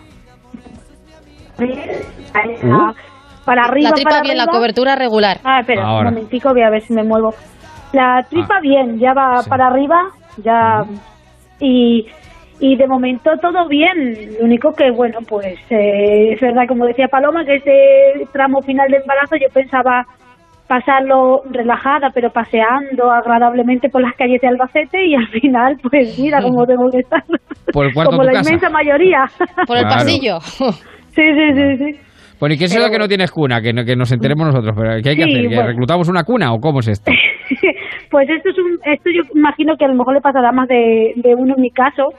Uh. 1.59 2.93
Para 3.45 3.63
arriba, 3.65 3.89
la 3.89 3.95
tripa 3.95 4.09
para 4.11 4.21
bien, 4.21 4.31
arriba. 4.39 4.45
la 4.45 4.51
cobertura 4.51 4.95
regular. 4.95 5.37
Ah, 5.43 5.59
espera, 5.61 5.83
Ahora. 5.85 6.09
un 6.09 6.15
momentico, 6.15 6.49
voy 6.51 6.61
a 6.61 6.69
ver 6.69 6.81
si 6.81 6.93
me 6.93 7.03
muevo. 7.03 7.33
La 7.93 8.23
tripa 8.29 8.55
Ah. 8.57 8.61
bien, 8.61 8.99
ya 8.99 9.13
va 9.13 9.41
Sí. 9.41 9.49
para 9.49 9.67
arriba, 9.67 9.97
ya... 10.43 10.83
Y, 11.59 12.05
y 12.59 12.75
de 12.75 12.87
momento 12.87 13.31
todo 13.41 13.67
bien. 13.67 14.15
Lo 14.39 14.45
único 14.45 14.73
que, 14.73 14.91
bueno, 14.91 15.19
pues 15.27 15.57
eh, 15.69 16.33
es 16.33 16.41
verdad, 16.41 16.63
como 16.67 16.85
decía 16.85 17.07
Paloma, 17.07 17.45
que 17.45 17.55
este 17.55 18.25
tramo 18.33 18.61
final 18.61 18.89
de 18.89 18.97
embarazo 18.97 19.35
yo 19.37 19.47
pensaba 19.53 20.05
pasarlo 20.67 21.41
relajada, 21.49 22.09
pero 22.13 22.29
paseando 22.29 23.09
agradablemente 23.11 23.89
por 23.89 24.01
las 24.01 24.13
calles 24.15 24.39
de 24.41 24.47
Albacete 24.49 25.03
y 25.05 25.15
al 25.15 25.27
final, 25.41 25.77
pues 25.89 26.17
mira 26.19 26.41
cómo 26.41 26.65
tengo 26.65 26.89
que 26.91 26.99
estar. 26.99 27.23
Por 27.73 27.87
el 27.87 27.93
cuarto 27.93 28.11
como 28.11 28.23
la 28.23 28.33
casa. 28.33 28.49
inmensa 28.51 28.69
mayoría. 28.69 29.25
Por 29.67 29.77
el 29.77 29.83
Claro. 29.83 29.95
pasillo. 29.95 30.39
sí, 30.41 31.23
sí, 31.23 31.53
sí, 31.55 31.77
sí. 31.77 31.99
Bueno, 32.39 32.55
¿y 32.55 32.57
qué 32.57 32.65
es 32.65 32.71
eso 32.71 32.79
Pero- 32.81 32.91
que 32.93 32.99
no 32.99 33.07
tienes 33.07 33.31
cuna? 33.31 33.61
Que, 33.61 33.73
no- 33.73 33.83
que 33.83 33.95
nos 33.95 34.11
enteremos 34.11 34.45
nosotros. 34.47 34.73
¿Pero 34.77 35.01
¿Qué 35.03 35.09
hay 35.09 35.15
que 35.17 35.23
Sí, 35.23 35.31
hacer? 35.31 35.41
¿Que 35.49 35.55
bueno. 35.55 35.67
¿Reclutamos 35.69 36.07
una 36.07 36.23
cuna 36.23 36.53
o 36.53 36.59
cómo 36.59 36.79
es 36.79 36.87
esto? 36.87 37.11
pues 38.11 38.29
esto 38.29 38.49
es 38.49 38.57
un, 38.57 38.79
esto 38.85 39.09
yo 39.09 39.23
imagino 39.35 39.75
que 39.77 39.85
a 39.85 39.87
lo 39.89 39.95
mejor 39.95 40.13
le 40.13 40.21
pasará 40.21 40.51
más 40.51 40.67
de, 40.67 41.13
de 41.17 41.35
uno 41.35 41.55
en 41.57 41.61
mi 41.61 41.69
caso, 41.71 42.13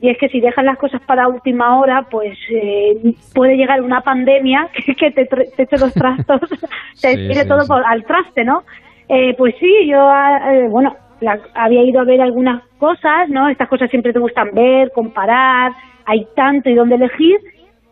y 0.00 0.10
es 0.10 0.18
que 0.18 0.28
si 0.28 0.40
dejas 0.40 0.64
las 0.64 0.78
cosas 0.78 1.00
para 1.02 1.26
última 1.28 1.78
hora, 1.78 2.06
pues 2.10 2.38
eh, 2.50 2.96
puede 3.34 3.56
llegar 3.56 3.82
una 3.82 4.00
pandemia 4.02 4.68
que, 4.86 4.94
que 4.94 5.10
te, 5.10 5.24
te 5.26 5.62
eche 5.62 5.78
los 5.78 5.92
trastos, 5.94 6.40
te 7.00 7.08
Sí, 7.16 7.28
tire 7.28 7.42
sí, 7.42 7.48
todo 7.48 7.62
sí. 7.62 7.68
por- 7.68 7.84
al 7.84 8.04
traste, 8.04 8.44
¿no? 8.44 8.62
Eh, 9.08 9.34
pues 9.36 9.54
sí, 9.58 9.86
yo, 9.86 9.98
ah, 10.00 10.52
eh, 10.54 10.68
bueno, 10.68 10.94
la- 11.20 11.40
había 11.54 11.82
ido 11.82 12.00
a 12.00 12.04
ver 12.04 12.20
algunas 12.20 12.62
cosas, 12.78 13.28
¿no? 13.28 13.48
Estas 13.48 13.68
cosas 13.68 13.90
siempre 13.90 14.12
te 14.12 14.18
gustan 14.18 14.50
ver, 14.52 14.92
comparar, 14.92 15.72
hay 16.04 16.26
tanto 16.36 16.68
y 16.70 16.74
dónde 16.74 16.94
elegir, 16.96 17.38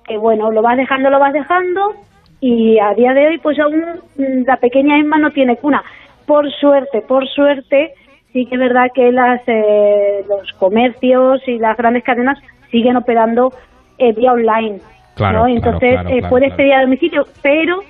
que 0.04 0.16
bueno, 0.16 0.50
lo 0.50 0.62
vas 0.62 0.76
dejando, 0.76 1.10
lo 1.10 1.18
vas 1.18 1.32
dejando, 1.32 1.94
y 2.40 2.78
a 2.78 2.92
día 2.94 3.14
de 3.14 3.28
hoy, 3.28 3.38
pues 3.38 3.58
aún 3.58 3.82
mm, 4.16 4.44
la 4.46 4.58
pequeña 4.58 4.98
Emma 4.98 5.18
no 5.18 5.30
tiene 5.32 5.56
cuna. 5.56 5.82
Por 6.26 6.50
suerte, 6.52 7.00
por 7.00 7.26
suerte, 7.28 7.94
sí 8.32 8.46
que 8.46 8.54
es 8.54 8.60
verdad 8.60 8.90
que 8.94 9.12
las, 9.12 9.40
eh, 9.46 10.24
los 10.28 10.52
comercios 10.52 11.40
y 11.46 11.58
las 11.58 11.76
grandes 11.76 12.04
cadenas 12.04 12.38
siguen 12.70 12.96
operando 12.96 13.52
eh, 13.98 14.12
vía 14.12 14.32
online. 14.32 14.80
Claro, 15.14 15.40
¿no? 15.40 15.46
Entonces, 15.48 15.92
claro, 15.92 16.08
eh, 16.10 16.22
puedes 16.28 16.52
pedir 16.54 16.74
a 16.74 16.82
domicilio, 16.82 17.24
pero 17.42 17.80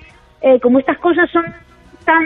eh, 0.41 0.59
como 0.59 0.79
estas 0.79 0.97
cosas 0.99 1.29
son 1.31 1.45
tan, 2.05 2.23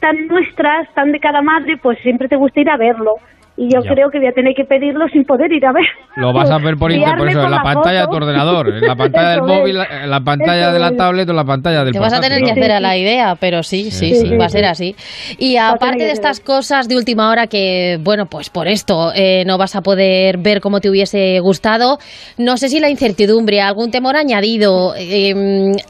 tan 0.00 0.26
nuestras, 0.26 0.92
tan 0.94 1.12
de 1.12 1.20
cada 1.20 1.42
madre, 1.42 1.76
pues 1.76 1.98
siempre 2.00 2.28
te 2.28 2.36
gusta 2.36 2.60
ir 2.60 2.70
a 2.70 2.76
verlo. 2.76 3.14
Y 3.54 3.64
yo 3.72 3.80
Ya. 3.84 3.90
creo 3.92 4.08
que 4.10 4.18
voy 4.18 4.28
a 4.28 4.32
tener 4.32 4.54
que 4.56 4.64
pedirlo 4.64 5.06
sin 5.12 5.24
poder 5.24 5.52
ir 5.52 5.64
a 5.66 5.72
ver. 5.72 5.84
Lo 6.16 6.32
vas 6.32 6.50
a 6.50 6.56
ver 6.58 6.76
por 6.76 6.90
internet, 6.90 7.18
por 7.18 7.28
eso, 7.28 7.38
en 7.44 7.50
la 7.50 7.56
la 7.58 7.62
pantalla 7.62 8.00
de 8.00 8.06
tu 8.06 8.16
ordenador, 8.16 8.68
en 8.74 8.80
la 8.80 8.96
pantalla 8.96 9.30
del 9.30 9.42
móvil, 9.42 9.76
en 9.76 10.10
la 10.10 10.20
pantalla 10.20 10.62
Eso 10.64 10.72
de 10.72 10.78
la 10.78 10.88
es. 10.88 10.96
tablet 10.96 11.28
o 11.28 11.32
en 11.32 11.36
la 11.36 11.44
pantalla 11.44 11.84
del 11.84 11.92
Te 11.92 11.98
vas 11.98 12.12
a 12.14 12.16
portátil, 12.16 12.36
tener 12.38 12.48
que 12.48 12.54
¿no? 12.54 12.60
hacer 12.64 12.72
a 12.72 12.80
la 12.80 12.96
idea, 12.96 13.34
pero 13.38 13.62
sí, 13.62 13.90
sí, 13.90 14.08
Sí, 14.08 14.14
sí, 14.14 14.26
sí, 14.28 14.36
va 14.38 14.46
a 14.46 14.48
ser 14.48 14.64
así. 14.64 14.96
Y 15.38 15.56
aparte 15.58 15.98
que 15.98 16.04
de 16.06 16.12
estas 16.12 16.40
cosas 16.40 16.88
de 16.88 16.96
última 16.96 17.30
hora 17.30 17.46
que, 17.46 17.98
bueno, 18.02 18.24
pues 18.26 18.48
por 18.48 18.68
esto 18.68 19.12
eh, 19.14 19.44
no 19.46 19.58
vas 19.58 19.76
a 19.76 19.82
poder 19.82 20.38
ver 20.38 20.60
como 20.62 20.80
te 20.80 20.88
hubiese 20.88 21.38
gustado, 21.40 21.98
no 22.38 22.56
sé 22.56 22.68
si 22.70 22.80
la 22.80 22.88
incertidumbre, 22.88 23.60
algún 23.60 23.90
temor 23.90 24.16
añadido, 24.16 24.94
eh, 24.96 25.34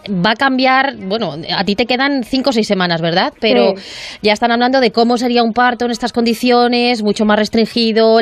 va 0.09 0.33
a 0.33 0.37
cambiar, 0.37 0.97
bueno, 0.99 1.35
a 1.57 1.65
ti 1.65 1.77
te 1.77 1.87
quedan 1.87 2.25
cinco 2.25 2.51
o 2.51 2.53
seis 2.53 2.67
semanas, 2.67 3.01
¿verdad? 3.01 3.33
Pero 3.41 3.75
ya 4.21 4.33
están 4.33 4.51
hablando 4.51 4.81
de 4.81 4.91
cómo 4.91 5.17
sería 5.17 5.43
un 5.45 5.53
parto 5.53 5.85
en 5.85 5.93
estas 5.93 6.13
condiciones, 6.13 7.03
mucho 7.05 7.25
más 7.25 7.39
restringido, 7.39 7.62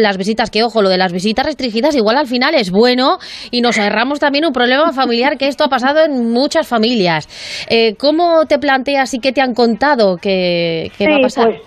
las 0.00 0.16
visitas, 0.16 0.50
que 0.50 0.62
ojo, 0.62 0.82
lo 0.82 0.88
de 0.88 0.98
las 0.98 1.12
visitas 1.12 1.46
restringidas 1.46 1.96
igual 1.96 2.16
al 2.16 2.26
final 2.26 2.54
es 2.54 2.70
bueno 2.70 3.18
y 3.50 3.60
nos 3.60 3.78
ahorramos 3.78 4.20
también 4.20 4.44
un 4.44 4.52
problema 4.52 4.92
familiar 4.92 5.36
que 5.36 5.48
esto 5.48 5.64
ha 5.64 5.68
pasado 5.68 6.04
en 6.04 6.32
muchas 6.32 6.68
familias. 6.68 7.28
Eh, 7.70 7.96
¿Cómo 7.96 8.46
te 8.46 8.58
planteas 8.58 9.14
y 9.14 9.20
qué 9.20 9.32
te 9.32 9.40
han 9.40 9.54
contado 9.54 10.16
que, 10.16 10.90
que 10.96 11.08
va 11.08 11.16
a 11.16 11.20
pasar? 11.20 11.46
Pues, 11.48 11.62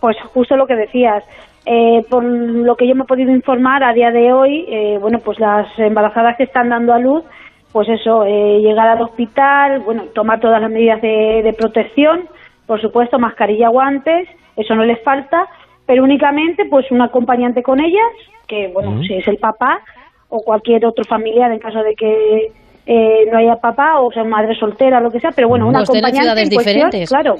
pues 0.00 0.16
justo 0.32 0.56
lo 0.56 0.66
que 0.66 0.74
decías. 0.74 1.22
Eh, 1.68 2.04
por 2.08 2.22
lo 2.22 2.76
que 2.76 2.86
yo 2.86 2.94
me 2.94 3.02
he 3.02 3.06
podido 3.06 3.32
informar 3.32 3.82
a 3.82 3.92
día 3.92 4.12
de 4.12 4.32
hoy, 4.32 4.64
eh, 4.68 4.98
bueno, 5.00 5.18
pues 5.18 5.40
las 5.40 5.66
embarazadas 5.78 6.36
que 6.36 6.44
están 6.44 6.68
dando 6.68 6.94
a 6.94 7.00
luz, 7.00 7.24
pues 7.72 7.88
eso, 7.88 8.24
eh, 8.24 8.60
llegar 8.60 8.86
al 8.86 9.02
hospital, 9.02 9.80
bueno, 9.80 10.04
tomar 10.14 10.38
todas 10.38 10.62
las 10.62 10.70
medidas 10.70 11.02
de, 11.02 11.42
de 11.42 11.52
protección, 11.54 12.28
por 12.66 12.80
supuesto, 12.80 13.18
mascarilla, 13.18 13.68
guantes, 13.68 14.28
eso 14.56 14.76
no 14.76 14.84
les 14.84 15.02
falta, 15.02 15.48
pero 15.86 16.04
únicamente 16.04 16.64
pues 16.66 16.90
un 16.90 17.00
acompañante 17.00 17.62
con 17.62 17.80
ellas, 17.80 18.12
que 18.46 18.68
bueno, 18.68 19.02
si 19.02 19.14
es 19.14 19.26
el 19.28 19.38
papá 19.38 19.80
o 20.28 20.40
cualquier 20.40 20.84
otro 20.84 21.04
familiar 21.04 21.52
en 21.52 21.58
caso 21.58 21.82
de 21.82 21.94
que 21.94 22.52
eh, 22.86 23.28
no 23.30 23.38
haya 23.38 23.56
papá 23.56 24.00
o 24.00 24.12
sea 24.12 24.24
madre 24.24 24.54
soltera, 24.56 25.00
lo 25.00 25.10
que 25.10 25.20
sea, 25.20 25.30
pero 25.32 25.48
bueno, 25.48 25.68
un 25.68 25.76
O 25.76 25.82
estén 25.82 25.96
en 25.96 26.04
acompañante 26.04 26.42
en 26.42 26.50
cuestión, 26.50 26.90
claro, 27.06 27.36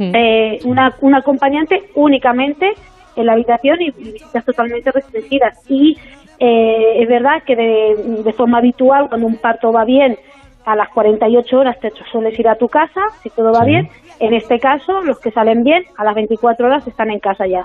Mm. 0.00 0.12
eh, 0.14 0.58
una, 0.64 0.94
un 1.02 1.14
acompañante 1.14 1.82
únicamente 1.94 2.72
en 3.16 3.26
la 3.26 3.34
habitación 3.34 3.82
y 3.82 3.90
visitas 3.90 4.44
totalmente 4.46 4.90
restringidas. 4.90 5.58
Y 5.68 5.98
eh, 6.38 7.02
es 7.02 7.08
verdad 7.08 7.42
que 7.44 7.54
de, 7.54 8.22
de 8.24 8.32
forma 8.32 8.58
habitual, 8.58 9.08
cuando 9.10 9.26
un 9.26 9.36
parto 9.36 9.70
va 9.70 9.84
bien, 9.84 10.16
a 10.64 10.76
las 10.76 10.88
48 10.90 11.58
horas 11.58 11.78
te 11.80 11.90
sueles 12.10 12.38
ir 12.38 12.48
a 12.48 12.56
tu 12.56 12.68
casa, 12.68 13.00
si 13.22 13.30
todo 13.30 13.52
va 13.52 13.60
Sí. 13.64 13.70
bien. 13.70 13.88
En 14.18 14.34
este 14.34 14.58
caso, 14.58 15.00
los 15.02 15.18
que 15.20 15.30
salen 15.30 15.62
bien, 15.64 15.84
a 15.96 16.04
las 16.04 16.14
24 16.14 16.66
horas 16.66 16.86
están 16.86 17.10
en 17.10 17.18
casa 17.20 17.46
ya. 17.46 17.64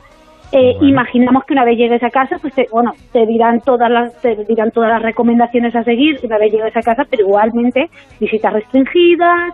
Eh, 0.52 0.74
Bueno. 0.76 0.88
Imaginamos 0.90 1.44
que 1.44 1.54
una 1.54 1.66
vez 1.66 1.78
llegues 1.78 2.02
a 2.04 2.10
casa, 2.10 2.38
pues 2.40 2.54
te, 2.54 2.68
bueno, 2.72 2.94
te 3.12 3.26
dirán 3.26 3.60
todas 3.62 3.90
las 3.90 4.22
te 4.22 4.36
dirán 4.46 4.72
todas 4.72 4.90
las 4.92 5.02
recomendaciones 5.02 5.76
a 5.76 5.84
seguir 5.84 6.20
una 6.24 6.38
vez 6.38 6.52
llegues 6.52 6.78
a 6.78 6.82
casa, 6.82 7.04
pero 7.10 7.24
igualmente 7.28 7.90
visitas 8.20 8.54
restringidas, 8.54 9.54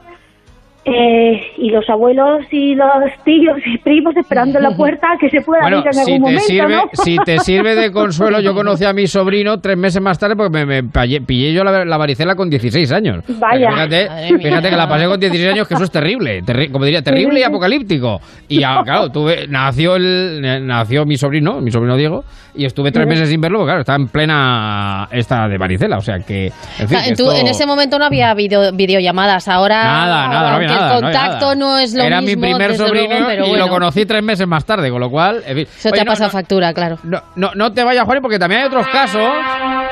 eh, 0.84 1.40
y 1.58 1.70
los 1.70 1.88
abuelos 1.90 2.40
y 2.52 2.74
los 2.74 2.88
tíos 3.24 3.58
y 3.66 3.78
primos 3.78 4.16
esperando 4.18 4.58
en 4.58 4.64
la 4.64 4.72
puerta 4.72 5.10
que 5.20 5.30
se 5.30 5.42
pueda 5.42 5.62
Bueno, 5.62 5.80
ir 5.80 5.86
en 5.88 5.94
si 5.94 6.00
algún 6.00 6.14
te, 6.16 6.20
momento, 6.22 6.42
sirve, 6.44 6.76
¿no? 6.76 6.84
si 6.94 7.18
te 7.18 7.38
sirve 7.40 7.76
de 7.76 7.92
consuelo, 7.92 8.40
yo 8.40 8.56
conocí 8.56 8.84
a 8.86 8.92
mi 8.94 9.06
sobrino 9.06 9.60
tres 9.60 9.78
meses 9.78 10.02
más 10.02 10.18
tarde 10.18 10.36
porque 10.36 10.66
me, 10.66 10.82
me 10.82 10.84
pillé, 11.22 11.54
yo 11.54 11.64
la, 11.64 11.86
la 11.86 11.98
varicela 11.98 12.36
con 12.36 12.50
16 12.50 12.92
años. 12.94 13.24
Vaya. 13.28 13.70
Fíjate, 13.72 14.10
fíjate 14.40 14.70
que 14.72 14.76
la 14.76 14.88
pasé 14.90 15.06
con 15.06 15.20
16 15.20 15.52
años, 15.54 15.68
que 15.68 15.76
eso 15.76 15.84
es 15.84 15.92
terrible, 15.92 16.42
terri- 16.44 16.72
como 16.72 16.86
diría, 16.86 17.04
terrible 17.04 17.40
y 17.40 17.44
apocalíptico. 17.44 18.20
Y 18.48 18.58
claro, 18.58 19.10
tuve, 19.10 19.48
nació, 19.48 19.96
el, 19.98 20.66
nació 20.66 21.06
mi 21.06 21.16
sobrino, 21.18 21.62
mi 21.62 21.70
sobrino 21.70 21.96
Diego, 21.96 22.24
y 22.56 22.66
estuve 22.66 22.92
tres 22.92 23.06
meses 23.08 23.30
sin 23.30 23.40
verlo, 23.40 23.60
porque 23.60 23.70
claro, 23.70 23.82
estaba 23.82 23.98
en 23.98 24.08
plena 24.08 25.08
esta 25.12 25.48
de 25.48 25.58
varicela, 25.58 25.98
o 25.98 26.02
sea 26.02 26.20
que, 26.20 26.48
en 26.48 26.52
fin, 26.52 26.86
O 26.86 26.88
sea, 26.88 27.04
que 27.04 27.16
tú- 27.16 27.30
esto- 27.30 27.36
en 27.40 27.48
ese 27.48 27.66
momento 27.68 28.00
no 28.00 28.06
había 28.06 28.34
video- 28.34 28.72
videollamadas, 28.74 29.48
ahora 29.48 29.84
Nada, 29.84 30.28
nada, 30.28 30.50
no 30.50 30.56
había 30.56 30.71
nada. 30.76 30.96
el 30.96 31.02
contacto 31.02 31.46
nada. 31.46 31.56
no 31.56 31.78
es 31.78 31.94
lo 31.94 32.04
Era 32.04 32.22
mismo, 32.22 32.42
mi 32.42 32.54
primer 32.54 32.76
sobrino 32.76 33.08
luego, 33.10 33.26
pero 33.28 33.46
y 33.46 33.50
bueno. 33.50 33.66
lo 33.66 33.72
conocí 33.72 34.06
tres 34.06 34.24
meses 34.24 34.48
más 34.48 34.66
tarde, 34.66 34.90
con 34.90 35.00
lo 35.00 35.10
cual, 35.10 35.44
en 35.46 35.56
fin. 35.58 35.68
Eso 35.78 35.92
te 35.92 36.02
ha 36.02 36.04
no, 36.04 36.12
pasado 36.12 36.28
no, 36.28 36.32
factura, 36.32 36.74
claro. 36.74 36.98
no, 37.04 37.22
no, 37.36 37.52
no 37.56 37.72
te 37.74 37.84
vayas, 37.84 38.06
Juan, 38.06 38.20
porque 38.22 38.40
también 38.40 38.62
hay 38.62 38.68
otros 38.68 38.88
casos. 38.88 39.30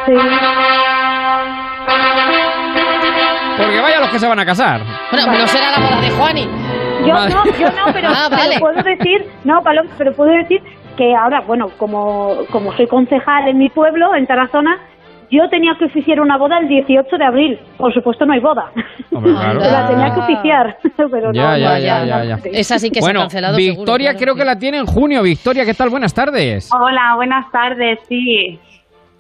Sí. 0.05 0.13
Porque 3.57 3.79
vaya 3.81 3.99
los 3.99 4.09
que 4.09 4.19
se 4.19 4.27
van 4.27 4.39
a 4.39 4.45
casar. 4.45 4.81
Bueno, 5.11 5.27
pero 5.27 5.39
no 5.39 5.47
será 5.47 5.71
la 5.71 5.79
boda 5.79 6.01
de 6.01 6.09
Juani. 6.11 6.47
Yo 7.05 7.13
Madre. 7.13 7.33
no, 7.33 7.45
yo 7.45 7.67
no, 7.71 7.93
pero, 7.93 8.09
Ah, 8.13 8.29
pero 8.29 8.59
puedo 8.59 8.83
decir, 8.83 9.25
no, 9.43 9.61
Paloma, 9.61 9.89
pero 9.97 10.13
puedo 10.13 10.31
decir 10.31 10.61
que 10.97 11.15
ahora, 11.15 11.41
bueno, 11.41 11.69
como, 11.77 12.45
como 12.51 12.75
soy 12.75 12.87
concejal 12.87 13.47
en 13.47 13.57
mi 13.57 13.69
pueblo, 13.69 14.15
en 14.15 14.27
Tarazona, 14.27 14.77
yo 15.31 15.47
tenía 15.49 15.75
que 15.77 15.85
oficiar 15.85 16.19
una 16.19 16.37
boda 16.37 16.59
el 16.59 16.67
18 16.67 17.17
de 17.17 17.25
abril. 17.25 17.59
Por 17.77 17.93
supuesto, 17.93 18.25
no 18.25 18.33
hay 18.33 18.39
boda. 18.39 18.71
Hombre, 19.11 19.31
claro. 19.31 19.61
Se 19.61 19.71
la 19.71 19.87
tenía 19.87 20.13
que 20.13 20.19
oficiar, 20.19 20.77
pero 21.11 21.31
Ya, 21.33 21.51
no, 21.51 21.57
ya, 21.57 21.79
ya, 21.79 22.23
ya. 22.23 22.39
Esa 22.45 22.79
sí 22.79 22.89
que 22.89 23.01
se 23.01 23.05
bueno, 23.05 23.21
ha 23.21 23.23
cancelado 23.23 23.57
Victoria 23.57 24.11
seguro, 24.11 24.23
creo 24.23 24.35
que 24.35 24.45
la 24.45 24.57
tiene 24.57 24.77
en 24.77 24.85
junio. 24.85 25.21
Victoria, 25.23 25.65
¿qué 25.65 25.73
tal? 25.73 25.89
Buenas 25.89 26.13
tardes. 26.13 26.69
Hola, 26.73 27.13
buenas 27.15 27.51
tardes, 27.51 27.99
sí. 28.07 28.59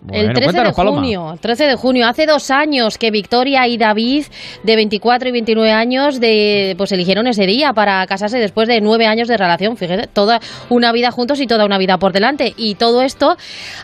El 0.01 0.27
Bueno, 0.27 0.33
13 0.33 0.63
de 0.63 0.73
Paloma. 0.73 0.97
junio, 0.97 1.35
13 1.41 1.65
de 1.65 1.75
junio, 1.75 2.07
hace 2.07 2.25
dos 2.25 2.51
años 2.51 2.97
que 2.97 3.11
Victoria 3.11 3.67
y 3.67 3.77
David, 3.77 4.25
de 4.63 4.75
24 4.75 5.29
y 5.29 5.31
29 5.31 5.71
años, 5.71 6.19
de, 6.19 6.73
pues 6.77 6.91
eligieron 6.91 7.27
ese 7.27 7.45
día 7.45 7.73
para 7.73 8.05
casarse 8.07 8.39
después 8.39 8.67
de 8.67 8.79
nueve 8.81 9.07
años 9.07 9.27
de 9.27 9.37
relación. 9.37 9.75
Fíjate, 9.75 10.07
toda 10.07 10.39
una 10.69 10.91
vida 10.91 11.11
juntos 11.11 11.41
y 11.41 11.47
toda 11.47 11.65
una 11.65 11.77
vida 11.77 11.97
por 11.97 12.13
delante. 12.13 12.53
Y 12.55 12.75
todo 12.75 13.01
esto 13.01 13.35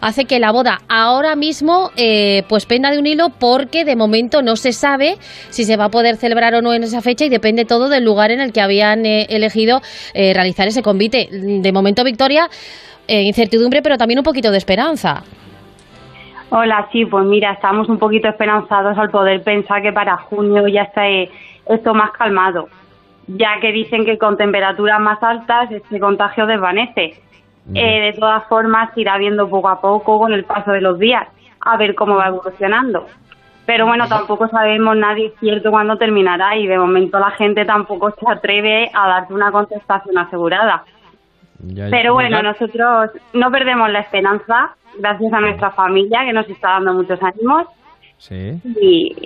hace 0.01 0.25
que 0.25 0.39
la 0.39 0.51
boda 0.51 0.79
ahora 0.87 1.35
mismo, 1.35 1.91
eh, 1.97 2.43
pues 2.47 2.65
penda 2.65 2.91
de 2.91 2.99
un 2.99 3.07
hilo 3.07 3.29
porque 3.29 3.83
de 3.83 3.95
momento 3.95 4.41
no 4.41 4.55
se 4.55 4.71
sabe 4.71 5.17
si 5.49 5.65
se 5.65 5.75
va 5.75 5.85
a 5.85 5.89
poder 5.89 6.15
celebrar 6.17 6.55
o 6.55 6.61
no 6.61 6.73
en 6.73 6.83
esa 6.83 7.01
fecha 7.01 7.25
y 7.25 7.29
depende 7.29 7.65
todo 7.65 7.89
del 7.89 8.03
lugar 8.03 8.31
en 8.31 8.39
el 8.39 8.53
que 8.53 8.61
habían 8.61 9.05
eh, 9.05 9.25
elegido 9.29 9.81
eh, 10.13 10.33
realizar 10.33 10.67
ese 10.67 10.81
convite. 10.81 11.27
De 11.31 11.71
momento, 11.71 12.03
Victoria, 12.03 12.49
eh, 13.07 13.21
incertidumbre, 13.21 13.81
pero 13.81 13.97
también 13.97 14.19
un 14.19 14.23
poquito 14.23 14.51
de 14.51 14.57
esperanza. 14.57 15.23
Hola, 16.57 16.87
sí, 16.89 17.05
pues 17.05 17.25
mira, 17.25 17.51
estamos 17.51 17.89
un 17.89 17.99
poquito 17.99 18.29
esperanzados 18.29 18.97
al 18.97 19.09
poder 19.09 19.43
pensar 19.43 19.81
que 19.81 19.91
para 19.91 20.15
junio 20.15 20.65
ya 20.69 20.83
está 20.83 21.05
eh, 21.05 21.29
esto 21.67 21.93
más 21.93 22.11
calmado. 22.11 22.69
ya 23.27 23.59
que 23.59 23.73
dicen 23.73 24.05
que 24.05 24.17
con 24.17 24.37
temperaturas 24.37 25.01
más 25.01 25.21
altas 25.21 25.69
este 25.69 25.99
contagio 25.99 26.45
desvanece. 26.45 27.21
Eh, 27.73 27.99
de 27.99 28.13
todas 28.17 28.45
formas, 28.47 28.97
irá 28.97 29.17
viendo 29.17 29.49
poco 29.49 29.67
a 29.67 29.81
poco 29.81 30.17
con 30.17 30.31
el 30.31 30.45
paso 30.45 30.71
de 30.71 30.79
los 30.79 30.97
días, 30.97 31.27
a 31.59 31.75
ver 31.75 31.93
cómo 31.93 32.15
va 32.15 32.27
evolucionando. 32.27 33.05
Pero 33.65 33.85
bueno, 33.85 34.07
tampoco 34.07 34.47
sabemos 34.47 34.95
nadie 34.95 35.33
cierto 35.41 35.71
cuándo 35.71 35.97
terminará 35.97 36.55
y 36.55 36.67
de 36.67 36.77
momento 36.77 37.19
la 37.19 37.31
gente 37.31 37.65
tampoco 37.65 38.11
se 38.11 38.31
atreve 38.31 38.89
a 38.93 39.09
darte 39.09 39.33
una 39.33 39.51
contestación 39.51 40.17
asegurada. 40.17 40.85
Pero 41.89 42.13
bueno, 42.13 42.41
nosotros 42.41 43.11
no 43.33 43.51
perdemos 43.51 43.89
la 43.89 43.99
esperanza, 43.99 44.75
gracias 44.99 45.33
a 45.33 45.39
nuestra 45.39 45.71
familia 45.71 46.21
que 46.25 46.33
nos 46.33 46.49
está 46.49 46.71
dando 46.71 46.93
muchos 46.93 47.19
ánimos 47.21 47.67
Sí. 48.17 48.59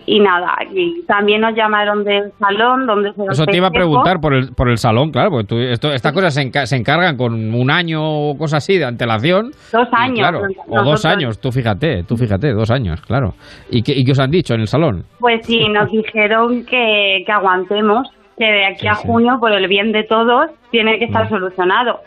Y, 0.08 0.20
nada, 0.20 0.58
y 0.74 1.04
también 1.06 1.42
nos 1.42 1.56
llamaron 1.56 2.04
del 2.04 2.32
salón 2.40 2.88
donde 2.88 3.14
se 3.14 3.24
Eso 3.32 3.46
te 3.46 3.56
iba 3.56 3.68
a 3.68 3.72
preguntar 3.72 4.20
por 4.20 4.34
el, 4.34 4.52
por 4.54 4.70
el 4.70 4.78
salón, 4.78 5.12
claro, 5.12 5.30
porque 5.30 5.48
tú, 5.48 5.58
esto, 5.58 5.94
estas 5.94 6.12
cosas 6.12 6.34
se, 6.34 6.76
encargan 6.76 7.16
con 7.16 7.54
un 7.54 7.72
año 7.72 8.02
o 8.02 8.38
cosas 8.38 8.64
así 8.64 8.78
de 8.78 8.86
antelación. 8.86 9.52
Dos 9.72 9.88
años. 9.92 10.20
Claro, 10.20 10.42
o 10.68 10.84
dos 10.84 11.06
años, 11.06 11.40
tú 11.40 11.52
fíjate, 11.52 12.04
tú 12.04 12.18
fíjate, 12.18 12.52
dos 12.52 12.72
años, 12.72 13.00
claro. 13.02 13.36
¿Y 13.70 13.84
qué, 13.84 13.94
y 13.96 14.10
os 14.10 14.20
han 14.20 14.32
dicho 14.32 14.56
en 14.56 14.62
el 14.62 14.68
salón? 14.68 15.04
Pues 15.20 15.46
sí, 15.46 15.70
nos 15.70 15.90
dijeron 15.92 16.66
que, 16.66 17.24
que 17.26 17.32
aguantemos, 17.32 18.10
que 18.38 18.46
de 18.46 18.66
aquí 18.66 18.88
a 18.88 18.96
junio, 18.96 19.38
por 19.40 19.52
el 19.54 19.68
bien 19.68 19.92
de 19.92 20.04
todos, 20.04 20.50
tiene 20.72 20.98
que 20.98 21.06
estar 21.06 21.26
mm. 21.26 21.30
solucionado. 21.30 22.00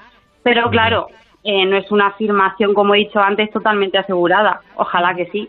Pero 0.43 0.71
claro, 0.71 1.07
eh, 1.45 1.65
no 1.67 1.77
es 1.77 1.91
una 1.91 2.09
afirmación, 2.09 2.75
como 2.75 2.95
he 2.95 2.99
dicho 2.99 3.21
antes, 3.21 3.51
totalmente 3.51 3.99
asegurada. 3.99 4.61
Ojalá 4.77 5.15
que 5.15 5.27
sí. 5.31 5.49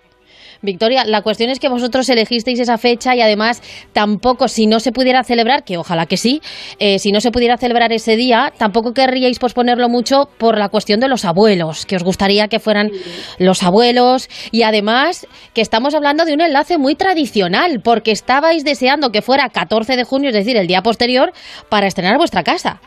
Victoria, 0.64 1.04
la 1.06 1.22
cuestión 1.22 1.50
es 1.50 1.60
que 1.60 1.68
vosotros 1.68 2.08
elegisteis 2.08 2.60
esa 2.60 2.78
fecha 2.78 3.16
y 3.16 3.22
además 3.22 3.62
tampoco, 3.92 4.48
si 4.48 4.66
no 4.66 4.80
se 4.80 4.94
pudiera 4.94 5.24
celebrar, 5.24 5.66
que 5.66 5.78
ojalá 5.78 6.06
que 6.06 6.16
sí, 6.16 6.42
eh, 6.80 7.00
si 7.00 7.12
no 7.12 7.20
se 7.20 7.32
pudiera 7.32 7.58
celebrar 7.58 7.92
ese 7.92 8.16
día, 8.16 8.54
tampoco 8.58 8.94
querríais 8.94 9.40
posponerlo 9.40 9.90
mucho 9.90 10.30
por 10.38 10.58
la 10.58 10.70
cuestión 10.70 11.02
de 11.02 11.10
los 11.10 11.26
abuelos, 11.26 11.86
que 11.86 11.98
os 11.98 12.04
gustaría 12.04 12.48
que 12.48 12.60
fueran 12.60 12.92
los 13.40 13.62
abuelos 13.62 14.30
y 14.54 14.64
además 14.64 15.28
que 15.54 15.62
estamos 15.62 15.96
hablando 15.96 16.24
de 16.24 16.34
un 16.34 16.40
enlace 16.40 16.78
muy 16.78 16.96
tradicional, 16.96 17.82
porque 17.84 18.12
estabais 18.12 18.64
deseando 18.64 19.10
que 19.10 19.22
fuera 19.22 19.50
14 19.50 19.98
de 19.98 20.06
junio, 20.06 20.30
es 20.30 20.36
decir, 20.36 20.56
el 20.56 20.68
día 20.68 20.82
posterior, 20.82 21.34
para 21.70 21.88
estrenar 21.88 22.18
vuestra 22.18 22.44
casa. 22.44 22.80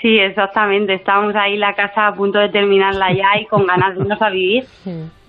Sí, 0.00 0.18
exactamente. 0.18 0.94
Estábamos 0.94 1.34
ahí 1.36 1.56
la 1.56 1.74
casa 1.74 2.08
a 2.08 2.14
punto 2.14 2.38
de 2.38 2.48
terminarla 2.48 3.12
ya 3.12 3.40
y 3.40 3.46
con 3.46 3.66
ganas 3.66 3.94
de 3.94 4.02
irnos 4.02 4.22
a 4.22 4.30
vivir. 4.30 4.64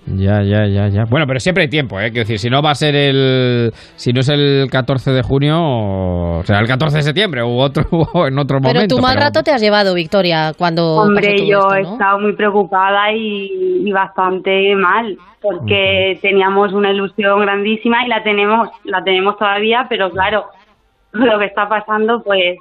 Ya, 0.06 0.40
ya, 0.42 0.66
ya, 0.66 0.86
ya. 0.88 1.04
Bueno, 1.04 1.26
pero 1.26 1.40
siempre 1.40 1.64
hay 1.64 1.68
tiempo, 1.68 1.98
¿eh? 1.98 2.10
Quiero 2.10 2.20
decir, 2.20 2.38
si 2.38 2.48
no 2.48 2.62
va 2.62 2.70
a 2.70 2.74
ser 2.76 2.94
el. 2.94 3.72
Si 3.96 4.12
no 4.12 4.20
es 4.20 4.28
el 4.28 4.68
14 4.70 5.10
de 5.10 5.22
junio, 5.22 5.58
o 5.58 6.42
sea, 6.44 6.60
el 6.60 6.68
14 6.68 6.98
de 6.98 7.02
septiembre 7.02 7.42
u 7.42 7.58
otro, 7.58 7.82
en 8.26 8.38
otro 8.38 8.60
momento. 8.60 8.80
Pero 8.80 8.86
tú 8.86 8.98
mal 9.00 9.16
rato 9.16 9.42
te 9.42 9.50
has 9.50 9.60
llevado, 9.60 9.94
Victoria, 9.94 10.52
cuando. 10.56 10.94
Hombre, 10.94 11.44
yo 11.44 11.74
he 11.74 11.80
estado 11.80 12.20
muy 12.20 12.34
preocupada 12.34 13.12
y, 13.12 13.90
bastante 13.90 14.76
mal, 14.76 15.18
porque 15.42 16.18
teníamos 16.22 16.72
una 16.72 16.92
ilusión 16.92 17.40
grandísima 17.40 18.06
y 18.06 18.08
la 18.08 18.22
tenemos, 18.22 18.68
la 18.84 19.02
tenemos 19.02 19.36
todavía, 19.36 19.86
pero 19.88 20.10
claro, 20.10 20.46
lo 21.12 21.38
que 21.40 21.46
está 21.46 21.68
pasando, 21.68 22.22
pues. 22.22 22.58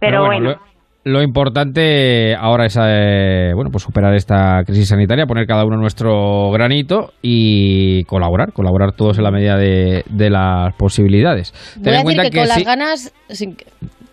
Pero, 0.00 0.26
bueno. 0.26 0.56
Lo 1.04 1.22
importante 1.22 2.34
ahora 2.34 2.66
es 2.66 2.76
eh, 2.78 3.52
bueno, 3.54 3.70
pues 3.70 3.82
superar 3.84 4.14
esta 4.14 4.62
crisis 4.66 4.88
sanitaria, 4.88 5.24
poner 5.24 5.46
cada 5.46 5.64
uno 5.64 5.78
nuestro 5.78 6.50
granito 6.50 7.14
y 7.22 8.04
colaborar, 8.04 8.52
colaborar 8.52 8.92
todos 8.92 9.16
en 9.16 9.24
la 9.24 9.30
medida 9.30 9.56
de, 9.56 10.02
las 10.28 10.74
posibilidades. 10.74 11.54
Voy 11.78 11.94
a 11.94 12.02
decir 12.02 12.20
que, 12.30 12.38
con 12.38 12.48
las 12.48 12.62
ganas, 12.62 13.14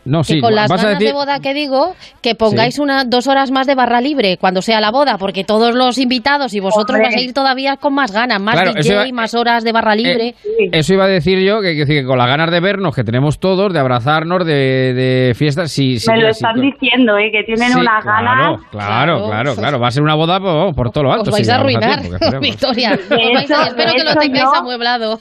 no, 0.05 0.23
sí, 0.23 0.39
con 0.39 0.53
las 0.53 0.69
ganas 0.69 0.99
de 0.99 1.11
boda 1.11 1.39
que 1.39 1.53
digo, 1.53 1.95
que 2.21 2.35
pongáis 2.35 2.79
una, 2.79 3.03
dos 3.05 3.27
horas 3.27 3.51
más 3.51 3.67
de 3.67 3.75
barra 3.75 4.01
libre 4.01 4.37
cuando 4.37 4.61
sea 4.61 4.79
la 4.79 4.91
boda, 4.91 5.17
porque 5.17 5.43
todos 5.43 5.73
los 5.75 5.97
invitados 5.97 6.53
y 6.53 6.59
vosotros 6.59 6.99
vais 6.99 7.15
a 7.15 7.19
ir 7.19 7.33
todavía 7.33 7.77
con 7.77 7.93
más 7.93 8.11
ganas, 8.11 8.39
más 8.39 8.75
DJ, 8.75 9.11
más 9.13 9.33
horas 9.33 9.63
de 9.63 9.71
barra 9.71 9.93
eh, 9.93 9.97
libre. 9.97 10.35
eso 10.71 10.93
iba 10.93 11.05
a 11.05 11.07
decir 11.07 11.39
yo, 11.39 11.61
que, 11.61 11.85
que, 11.85 12.05
con 12.05 12.17
las 12.17 12.27
ganas 12.27 12.51
de 12.51 12.59
vernos, 12.59 12.95
que 12.95 13.03
tenemos 13.03 13.39
todos, 13.39 13.73
de 13.73 13.79
abrazarnos, 13.79 14.45
de, 14.45 14.93
de 14.93 15.33
fiestas. 15.35 15.71
Sí, 15.71 15.97
Me 16.07 16.21
lo 16.21 16.29
están 16.29 16.61
diciendo, 16.61 17.17
¿eh? 17.17 17.31
que 17.31 17.43
tienen 17.43 17.77
unas 17.77 18.03
ganas. 18.03 18.61
Claro, 18.71 19.25
claro, 19.27 19.55
claro, 19.55 19.79
Va 19.79 19.87
a 19.87 19.91
ser 19.91 20.03
una 20.03 20.15
boda 20.15 20.39
por, 20.39 20.91
todo 20.91 21.05
lo 21.05 21.13
alto. 21.13 21.23
Os 21.29 21.31
vais 21.31 21.49
a 21.49 21.55
arruinar, 21.55 22.01
Victoria. 22.39 22.93
espero 22.93 23.93
que 23.93 24.03
lo 24.03 24.15
tengáis 24.15 24.49
amueblado. 24.55 25.19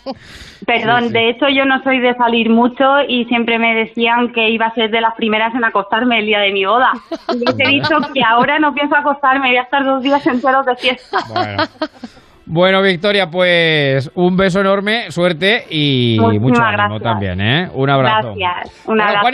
Perdón, 0.67 1.13
de 1.13 1.31
hecho 1.31 1.49
yo 1.49 1.65
no 1.65 1.83
soy 1.83 2.01
de 2.01 2.15
salir 2.15 2.51
mucho 2.51 2.85
y 3.09 3.25
siempre 3.27 3.59
me 3.59 3.75
decían 3.75 4.33
que 4.33 4.51
iba 4.51 4.67
a 4.67 4.75
ser 4.75 4.91
de 4.91 5.01
las 5.01 5.15
primeras 5.15 5.55
en 5.55 5.65
acostarme 5.65 6.19
el 6.19 6.27
día 6.27 6.41
de 6.41 6.53
mi 6.53 6.65
boda. 6.65 6.93
Y 7.35 7.45
les 7.45 7.59
he 7.59 7.69
dicho 7.69 7.97
que 8.13 8.23
ahora 8.23 8.59
no 8.59 8.75
pienso 8.75 8.97
acostarme, 8.97 9.49
voy 9.49 9.57
a 9.57 9.63
estar 9.63 9.85
dos 9.85 10.03
días 10.03 10.27
enteros 10.27 10.67
de 10.67 10.77
fiesta. 10.77 11.19
Bueno. 12.47 12.83
Victoria, 12.83 13.31
pues 13.31 14.11
un 14.15 14.37
beso 14.37 14.61
enorme, 14.61 15.11
suerte 15.11 15.65
y 15.71 16.19
mucho 16.21 16.63
ánimo 16.63 17.01
también, 17.01 17.41
¿eh? 17.41 17.69
Un 17.73 17.89
abrazo. 17.89 18.35
Gracias. 18.37 18.87
Un 18.87 19.01
abrazo. 19.01 19.29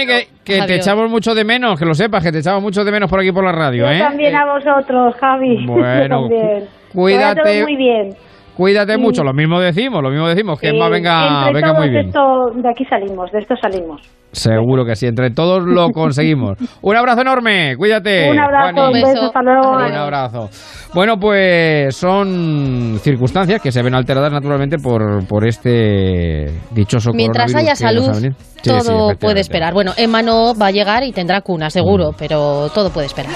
Que, 0.44 0.62
te 0.62 0.76
echamos 0.76 1.10
mucho 1.10 1.34
de 1.34 1.44
menos, 1.44 1.78
que 1.78 1.84
lo 1.84 1.94
sepas, 1.94 2.22
que 2.22 2.32
te 2.32 2.38
echamos 2.38 2.62
mucho 2.62 2.84
de 2.84 2.92
menos 2.92 3.10
por 3.10 3.20
aquí 3.20 3.32
por 3.32 3.44
la 3.44 3.52
radio, 3.52 3.90
¿eh? 3.90 3.98
también 3.98 4.34
a 4.34 4.52
vosotros, 4.52 5.14
Javi. 5.16 5.66
Bueno, 5.66 6.28
cuídate. 6.92 7.62
muy 7.62 7.76
bien. 7.76 8.16
Cuídate 8.60 8.98
mucho, 8.98 9.24
lo 9.24 9.32
mismo 9.32 9.58
decimos, 9.58 10.02
lo 10.02 10.10
mismo 10.10 10.28
decimos, 10.28 10.60
que 10.60 10.70
más 10.74 10.90
venga, 10.90 11.50
venga 11.50 11.72
muy 11.72 11.88
bien. 11.88 12.10
de 12.10 12.68
aquí 12.68 12.84
salimos, 12.84 13.32
de 13.32 13.38
esto 13.38 13.54
salimos. 13.56 14.02
Seguro 14.32 14.84
que 14.84 14.96
sí, 14.96 15.06
entre 15.06 15.30
todos 15.30 15.64
lo 15.64 15.88
conseguimos. 15.94 16.58
un 16.82 16.94
abrazo 16.94 17.22
enorme, 17.22 17.74
cuídate. 17.78 18.30
Un 18.30 18.38
abrazo, 18.38 18.88
un 18.88 18.92
beso, 18.92 19.22
hasta 19.22 19.40
luego. 19.40 19.70
Un 19.70 19.94
abrazo. 19.94 20.50
Bueno, 20.94 21.16
pues 21.16 21.96
son 21.96 22.98
circunstancias 22.98 23.62
que 23.62 23.72
se 23.72 23.82
ven 23.82 23.94
alteradas 23.94 24.30
naturalmente 24.30 24.76
por, 24.76 25.26
por 25.26 25.48
este 25.48 26.50
dichoso 26.72 27.12
Mientras 27.14 27.54
haya 27.54 27.74
salud, 27.74 28.10
todo 28.62 29.16
puede 29.18 29.40
esperar. 29.40 29.72
Bueno, 29.72 29.92
Emma 29.96 30.20
no 30.20 30.52
va 30.54 30.66
a 30.66 30.70
llegar 30.70 31.02
y 31.02 31.12
tendrá 31.12 31.40
cuna, 31.40 31.70
seguro, 31.70 32.10
mm. 32.10 32.16
pero 32.18 32.68
todo 32.74 32.90
puede 32.90 33.06
esperar. 33.06 33.32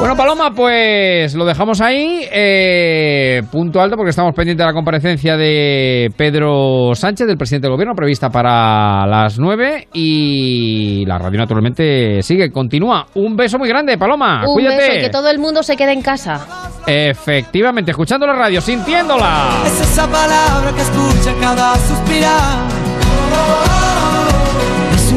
Bueno, 0.00 0.16
Paloma, 0.16 0.52
pues 0.56 1.34
lo 1.34 1.44
dejamos 1.44 1.82
ahí. 1.82 2.26
Eh, 2.32 3.42
punto 3.52 3.82
alto 3.82 3.96
porque 3.96 4.08
estamos 4.08 4.34
pendientes 4.34 4.64
de 4.64 4.66
la 4.66 4.72
comparecencia 4.72 5.36
de 5.36 6.08
Pedro 6.16 6.94
Sánchez, 6.94 7.26
del 7.26 7.36
presidente 7.36 7.66
del 7.66 7.74
gobierno, 7.74 7.94
prevista 7.94 8.30
para 8.30 9.06
las 9.06 9.38
9. 9.38 9.88
Y 9.92 11.04
la 11.04 11.18
radio 11.18 11.38
naturalmente 11.38 12.22
sigue, 12.22 12.50
continúa. 12.50 13.08
Un 13.14 13.36
beso 13.36 13.58
muy 13.58 13.68
grande, 13.68 13.98
Paloma. 13.98 14.40
Un 14.48 14.54
Cuídate. 14.54 14.76
Beso 14.76 14.92
y 14.94 15.00
que 15.02 15.10
todo 15.10 15.28
el 15.28 15.38
mundo 15.38 15.62
se 15.62 15.76
quede 15.76 15.92
en 15.92 16.00
casa. 16.00 16.46
Efectivamente, 16.86 17.90
escuchando 17.90 18.26
la 18.26 18.32
radio, 18.32 18.62
sintiéndola. 18.62 19.50
Es 19.66 19.82
esa 19.82 20.10
palabra 20.10 20.72
que 20.74 20.80
escucha 20.80 21.34
cada 21.42 21.76
suspirar 21.76 23.79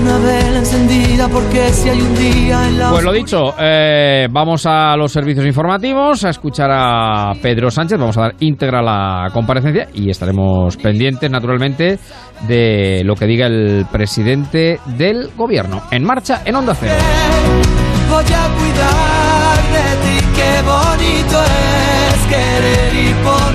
una 0.04 0.18
vela 0.18 0.60
encendida 0.60 1.30
porque 1.30 1.70
si 1.70 1.90
hay 1.90 2.02
un 2.02 2.16
día 2.16 2.68
en 2.68 2.78
la 2.78 2.90
Pues 2.90 3.04
lo 3.06 3.14
dicho, 3.14 3.54
eh, 3.58 4.28
vamos 4.30 4.66
a 4.66 4.98
los 4.98 5.12
servicios 5.12 5.46
informativos 5.46 6.26
a 6.26 6.30
escuchar 6.30 6.70
a 6.72 7.32
Pedro 7.42 7.72
Sánchez, 7.72 7.98
vamos 7.98 8.18
a 8.18 8.22
dar 8.22 8.36
íntegra 8.40 8.82
la 8.82 9.30
comparecencia 9.32 9.88
y 9.94 10.10
estaremos 10.10 10.76
pendientes 10.78 11.32
naturalmente 11.32 12.00
de 12.48 13.02
lo 13.06 13.16
que 13.16 13.26
diga 13.26 13.48
el 13.48 13.86
presidente 13.92 14.80
del 14.98 15.30
gobierno. 15.38 15.84
En 15.92 16.04
marcha 16.04 16.42
en 16.44 16.56
Onda 16.56 16.76
Cero. 16.76 16.94
Voy 18.10 18.24
a 18.24 18.48
cuidar 18.58 19.58
de 19.72 19.88
ti, 20.04 20.26
qué 20.36 20.62
bonito 20.64 21.44
es 21.44 22.28
querer 22.28 22.94
y 22.94 23.14
poder 23.24 23.53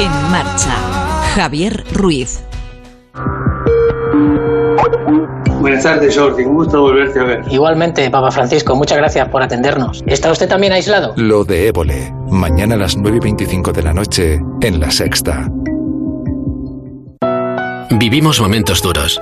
en 0.00 0.30
marcha, 0.30 0.74
Javier 1.34 1.84
Ruiz. 1.92 2.42
Buenas 5.60 5.82
tardes, 5.82 6.16
Jordi. 6.16 6.44
Un 6.44 6.54
gusto 6.54 6.80
volverte 6.80 7.20
a 7.20 7.24
ver. 7.24 7.42
Igualmente, 7.50 8.10
Papa 8.10 8.30
Francisco. 8.30 8.74
Muchas 8.74 8.96
gracias 8.96 9.28
por 9.28 9.42
atendernos. 9.42 10.02
¿Está 10.06 10.32
usted 10.32 10.48
también 10.48 10.72
aislado? 10.72 11.12
Lo 11.16 11.44
de 11.44 11.68
Évole. 11.68 12.14
Mañana 12.30 12.76
a 12.76 12.78
las 12.78 12.96
9 12.96 13.18
y 13.18 13.20
25 13.20 13.72
de 13.72 13.82
la 13.82 13.92
noche 13.92 14.40
en 14.62 14.80
La 14.80 14.90
Sexta. 14.90 15.48
Vivimos 17.90 18.40
momentos 18.40 18.80
duros. 18.80 19.20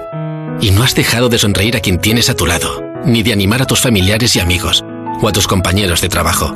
Y 0.61 0.71
no 0.71 0.85
has 0.85 0.95
dejado 0.95 1.29
de 1.29 1.39
sonreír 1.39 1.77
a 1.77 1.81
quien 1.81 2.01
tienes 2.01 2.31
a 2.31 2.37
tu 2.37 2.47
lado, 2.47 2.81
ni 3.05 3.25
de 3.25 3.33
animar 3.33 3.63
a 3.63 3.67
tus 3.67 3.81
familiares 3.81 4.37
y 4.37 4.41
amigos, 4.41 4.85
o 5.21 5.29
a 5.29 5.33
tus 5.33 5.49
compañeros 5.49 6.01
de 6.01 6.09
trabajo. 6.09 6.55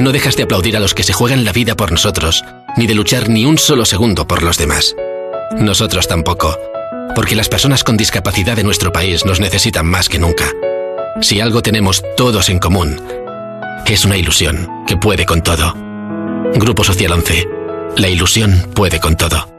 No 0.00 0.10
dejas 0.10 0.36
de 0.36 0.42
aplaudir 0.42 0.76
a 0.76 0.80
los 0.80 0.94
que 0.94 1.04
se 1.04 1.12
juegan 1.12 1.44
la 1.44 1.52
vida 1.52 1.76
por 1.76 1.92
nosotros, 1.92 2.44
ni 2.76 2.86
de 2.86 2.94
luchar 2.94 3.28
ni 3.28 3.44
un 3.44 3.58
solo 3.58 3.84
segundo 3.84 4.26
por 4.26 4.42
los 4.42 4.58
demás. 4.58 4.94
Nosotros 5.58 6.08
tampoco, 6.08 6.58
porque 7.14 7.36
las 7.36 7.48
personas 7.48 7.84
con 7.84 7.96
discapacidad 7.96 8.56
de 8.56 8.64
nuestro 8.64 8.92
país 8.92 9.24
nos 9.24 9.40
necesitan 9.40 9.86
más 9.86 10.08
que 10.08 10.18
nunca. 10.18 10.50
Si 11.20 11.40
algo 11.40 11.62
tenemos 11.62 12.02
todos 12.16 12.50
en 12.50 12.58
común, 12.58 13.00
es 13.86 14.04
una 14.04 14.16
ilusión 14.16 14.68
que 14.86 14.96
puede 14.96 15.24
con 15.24 15.42
todo. 15.42 15.74
Grupo 16.54 16.84
Social 16.84 17.12
11. 17.12 17.48
La 17.96 18.08
ilusión 18.08 18.70
puede 18.74 19.00
con 19.00 19.16
todo. 19.16 19.55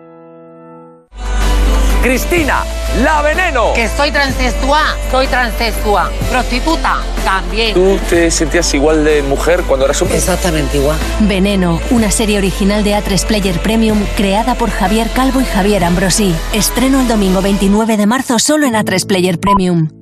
Cristina, 2.07 2.63
la 3.03 3.21
veneno. 3.21 3.73
Que 3.73 3.89
soy 3.89 4.11
transexual, 4.11 4.95
soy 5.11 5.27
transexual. 5.27 6.09
Prostituta, 6.31 7.01
también. 7.25 7.73
¿Tú 7.73 7.99
te 8.09 8.31
sentías 8.31 8.73
igual 8.73 9.03
de 9.03 9.21
mujer 9.23 9.63
cuando 9.67 9.83
eras 9.83 10.01
hombre? 10.01 10.15
Exactamente 10.17 10.77
igual. 10.77 10.97
Veneno, 11.19 11.81
una 11.89 12.09
serie 12.09 12.37
original 12.37 12.85
de 12.85 12.93
A3 12.93 13.25
Player 13.25 13.59
Premium 13.59 14.05
creada 14.15 14.55
por 14.55 14.69
Javier 14.69 15.09
Calvo 15.13 15.41
y 15.41 15.45
Javier 15.45 15.83
Ambrosi. 15.83 16.33
Estreno 16.53 17.01
el 17.01 17.09
domingo 17.09 17.41
29 17.41 17.97
de 17.97 18.05
marzo 18.05 18.39
solo 18.39 18.65
en 18.67 18.75
A3 18.75 19.05
Player 19.05 19.37
Premium. 19.37 19.96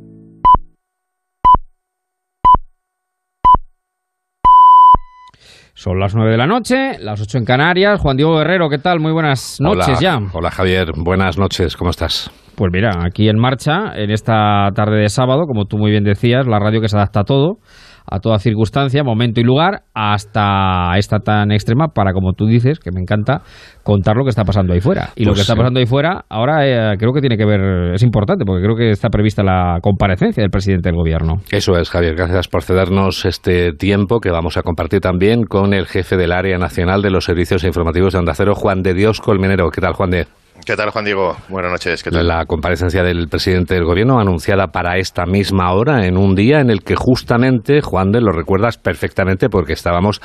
Son 5.85 5.99
las 5.99 6.15
9 6.15 6.31
de 6.31 6.37
la 6.37 6.47
noche, 6.47 6.97
las 6.99 7.21
8 7.21 7.37
en 7.37 7.45
Canarias. 7.45 8.01
Juan 8.01 8.17
Diego 8.17 8.35
Guerrero, 8.37 8.69
¿qué 8.69 8.79
tal? 8.79 8.99
Muy 8.99 9.11
buenas 9.11 9.57
noches 9.61 9.99
ya. 9.99 10.17
Hola 10.33 10.49
Javier, 10.49 10.87
buenas 10.95 11.37
noches, 11.37 11.77
¿cómo 11.77 11.91
estás? 11.91 12.31
Pues 12.55 12.71
mira, 12.73 13.03
aquí 13.05 13.29
en 13.29 13.37
marcha, 13.37 13.95
en 13.95 14.09
esta 14.09 14.71
tarde 14.73 15.01
de 15.01 15.09
sábado, 15.09 15.43
como 15.45 15.65
tú 15.65 15.77
muy 15.77 15.91
bien 15.91 16.03
decías, 16.03 16.47
la 16.47 16.57
radio 16.57 16.81
que 16.81 16.87
se 16.87 16.97
adapta 16.97 17.19
a 17.19 17.23
todo 17.23 17.57
a 18.05 18.19
toda 18.19 18.39
circunstancia, 18.39 19.03
momento 19.03 19.41
y 19.41 19.43
lugar, 19.43 19.83
hasta 19.93 20.97
esta 20.97 21.19
tan 21.19 21.51
extrema 21.51 21.89
para, 21.89 22.13
como 22.13 22.33
tú 22.33 22.45
dices, 22.45 22.79
que 22.79 22.91
me 22.91 23.01
encanta, 23.01 23.41
contar 23.83 24.15
lo 24.15 24.23
que 24.23 24.29
está 24.29 24.43
pasando 24.43 24.73
ahí 24.73 24.81
fuera. 24.81 25.09
Y 25.15 25.23
lo 25.23 25.31
Pues 25.31 25.39
que 25.39 25.41
está 25.41 25.55
pasando 25.55 25.79
ahí 25.79 25.85
fuera, 25.85 26.25
ahora 26.29 26.65
eh, 26.93 26.97
creo 26.97 27.13
que 27.13 27.21
tiene 27.21 27.37
que 27.37 27.45
ver, 27.45 27.93
es 27.93 28.03
importante, 28.03 28.45
porque 28.45 28.63
creo 28.63 28.75
que 28.75 28.91
está 28.91 29.09
prevista 29.09 29.43
la 29.43 29.79
comparecencia 29.81 30.41
del 30.41 30.51
presidente 30.51 30.89
del 30.89 30.95
gobierno. 30.95 31.41
Eso 31.51 31.77
es, 31.77 31.89
Javier. 31.89 32.15
Gracias 32.15 32.47
por 32.47 32.63
cedernos 32.63 33.25
este 33.25 33.73
tiempo 33.73 34.19
que 34.19 34.31
vamos 34.31 34.57
a 34.57 34.63
compartir 34.63 35.01
también 35.01 35.43
con 35.43 35.73
el 35.73 35.87
jefe 35.87 36.17
del 36.17 36.31
área 36.31 36.57
nacional 36.57 37.01
de 37.01 37.11
los 37.11 37.25
servicios 37.25 37.63
informativos 37.63 38.13
de 38.13 38.19
Onda 38.19 38.33
Cero, 38.35 38.55
Juan 38.55 38.81
de 38.81 38.93
Dios 38.93 39.21
Colmenero. 39.21 39.69
¿Qué 39.71 39.81
tal, 39.81 39.93
Juan 39.93 40.11
de? 40.11 40.27
¿Qué 40.65 40.75
tal, 40.75 40.89
Juan 40.89 41.05
Diego? 41.05 41.37
Buenas 41.47 41.71
noches. 41.71 42.01
¿Qué 42.01 42.09
tal? 42.09 42.27
La 42.27 42.43
comparecencia 42.45 43.03
del 43.03 43.27
presidente 43.27 43.75
del 43.75 43.83
gobierno 43.85 44.19
anunciada 44.19 44.67
para 44.69 44.97
esta 44.97 45.27
misma 45.27 45.71
hora, 45.73 46.07
en 46.07 46.17
un 46.17 46.33
día 46.33 46.59
en 46.59 46.71
el 46.71 46.81
que 46.81 46.95
justamente, 46.95 47.81
Juan 47.81 48.09
de, 48.11 48.19
lo 48.19 48.31
recuerdas 48.31 48.79
perfectamente 48.79 49.47
porque 49.47 49.73
estábamos 49.73 50.19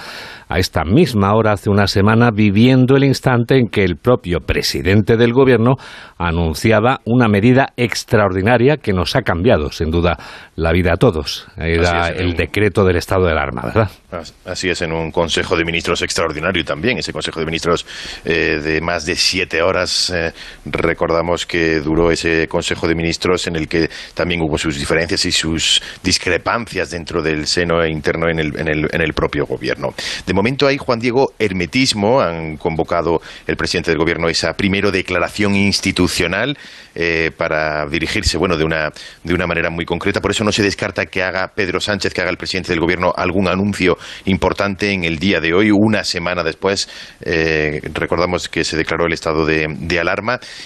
a 0.48 0.58
esta 0.58 0.82
misma 0.84 1.34
hora 1.34 1.52
hace 1.52 1.68
una 1.68 1.86
semana 1.86 2.30
viviendo 2.30 2.96
el 2.96 3.04
instante 3.04 3.58
en 3.58 3.68
que 3.68 3.84
el 3.84 3.96
propio 3.96 4.38
presidente 4.40 5.18
del 5.18 5.34
gobierno 5.34 5.74
anunciaba 6.16 7.00
una 7.04 7.28
medida 7.28 7.74
extraordinaria 7.76 8.78
que 8.78 8.94
nos 8.94 9.16
ha 9.16 9.20
cambiado, 9.20 9.70
sin 9.70 9.90
duda, 9.90 10.16
la 10.56 10.72
vida 10.72 10.94
a 10.94 10.96
todos. 10.96 11.48
Era 11.58 12.08
es, 12.08 12.18
el 12.18 12.34
decreto 12.34 12.84
del 12.84 12.96
estado 12.96 13.26
de 13.26 13.32
alarma, 13.32 13.62
¿verdad? 13.66 13.90
As- 14.10 14.34
Así 14.46 14.70
es, 14.70 14.80
en 14.80 14.92
un 14.92 15.10
Consejo 15.10 15.54
de 15.54 15.64
Ministros 15.66 16.00
extraordinario 16.00 16.64
también, 16.64 16.96
ese 16.96 17.12
Consejo 17.12 17.40
de 17.40 17.46
Ministros 17.46 17.84
eh, 18.24 18.58
de 18.64 18.80
más 18.80 19.04
de 19.04 19.16
siete 19.16 19.60
horas. 19.60 20.08
eh, 20.10 20.29
recordamos 20.64 21.46
que 21.46 21.80
duró 21.80 22.10
ese 22.10 22.48
Consejo 22.48 22.88
de 22.88 22.94
Ministros 22.94 23.46
en 23.46 23.56
el 23.56 23.68
que 23.68 23.88
también 24.14 24.40
hubo 24.42 24.58
sus 24.58 24.78
diferencias 24.78 25.24
y 25.24 25.32
sus 25.32 25.82
discrepancias 26.02 26.90
dentro 26.90 27.22
del 27.22 27.46
seno 27.46 27.84
interno 27.86 28.28
en 28.28 28.38
el, 28.38 28.58
en 28.58 28.68
el, 28.68 28.88
en 28.92 29.00
el 29.00 29.12
propio 29.12 29.46
gobierno. 29.46 29.94
De 30.26 30.34
momento 30.34 30.66
hay, 30.66 30.78
Juan 30.78 30.98
Diego, 30.98 31.32
hermetismo. 31.38 32.20
Han 32.20 32.56
convocado 32.56 33.20
el 33.46 33.56
presidente 33.56 33.90
del 33.90 33.98
gobierno 33.98 34.28
esa 34.28 34.54
primero 34.54 34.90
declaración 34.90 35.54
institucional 35.54 36.56
eh, 36.94 37.30
para 37.36 37.86
dirigirse, 37.86 38.36
bueno, 38.36 38.56
de 38.56 38.64
una, 38.64 38.90
de 39.24 39.34
una 39.34 39.46
manera 39.46 39.70
muy 39.70 39.84
concreta. 39.84 40.20
Por 40.20 40.30
eso 40.30 40.44
no 40.44 40.52
se 40.52 40.62
descarta 40.62 41.06
que 41.06 41.22
haga 41.22 41.48
Pedro 41.54 41.80
Sánchez, 41.80 42.12
que 42.12 42.20
haga 42.20 42.30
el 42.30 42.36
presidente 42.36 42.72
del 42.72 42.80
gobierno 42.80 43.12
algún 43.16 43.48
anuncio 43.48 43.96
importante 44.24 44.92
en 44.92 45.04
el 45.04 45.18
día 45.18 45.40
de 45.40 45.52
hoy, 45.54 45.70
una 45.70 46.04
semana 46.04 46.42
después. 46.42 46.88
eh, 47.22 47.80
recordamos 47.94 48.48
que 48.48 48.64
se 48.64 48.76
declaró 48.76 49.06
el 49.06 49.12
estado 49.12 49.44
de, 49.44 49.66
de 49.68 50.00
alarma 50.00 50.19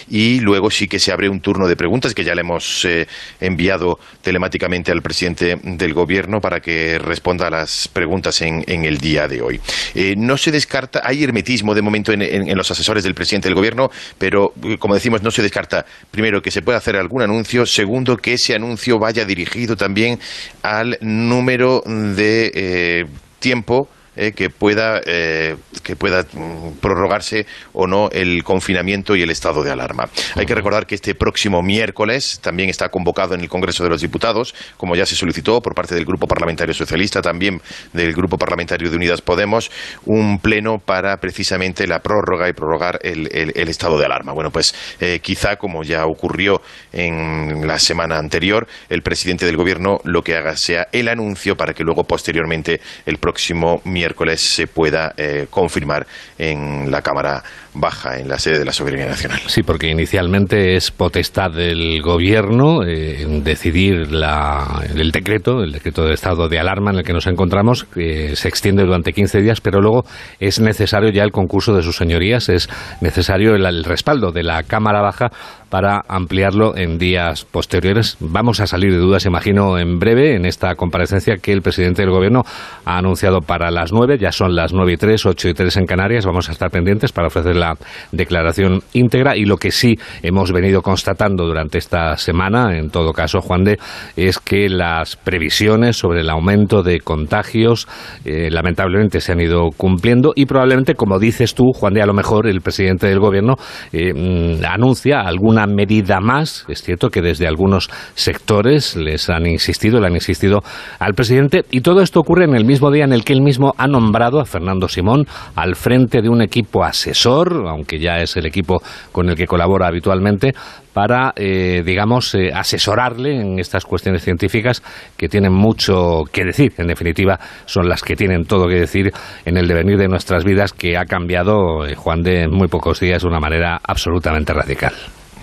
y 0.08 0.40
luego 0.40 0.70
sí 0.70 0.88
que 0.88 0.98
se 0.98 1.12
abre 1.12 1.28
un 1.28 1.40
turno 1.40 1.66
de 1.66 1.76
preguntas 1.76 2.14
que 2.14 2.24
ya 2.24 2.34
le 2.34 2.40
hemos 2.40 2.84
eh, 2.84 3.06
enviado 3.40 3.98
telemáticamente 4.22 4.92
al 4.92 5.02
presidente 5.02 5.58
del 5.62 5.94
gobierno 5.94 6.40
para 6.40 6.60
que 6.60 6.98
responda 6.98 7.48
a 7.48 7.50
las 7.50 7.88
preguntas 7.88 8.40
en, 8.42 8.64
en 8.66 8.84
el 8.84 8.98
día 8.98 9.28
de 9.28 9.42
hoy. 9.42 9.60
Eh, 9.94 10.14
no 10.16 10.36
se 10.36 10.50
descarta, 10.50 11.02
hay 11.04 11.24
hermetismo 11.24 11.74
de 11.74 11.82
momento 11.82 12.12
en, 12.12 12.56
los 12.56 12.70
asesores 12.70 13.04
del 13.04 13.14
presidente 13.14 13.48
del 13.48 13.54
gobierno, 13.54 13.90
pero 14.18 14.52
eh, 14.62 14.78
como 14.78 14.94
decimos, 14.94 15.22
no 15.22 15.30
se 15.30 15.42
descarta, 15.42 15.84
primero, 16.10 16.42
que 16.42 16.50
se 16.50 16.62
pueda 16.62 16.78
hacer 16.78 16.96
algún 16.96 17.22
anuncio, 17.22 17.66
segundo, 17.66 18.16
que 18.16 18.34
ese 18.34 18.54
anuncio 18.54 18.98
vaya 18.98 19.24
dirigido 19.24 19.76
también 19.76 20.18
al 20.62 20.98
número 21.00 21.82
de 21.86 23.06
tiempo 23.38 23.88
eh, 24.16 24.32
que 24.32 24.50
pueda 24.50 25.00
eh, 25.06 25.56
que 25.82 25.96
pueda 25.96 26.22
mm, 26.32 26.78
prorrogarse 26.80 27.46
o 27.72 27.86
no 27.86 28.08
el 28.10 28.42
confinamiento 28.44 29.16
y 29.16 29.22
el 29.22 29.30
estado 29.30 29.62
de 29.62 29.70
alarma. 29.70 30.08
Hay 30.36 30.46
que 30.46 30.54
recordar 30.54 30.86
que 30.86 30.94
este 30.94 31.14
próximo 31.14 31.62
miércoles 31.62 32.38
también 32.42 32.68
está 32.70 32.88
convocado 32.88 33.34
en 33.34 33.40
el 33.40 33.48
Congreso 33.48 33.82
de 33.84 33.90
los 33.90 34.00
Diputados, 34.00 34.54
como 34.76 34.96
ya 34.96 35.06
se 35.06 35.16
solicitó 35.16 35.60
por 35.60 35.74
parte 35.74 35.94
del 35.94 36.04
Grupo 36.04 36.26
Parlamentario 36.26 36.74
Socialista, 36.74 37.20
también 37.22 37.60
del 37.92 38.12
Grupo 38.12 38.38
Parlamentario 38.38 38.90
de 38.90 38.96
Unidas 38.96 39.20
Podemos, 39.20 39.70
un 40.04 40.38
pleno 40.38 40.78
para 40.78 41.16
precisamente 41.18 41.86
la 41.86 42.00
prórroga 42.00 42.48
y 42.48 42.52
prorrogar 42.52 42.98
el, 43.02 43.28
el- 43.32 43.52
el 43.54 43.68
estado 43.68 43.98
de 43.98 44.04
alarma. 44.04 44.32
Bueno, 44.32 44.50
pues 44.50 44.74
eh, 45.00 45.20
quizá 45.22 45.56
como 45.56 45.82
ya 45.82 46.06
ocurrió 46.06 46.60
en 46.92 47.66
la 47.66 47.78
semana 47.78 48.18
anterior, 48.18 48.66
el 48.88 49.02
presidente 49.02 49.46
del 49.46 49.56
Gobierno 49.56 50.00
lo 50.04 50.22
que 50.22 50.36
haga 50.36 50.56
sea 50.56 50.88
el 50.92 51.08
anuncio 51.08 51.56
para 51.56 51.74
que 51.74 51.84
luego 51.84 52.04
posteriormente 52.04 52.80
el 53.06 53.18
próximo 53.18 53.80
miércoles 53.84 54.03
se 54.40 54.66
pueda 54.66 55.14
eh, 55.16 55.46
confirmar 55.50 56.06
en 56.38 56.90
la 56.90 57.02
Cámara 57.02 57.42
Baja, 57.74 58.18
en 58.18 58.28
la 58.28 58.38
sede 58.38 58.60
de 58.60 58.64
la 58.64 58.72
Soberanía 58.72 59.06
Nacional. 59.06 59.40
Sí, 59.46 59.62
porque 59.62 59.88
inicialmente 59.90 60.76
es 60.76 60.90
potestad 60.90 61.50
del 61.50 62.00
gobierno 62.02 62.84
eh, 62.86 63.26
decidir 63.42 64.12
la- 64.12 64.82
el 64.94 65.10
decreto, 65.10 65.62
el 65.62 65.72
decreto 65.72 66.04
de 66.04 66.14
estado 66.14 66.48
de 66.48 66.58
alarma 66.60 66.92
en 66.92 66.98
el 66.98 67.04
que 67.04 67.12
nos 67.12 67.26
encontramos, 67.26 67.84
que 67.84 68.36
se 68.36 68.48
extiende 68.48 68.84
durante 68.84 69.12
15 69.12 69.40
días, 69.40 69.60
pero 69.60 69.80
luego 69.80 70.04
es 70.38 70.60
necesario 70.60 71.10
ya 71.10 71.24
el 71.24 71.32
concurso 71.32 71.74
de 71.74 71.82
sus 71.82 71.96
señorías, 71.96 72.48
es 72.48 72.68
necesario 73.00 73.54
el, 73.54 73.66
el 73.66 73.84
respaldo 73.84 74.30
de 74.30 74.44
la 74.44 74.62
Cámara 74.62 75.00
Baja 75.02 75.30
para 75.68 76.02
ampliarlo 76.08 76.76
en 76.76 76.98
días 76.98 77.44
posteriores. 77.44 78.16
Vamos 78.20 78.60
a 78.60 78.66
salir 78.68 78.92
de 78.92 78.98
dudas, 78.98 79.26
imagino, 79.26 79.76
en 79.78 79.98
breve 79.98 80.36
en 80.36 80.46
esta 80.46 80.76
comparecencia 80.76 81.36
que 81.42 81.52
el 81.52 81.62
presidente 81.62 82.02
del 82.02 82.12
gobierno 82.12 82.42
ha 82.84 82.98
anunciado 82.98 83.40
para 83.40 83.72
las 83.72 83.92
9, 83.92 84.18
ya 84.20 84.30
son 84.30 84.54
las 84.54 84.72
9 84.72 84.92
y 84.92 84.96
3, 84.96 85.26
8 85.26 85.48
y 85.48 85.54
3 85.54 85.76
en 85.78 85.86
Canarias, 85.86 86.24
vamos 86.26 86.48
a 86.48 86.52
estar 86.52 86.70
pendientes 86.70 87.10
para 87.10 87.26
ofrecer 87.26 87.56
la 87.64 87.76
declaración 88.12 88.82
íntegra 88.92 89.36
y 89.36 89.44
lo 89.44 89.56
que 89.56 89.70
sí 89.70 89.96
hemos 90.22 90.52
venido 90.52 90.82
constatando 90.82 91.44
durante 91.44 91.78
esta 91.78 92.16
semana, 92.16 92.76
en 92.76 92.90
todo 92.90 93.12
caso, 93.12 93.40
Juan 93.40 93.64
de, 93.64 93.78
es 94.16 94.38
que 94.38 94.68
las 94.68 95.16
previsiones 95.16 95.96
sobre 95.96 96.20
el 96.20 96.30
aumento 96.30 96.82
de 96.82 97.00
contagios 97.00 97.88
eh, 98.24 98.48
lamentablemente 98.50 99.20
se 99.20 99.32
han 99.32 99.40
ido 99.40 99.70
cumpliendo 99.76 100.32
y 100.34 100.46
probablemente, 100.46 100.94
como 100.94 101.18
dices 101.18 101.54
tú, 101.54 101.72
Juan 101.72 101.94
de, 101.94 102.02
a 102.02 102.06
lo 102.06 102.14
mejor 102.14 102.46
el 102.46 102.60
presidente 102.60 103.06
del 103.06 103.20
gobierno 103.20 103.54
eh, 103.92 104.12
mm, 104.12 104.64
anuncia 104.64 105.20
alguna 105.20 105.66
medida 105.66 106.20
más. 106.20 106.64
Es 106.68 106.82
cierto 106.82 107.08
que 107.08 107.22
desde 107.22 107.46
algunos 107.46 107.88
sectores 108.14 108.96
les 108.96 109.30
han 109.30 109.46
insistido, 109.46 110.00
le 110.00 110.06
han 110.08 110.14
insistido 110.14 110.62
al 110.98 111.14
presidente 111.14 111.64
y 111.70 111.80
todo 111.80 112.02
esto 112.02 112.20
ocurre 112.20 112.44
en 112.44 112.54
el 112.54 112.64
mismo 112.64 112.90
día 112.90 113.04
en 113.04 113.12
el 113.12 113.24
que 113.24 113.32
él 113.32 113.42
mismo 113.42 113.74
ha 113.78 113.86
nombrado 113.86 114.40
a 114.40 114.44
Fernando 114.44 114.88
Simón 114.88 115.26
al 115.54 115.76
frente 115.76 116.20
de 116.22 116.28
un 116.28 116.42
equipo 116.42 116.84
asesor, 116.84 117.53
aunque 117.68 117.98
ya 117.98 118.18
es 118.18 118.36
el 118.36 118.46
equipo 118.46 118.82
con 119.12 119.28
el 119.28 119.36
que 119.36 119.46
colabora 119.46 119.86
habitualmente, 119.86 120.52
para, 120.92 121.32
eh, 121.36 121.82
digamos, 121.84 122.34
eh, 122.34 122.50
asesorarle 122.54 123.40
en 123.40 123.58
estas 123.58 123.84
cuestiones 123.84 124.22
científicas 124.22 124.82
que 125.16 125.28
tienen 125.28 125.52
mucho 125.52 126.22
que 126.32 126.44
decir. 126.44 126.72
En 126.78 126.86
definitiva, 126.86 127.38
son 127.66 127.88
las 127.88 128.02
que 128.02 128.14
tienen 128.14 128.44
todo 128.44 128.68
que 128.68 128.80
decir 128.80 129.12
en 129.44 129.56
el 129.56 129.66
devenir 129.66 129.98
de 129.98 130.08
nuestras 130.08 130.44
vidas 130.44 130.72
que 130.72 130.96
ha 130.96 131.04
cambiado, 131.04 131.84
eh, 131.86 131.94
Juan, 131.94 132.22
de 132.22 132.44
en 132.44 132.50
muy 132.50 132.68
pocos 132.68 133.00
días 133.00 133.22
de 133.22 133.28
una 133.28 133.40
manera 133.40 133.80
absolutamente 133.82 134.52
radical. 134.52 134.94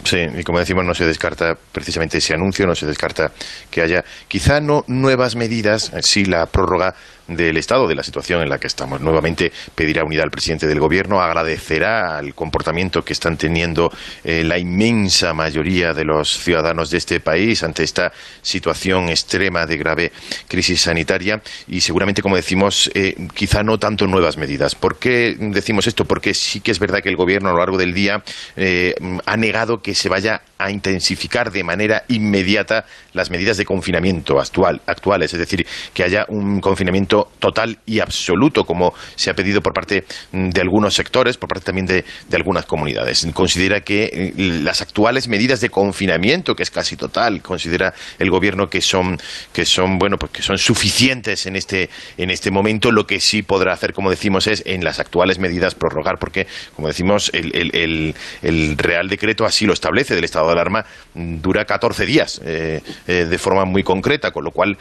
Sí, 0.04 0.18
y 0.36 0.44
como 0.44 0.60
decimos, 0.60 0.84
no 0.84 0.94
se 0.94 1.06
descarta 1.06 1.54
precisamente 1.72 2.18
ese 2.18 2.34
anuncio, 2.34 2.66
no 2.66 2.74
se 2.74 2.88
descarta 2.88 3.32
que 3.70 3.82
haya 3.82 4.04
quizá 4.28 4.60
no 4.60 4.84
nuevas 4.88 5.36
medidas, 5.36 5.92
sí 6.02 6.26
la 6.26 6.48
prórroga 6.48 6.96
del 7.36 7.58
estado 7.58 7.88
de 7.88 7.96
la 7.96 8.04
situación 8.04 8.42
en 8.42 8.50
la 8.50 8.60
que 8.60 8.68
estamos. 8.68 9.02
Nuevamente 9.02 9.52
pedirá 9.76 10.04
unidad 10.04 10.24
al 10.24 10.32
presidente 10.32 10.68
del 10.68 10.80
gobierno, 10.80 11.22
agradecerá 11.22 12.20
el 12.20 12.34
comportamiento 12.34 13.04
que 13.04 13.14
están 13.14 13.38
teniendo 13.38 13.92
eh, 14.24 14.44
la 14.44 14.58
inmensa 14.58 15.34
mayoría 15.34 15.94
de 15.94 16.06
los 16.06 16.38
ciudadanos 16.38 16.90
de 16.90 16.98
este 16.98 17.20
país 17.20 17.64
ante 17.64 17.84
esta 17.84 18.12
situación 18.42 19.10
extrema 19.10 19.66
de 19.66 19.78
grave 19.78 20.12
crisis 20.48 20.82
sanitaria 20.82 21.42
y 21.68 21.82
seguramente, 21.82 22.22
como 22.22 22.36
decimos, 22.36 22.90
eh, 22.94 23.16
quizá 23.34 23.64
no 23.64 23.80
tanto 23.80 24.08
nuevas 24.08 24.38
medidas. 24.38 24.76
¿Por 24.76 24.98
qué 24.98 25.36
decimos 25.40 25.88
esto? 25.88 26.06
Porque 26.06 26.34
sí 26.34 26.62
que 26.62 26.72
es 26.72 26.80
verdad 26.80 27.02
que 27.02 27.10
el 27.10 27.16
gobierno 27.16 27.50
a 27.50 27.54
lo 27.54 27.60
largo 27.60 27.78
del 27.78 27.94
día 27.94 28.24
eh, 28.56 28.96
ha 29.26 29.38
negado 29.38 29.82
que 29.82 29.96
se 29.96 30.10
vaya 30.10 30.42
a 30.64 30.72
intensificar 30.72 31.52
de 31.52 31.64
manera 31.64 32.04
inmediata 32.08 32.86
las 33.14 33.30
medidas 33.30 33.58
de 33.58 33.66
confinamiento 33.66 34.40
actual, 34.40 34.82
actuales, 34.86 35.34
es 35.34 35.40
decir, 35.40 35.66
que 35.94 36.04
haya 36.04 36.26
un 36.30 36.60
confinamiento 36.60 37.30
total 37.40 37.80
y 37.86 38.00
absoluto, 38.00 38.64
como 38.64 38.94
se 39.16 39.30
ha 39.30 39.34
pedido 39.34 39.62
por 39.62 39.74
parte 39.74 40.06
de 40.32 40.62
algunos 40.62 40.94
sectores, 40.94 41.38
por 41.38 41.50
parte 41.50 41.66
también 41.66 41.86
de, 41.86 42.06
de 42.28 42.38
algunas 42.38 42.66
comunidades. 42.66 43.28
Considera 43.34 43.82
que 43.82 44.04
eh, 44.04 44.34
las 44.36 44.82
actuales 44.82 45.28
medidas 45.28 45.62
de 45.62 45.70
confinamiento, 45.70 46.56
que 46.56 46.64
es 46.64 46.72
casi 46.72 46.96
total, 46.96 47.42
considera 47.42 47.94
el 48.20 48.30
gobierno 48.30 48.68
que 48.68 48.82
son, 48.82 49.18
que 49.54 49.66
son, 49.66 49.98
bueno, 49.98 50.18
pues 50.18 50.32
que 50.32 50.42
son 50.42 50.58
suficientes 50.58 51.46
en 51.46 51.56
este, 51.56 51.90
en 52.18 52.30
este 52.30 52.52
momento. 52.52 52.92
Lo 52.92 53.06
que 53.06 53.20
sí 53.20 53.42
podrá 53.42 53.74
hacer, 53.74 53.94
como 53.94 54.10
decimos, 54.10 54.48
es 54.48 54.64
en 54.66 54.84
las 54.84 55.00
actuales 55.00 55.40
medidas 55.40 55.76
prorrogar, 55.76 56.18
porque, 56.20 56.48
como 56.76 56.88
decimos, 56.88 57.32
el, 57.34 57.52
el, 57.56 58.16
el, 58.42 58.78
Real 58.78 59.08
Decreto 59.10 59.46
así 59.46 59.66
lo 59.66 59.74
establece 59.74 60.16
del 60.16 60.24
estado 60.24 60.50
de 60.54 60.60
alarma, 60.60 60.86
dura 61.14 61.66
14 61.66 62.06
días 62.06 62.42
eh, 62.44 62.82
eh, 63.08 63.26
de 63.26 63.38
forma 63.38 63.66
muy 63.66 63.84
concreta, 63.84 64.32
con 64.32 64.44
lo 64.44 64.52
cual, 64.52 64.78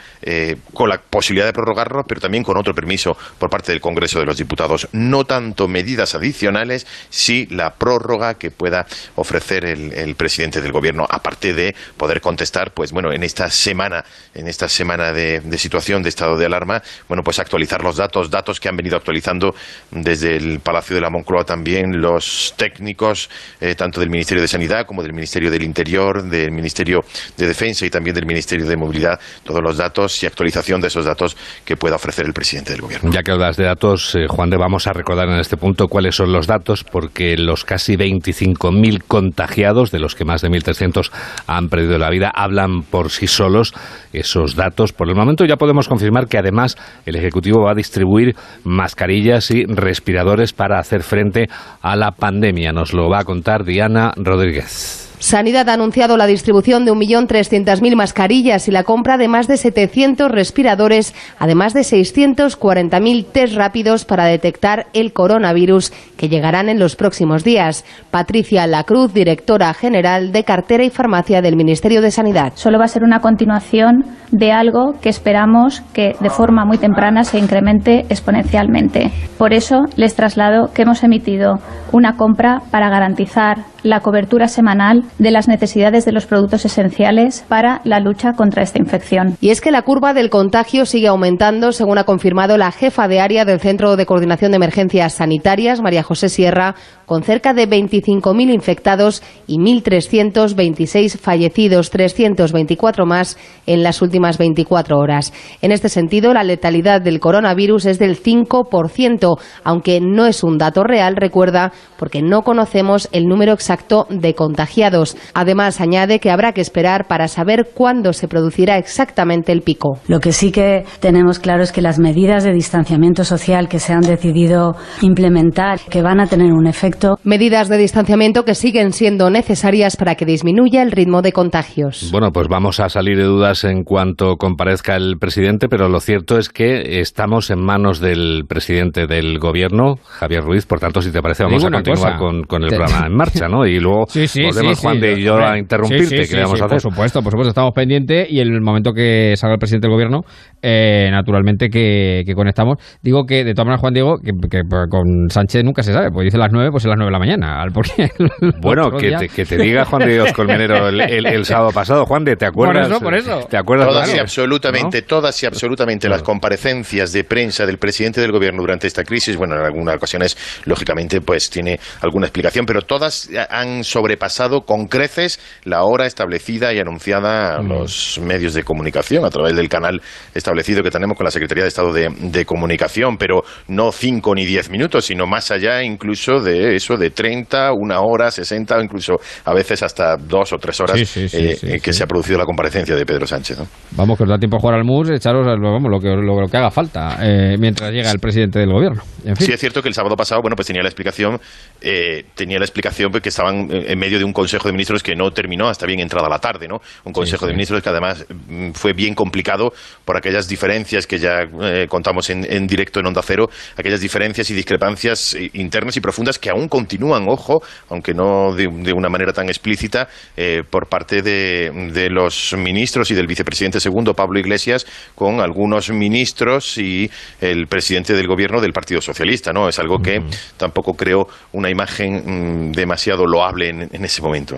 con 0.74 0.88
la 0.88 0.98
posibilidad 0.98 1.46
de 1.46 1.52
prorrogarlo, 1.52 2.02
pero 2.06 2.20
también 2.20 2.44
con 2.44 2.56
otro 2.56 2.74
permiso 2.74 3.16
por 3.38 3.50
parte 3.50 3.72
del 3.72 3.80
Congreso 3.80 4.18
de 4.18 4.26
los 4.26 4.36
Diputados. 4.36 4.88
No 4.92 5.24
tanto 5.24 5.68
medidas 5.68 6.14
adicionales, 6.14 6.86
sí 7.08 7.46
la 7.50 7.74
prórroga 7.74 8.34
que 8.34 8.50
pueda 8.50 8.86
ofrecer 9.16 9.64
el, 9.64 10.14
presidente 10.14 10.60
del 10.60 10.72
gobierno, 10.72 11.06
aparte 11.08 11.54
de 11.54 11.74
poder 11.96 12.20
contestar, 12.20 12.72
pues 12.72 12.92
bueno, 12.92 13.12
en 13.12 13.22
esta 13.22 13.50
semana, 13.50 14.04
en 14.34 14.48
esta 14.48 14.68
semana 14.68 15.12
de, 15.12 15.40
situación 15.58 16.02
de 16.02 16.08
estado 16.08 16.36
de 16.36 16.46
alarma, 16.46 16.82
bueno, 17.08 17.22
pues 17.22 17.38
actualizar 17.38 17.82
los 17.82 17.96
datos, 17.96 18.30
datos 18.30 18.60
que 18.60 18.68
han 18.68 18.76
venido 18.76 18.96
actualizando 18.96 19.54
desde 19.90 20.36
el 20.36 20.60
Palacio 20.60 20.94
de 20.94 21.02
la 21.02 21.10
Moncloa 21.10 21.44
también 21.44 22.00
los 22.00 22.54
técnicos, 22.56 23.30
eh, 23.60 23.74
tanto 23.74 24.00
del 24.00 24.10
Ministerio 24.10 24.42
de 24.42 24.48
Sanidad 24.48 24.86
como 24.86 25.02
del 25.02 25.12
Ministerio 25.12 25.50
del 25.60 25.66
Interior, 25.66 26.22
del 26.22 26.50
Ministerio 26.50 27.00
de 27.36 27.46
Defensa 27.46 27.84
y 27.84 27.90
también 27.90 28.14
del 28.14 28.26
Ministerio 28.26 28.66
de 28.66 28.76
Movilidad, 28.76 29.20
todos 29.44 29.62
los 29.62 29.76
datos 29.76 30.22
y 30.22 30.26
actualización 30.26 30.80
de 30.80 30.88
esos 30.88 31.04
datos 31.04 31.36
que 31.64 31.76
pueda 31.76 31.96
ofrecer 31.96 32.26
el 32.26 32.32
presidente 32.32 32.72
del 32.72 32.80
gobierno. 32.80 33.10
Ya 33.12 33.22
que 33.22 33.30
hablas 33.30 33.56
de 33.56 33.64
datos, 33.64 34.14
eh, 34.14 34.26
Juan 34.28 34.50
de, 34.50 34.56
vamos 34.56 34.86
a 34.86 34.92
recordar 34.92 35.28
en 35.28 35.38
este 35.38 35.56
punto 35.56 35.88
cuáles 35.88 36.16
son 36.16 36.32
los 36.32 36.46
datos, 36.46 36.84
porque 36.84 37.36
los 37.36 37.64
casi 37.64 37.96
25.000 37.96 39.02
contagiados, 39.06 39.90
de 39.90 39.98
los 39.98 40.14
que 40.14 40.24
más 40.24 40.40
de 40.40 40.48
1.300 40.48 41.10
han 41.46 41.68
perdido 41.68 41.98
la 41.98 42.10
vida, 42.10 42.30
hablan 42.34 42.82
por 42.82 43.10
sí 43.10 43.26
solos 43.26 43.74
esos 44.12 44.56
datos. 44.56 44.92
Por 44.92 45.08
el 45.08 45.14
momento 45.14 45.44
ya 45.44 45.56
podemos 45.56 45.88
confirmar 45.88 46.26
que 46.26 46.38
además 46.38 46.76
el 47.04 47.16
Ejecutivo 47.16 47.62
va 47.64 47.72
a 47.72 47.74
distribuir 47.74 48.34
mascarillas 48.64 49.50
y 49.50 49.64
respiradores 49.64 50.52
para 50.52 50.78
hacer 50.78 51.02
frente 51.02 51.48
a 51.82 51.96
la 51.96 52.12
pandemia. 52.12 52.72
Nos 52.72 52.92
lo 52.92 53.08
va 53.08 53.20
a 53.20 53.24
contar 53.24 53.64
Diana 53.64 54.12
Rodríguez. 54.16 55.09
Sanidad 55.20 55.68
ha 55.68 55.74
anunciado 55.74 56.16
la 56.16 56.26
distribución 56.26 56.86
de 56.86 56.92
1.300.000 56.92 57.94
mascarillas 57.94 58.68
y 58.68 58.70
la 58.70 58.84
compra 58.84 59.18
de 59.18 59.28
más 59.28 59.46
de 59.48 59.58
700 59.58 60.30
respiradores, 60.30 61.14
además 61.38 61.74
de 61.74 61.82
640.000 61.82 63.26
test 63.30 63.54
rápidos 63.54 64.06
para 64.06 64.24
detectar 64.24 64.86
el 64.94 65.12
coronavirus 65.12 65.92
que 66.16 66.30
llegarán 66.30 66.70
en 66.70 66.78
los 66.78 66.96
próximos 66.96 67.44
días. 67.44 67.84
Patricia 68.10 68.66
Lacruz, 68.66 69.12
directora 69.12 69.74
general 69.74 70.32
de 70.32 70.44
cartera 70.44 70.84
y 70.84 70.90
farmacia 70.90 71.42
del 71.42 71.54
Ministerio 71.54 72.00
de 72.00 72.10
Sanidad. 72.10 72.54
Solo 72.54 72.78
va 72.78 72.86
a 72.86 72.88
ser 72.88 73.04
una 73.04 73.20
continuación 73.20 74.06
de 74.30 74.52
algo 74.52 74.94
que 75.02 75.10
esperamos 75.10 75.82
que 75.92 76.16
de 76.18 76.30
forma 76.30 76.64
muy 76.64 76.78
temprana 76.78 77.24
se 77.24 77.38
incremente 77.38 78.06
exponencialmente. 78.08 79.10
Por 79.36 79.52
eso 79.52 79.82
les 79.96 80.16
traslado 80.16 80.72
que 80.72 80.82
hemos 80.82 81.04
emitido 81.04 81.58
una 81.92 82.16
compra 82.16 82.62
para 82.70 82.88
garantizar 82.88 83.66
la 83.82 84.00
cobertura 84.00 84.48
semanal 84.48 85.04
de 85.18 85.30
las 85.30 85.48
necesidades 85.48 86.04
de 86.04 86.12
los 86.12 86.26
productos 86.26 86.64
esenciales 86.64 87.44
para 87.48 87.80
la 87.84 88.00
lucha 88.00 88.34
contra 88.34 88.62
esta 88.62 88.78
infección. 88.78 89.36
Y 89.40 89.50
es 89.50 89.60
que 89.60 89.70
la 89.70 89.82
curva 89.82 90.12
del 90.14 90.30
contagio 90.30 90.84
sigue 90.84 91.08
aumentando, 91.08 91.72
según 91.72 91.98
ha 91.98 92.04
confirmado 92.04 92.58
la 92.58 92.72
jefa 92.72 93.08
de 93.08 93.20
área 93.20 93.44
del 93.44 93.60
Centro 93.60 93.96
de 93.96 94.06
Coordinación 94.06 94.52
de 94.52 94.56
Emergencias 94.56 95.14
Sanitarias, 95.14 95.80
María 95.80 96.02
José 96.02 96.28
Sierra, 96.28 96.74
con 97.06 97.22
cerca 97.22 97.54
de 97.54 97.68
25.000 97.68 98.52
infectados 98.52 99.22
y 99.46 99.58
1.326 99.58 101.18
fallecidos, 101.18 101.90
324 101.90 103.06
más 103.06 103.36
en 103.66 103.82
las 103.82 104.02
últimas 104.02 104.38
24 104.38 104.98
horas. 104.98 105.32
En 105.62 105.72
este 105.72 105.88
sentido, 105.88 106.32
la 106.34 106.44
letalidad 106.44 107.00
del 107.00 107.18
coronavirus 107.18 107.86
es 107.86 107.98
del 107.98 108.22
5%, 108.22 109.38
aunque 109.64 110.00
no 110.00 110.26
es 110.26 110.44
un 110.44 110.58
dato 110.58 110.84
real, 110.84 111.16
recuerda, 111.16 111.72
porque 111.98 112.22
no 112.22 112.42
conocemos 112.42 113.08
el 113.10 113.24
número 113.24 113.52
exacto 113.52 113.69
de 114.08 114.34
contagiados. 114.34 115.16
Además, 115.32 115.80
añade 115.80 116.18
que 116.18 116.30
habrá 116.30 116.52
que 116.52 116.60
esperar 116.60 117.06
para 117.06 117.28
saber 117.28 117.70
cuándo 117.72 118.12
se 118.12 118.26
producirá 118.26 118.78
exactamente 118.78 119.52
el 119.52 119.62
pico. 119.62 120.00
Lo 120.08 120.20
que 120.20 120.32
sí 120.32 120.50
que 120.50 120.84
tenemos 121.00 121.38
claro 121.38 121.62
es 121.62 121.72
que 121.72 121.82
las 121.82 121.98
medidas 121.98 122.44
de 122.44 122.52
distanciamiento 122.52 123.24
social 123.24 123.68
que 123.68 123.78
se 123.78 123.92
han 123.92 124.00
decidido 124.00 124.74
implementar, 125.02 125.78
que 125.88 126.02
van 126.02 126.20
a 126.20 126.26
tener 126.26 126.52
un 126.52 126.66
efecto 126.66 126.90
Medidas 127.22 127.68
de 127.68 127.76
distanciamiento 127.76 128.44
que 128.44 128.54
siguen 128.54 128.92
siendo 128.92 129.30
necesarias 129.30 129.96
para 129.96 130.14
que 130.14 130.24
disminuya 130.24 130.82
el 130.82 130.90
ritmo 130.90 131.22
de 131.22 131.32
contagios. 131.32 132.08
Bueno, 132.10 132.32
pues 132.32 132.48
vamos 132.48 132.80
a 132.80 132.88
salir 132.88 133.16
de 133.16 133.24
dudas 133.24 133.64
en 133.64 133.84
cuanto 133.84 134.36
comparezca 134.36 134.96
el 134.96 135.18
presidente, 135.18 135.68
pero 135.68 135.88
lo 135.88 136.00
cierto 136.00 136.38
es 136.38 136.48
que 136.48 137.00
estamos 137.00 137.50
en 137.50 137.62
manos 137.62 138.00
del 138.00 138.44
presidente 138.48 139.06
del 139.06 139.38
gobierno, 139.38 139.96
Javier 140.04 140.42
Ruiz. 140.42 140.66
Por 140.66 140.80
tanto, 140.80 141.02
si 141.02 141.12
te 141.12 141.20
parece, 141.20 141.44
vamos 141.44 141.64
a 141.64 141.70
continuar 141.70 142.18
con, 142.18 142.64
el 142.64 142.68
programa 142.70 143.06
en 143.06 143.14
marcha, 143.14 143.48
¿no? 143.48 143.59
Y 143.66 143.78
luego 143.78 144.06
sí, 144.08 144.26
sí, 144.26 144.42
volvemos, 144.44 144.78
Juan 144.80 145.00
de 145.00 145.18
y 145.18 145.22
yo 145.22 145.36
a 145.36 145.58
interrumpirte. 145.58 146.26
¿Qué 146.28 146.36
vamos 146.36 146.60
a 146.60 146.66
hacer? 146.66 146.80
Por 146.80 146.92
supuesto, 146.92 147.22
por 147.22 147.32
supuesto, 147.32 147.50
estamos 147.50 147.72
pendientes 147.74 148.28
y 148.30 148.40
el 148.40 148.60
momento 148.60 148.92
que 148.92 149.34
salga 149.36 149.54
el 149.54 149.58
presidente 149.58 149.86
del 149.86 149.94
gobierno, 149.94 150.22
eh, 150.62 151.08
naturalmente 151.10 151.68
que, 151.68 152.24
conectamos. 152.34 152.78
Digo 153.02 153.24
que, 153.24 153.44
de 153.44 153.54
todas 153.54 153.66
maneras, 153.66 153.80
Juan 153.80 153.94
Diego, 153.94 154.18
que, 154.18 154.62
con 154.88 155.28
Sánchez 155.30 155.64
nunca 155.64 155.82
se 155.82 155.92
sabe, 155.92 156.10
pues 156.10 156.24
dice 156.24 156.38
las 156.38 156.50
nueve, 156.52 156.70
pues 156.70 156.84
las 156.84 156.96
9 156.96 157.08
de 157.08 157.12
la 157.12 157.18
mañana. 157.18 157.64
Porque 157.72 158.08
bueno, 158.60 158.90
que 158.90 159.12
te, 159.12 159.28
que 159.28 159.44
te, 159.44 159.56
diga 159.56 159.84
Juan 159.84 160.06
de 160.06 160.14
Dios 160.14 160.32
Colmenero 160.32 160.88
el, 160.88 161.44
sábado 161.44 161.70
pasado. 161.72 162.06
Juan 162.06 162.24
de, 162.24 162.36
¿te 162.36 162.46
acuerdas? 162.46 162.88
Por 162.88 162.92
eso, 162.92 163.04
por 163.04 163.14
eso. 163.14 163.48
¿Te 163.48 163.56
acuerdas? 163.56 163.88
Todas 163.88 164.14
y 164.14 164.18
absolutamente, 164.18 165.02
todas 165.02 165.42
y 165.42 165.46
absolutamente 165.46 166.08
las 166.08 166.22
comparecencias 166.22 167.12
de 167.12 167.24
prensa 167.24 167.66
del 167.66 167.78
presidente 167.78 168.20
del 168.20 168.32
gobierno 168.32 168.60
durante 168.60 168.86
esta 168.86 169.04
crisis, 169.04 169.36
bueno, 169.36 169.56
en 169.56 169.62
algunas 169.62 169.96
ocasiones, 169.96 170.36
lógicamente, 170.64 171.20
pues 171.20 171.50
tiene 171.50 171.78
alguna 172.00 172.26
explicación, 172.26 172.66
pero 172.66 172.82
todas 172.82 173.30
han 173.50 173.84
sobrepasado 173.84 174.62
con 174.62 174.86
creces 174.86 175.40
la 175.64 175.84
hora 175.84 176.06
establecida 176.06 176.72
y 176.72 176.78
anunciada 176.78 177.56
a 177.56 177.62
mm. 177.62 177.68
los 177.68 178.20
medios 178.22 178.54
de 178.54 178.64
comunicación 178.64 179.24
a 179.24 179.30
través 179.30 179.56
del 179.56 179.68
canal 179.68 180.00
establecido 180.34 180.82
que 180.82 180.90
tenemos 180.90 181.16
con 181.16 181.24
la 181.24 181.30
Secretaría 181.30 181.64
de 181.64 181.68
Estado 181.68 181.92
de, 181.92 182.08
de 182.08 182.44
Comunicación, 182.44 183.16
pero 183.16 183.42
no 183.68 183.92
cinco 183.92 184.34
ni 184.34 184.44
diez 184.44 184.70
minutos, 184.70 185.06
sino 185.06 185.26
más 185.26 185.50
allá 185.50 185.82
incluso 185.82 186.40
de 186.40 186.76
eso 186.76 186.96
de 186.96 187.10
30, 187.10 187.72
una 187.72 188.00
hora, 188.00 188.30
60 188.30 188.76
o 188.76 188.82
incluso 188.82 189.14
a 189.44 189.54
veces 189.54 189.82
hasta 189.82 190.16
dos 190.16 190.52
o 190.52 190.58
tres 190.58 190.80
horas 190.80 191.16
eh, 191.16 191.80
que 191.82 191.92
se 191.92 192.02
ha 192.02 192.06
producido 192.06 192.38
la 192.38 192.44
comparecencia 192.44 192.94
de 192.94 193.04
Pedro 193.04 193.26
Sánchez. 193.26 193.58
Vamos, 193.92 194.16
que 194.16 194.24
os 194.24 194.28
da 194.28 194.38
tiempo 194.38 194.56
a 194.56 194.60
jugar 194.60 194.76
al 194.76 194.84
MUS, 194.84 195.10
echaros 195.10 195.46
vamos, 195.46 195.90
lo, 195.90 196.00
que, 196.00 196.08
lo, 196.08 196.46
que 196.48 196.56
haga 196.56 196.70
falta 196.70 197.18
eh, 197.20 197.56
mientras 197.58 197.90
llega 197.92 198.10
el 198.10 198.18
presidente 198.18 198.58
del 198.58 198.72
gobierno. 198.72 199.02
Sí, 199.38 199.52
es 199.52 199.60
cierto 199.60 199.82
que 199.82 199.88
el 199.88 199.94
sábado 199.94 200.16
pasado, 200.16 200.40
bueno, 200.42 200.56
pues 200.56 200.66
tenía 200.66 200.82
la 200.82 200.88
explicación, 200.88 201.40
eh, 201.80 202.24
tenía 202.34 202.58
la 202.58 202.64
explicación 202.64 203.10
que 203.20 203.30
estaban 203.40 203.68
en 203.70 203.98
medio 203.98 204.18
de 204.18 204.24
un 204.24 204.32
Consejo 204.32 204.68
de 204.68 204.72
Ministros 204.72 205.02
que 205.02 205.14
no 205.14 205.30
terminó 205.30 205.68
hasta 205.68 205.86
bien 205.86 206.00
entrada 206.00 206.28
la 206.28 206.38
tarde, 206.38 206.68
¿no? 206.68 206.80
Un 207.04 207.12
Consejo 207.12 207.46
de 207.46 207.52
Ministros 207.52 207.82
que 207.82 207.88
además 207.88 208.26
mm, 208.28 208.72
fue 208.72 208.92
bien 208.92 209.14
complicado 209.14 209.72
por 210.04 210.16
aquellas 210.16 210.48
diferencias 210.48 211.06
que 211.06 211.18
ya 211.18 211.48
contamos 211.88 212.30
en, 212.30 212.46
en 212.50 212.66
directo 212.66 213.00
en 213.00 213.06
Onda 213.06 213.22
Cero, 213.22 213.48
aquellas 213.76 214.00
diferencias 214.00 214.50
y 214.50 214.54
discrepancias 214.54 215.36
internas 215.54 215.96
y 215.96 216.00
profundas 216.00 216.38
que 216.38 216.50
aún 216.50 216.68
continúan, 216.68 217.26
ojo, 217.28 217.62
aunque 217.88 218.14
no 218.14 218.54
de, 218.54 218.66
una 218.92 219.08
manera 219.08 219.32
tan 219.32 219.48
explícita, 219.48 220.08
eh, 220.36 220.62
por 220.68 220.88
parte 220.88 221.22
de, 221.22 222.08
los 222.10 222.54
ministros 222.56 223.10
y 223.10 223.14
del 223.14 223.26
vicepresidente 223.26 223.80
segundo, 223.80 224.14
Pablo 224.14 224.38
Iglesias, 224.38 224.86
con 225.14 225.40
algunos 225.40 225.90
ministros 225.90 226.78
y 226.78 227.10
el 227.40 227.66
presidente 227.66 228.14
del 228.14 228.26
gobierno 228.26 228.60
del 228.60 228.72
Partido 228.72 229.00
Socialista. 229.00 229.52
¿no? 229.52 229.68
Es 229.68 229.78
algo 229.78 229.98
que 229.98 230.22
tampoco 230.56 230.94
creo 230.94 231.28
una 231.52 231.70
imagen 231.70 232.70
mm, 232.70 232.72
demasiado 232.72 233.26
loable 233.30 233.68
en, 233.68 234.04
ese 234.04 234.22
momento. 234.22 234.56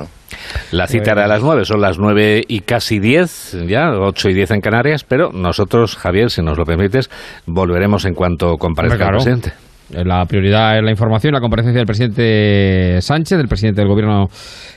La 0.70 0.86
cita 0.86 1.12
era 1.12 1.24
a 1.24 1.28
las 1.28 1.42
nueve, 1.42 1.64
son 1.64 1.80
las 1.80 1.98
nueve 1.98 2.42
y 2.46 2.60
casi 2.60 2.98
diez, 2.98 3.56
ya, 3.68 3.90
ocho 3.90 4.28
y 4.28 4.34
diez 4.34 4.50
en 4.50 4.60
Canarias, 4.60 5.04
pero 5.04 5.30
nosotros, 5.32 5.96
Javier, 5.96 6.30
si 6.30 6.42
nos 6.42 6.56
lo 6.58 6.64
permites, 6.64 7.10
volveremos 7.46 8.04
en 8.06 8.14
cuanto 8.14 8.56
comparezca 8.56 9.04
el 9.04 9.10
presidente. 9.10 9.52
La 9.92 10.24
prioridad 10.24 10.78
es 10.78 10.82
la 10.82 10.90
información, 10.90 11.34
la 11.34 11.40
comparecencia 11.40 11.78
del 11.78 11.86
presidente 11.86 13.00
Sánchez, 13.02 13.36
del 13.36 13.48
presidente 13.48 13.82
del 13.82 13.88
gobierno 13.88 14.28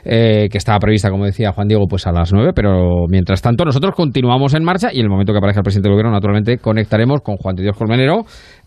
eh, 0.04 0.50
que 0.52 0.58
estaba 0.58 0.78
prevista, 0.78 1.10
como 1.10 1.26
decía 1.26 1.54
Juan 1.54 1.68
Diego, 1.70 1.86
pues 1.90 2.06
a 2.06 2.12
las 2.12 2.34
nueve, 2.34 2.52
pero 2.54 3.06
mientras 3.08 3.42
tanto 3.42 3.64
nosotros 3.64 3.96
continuamos 3.96 4.54
en 4.56 4.64
marcha 4.64 4.90
y 4.92 5.00
en 5.00 5.06
el 5.06 5.10
momento 5.10 5.32
que 5.32 5.38
aparezca 5.38 5.62
el 5.62 5.64
presidente 5.64 5.88
del 5.88 5.94
gobierno, 5.94 6.12
naturalmente 6.12 6.58
conectaremos 6.58 7.22
con 7.22 7.38
Juan 7.38 7.56
de 7.56 7.64
Dios 7.64 7.78
Colmenero 7.78 8.26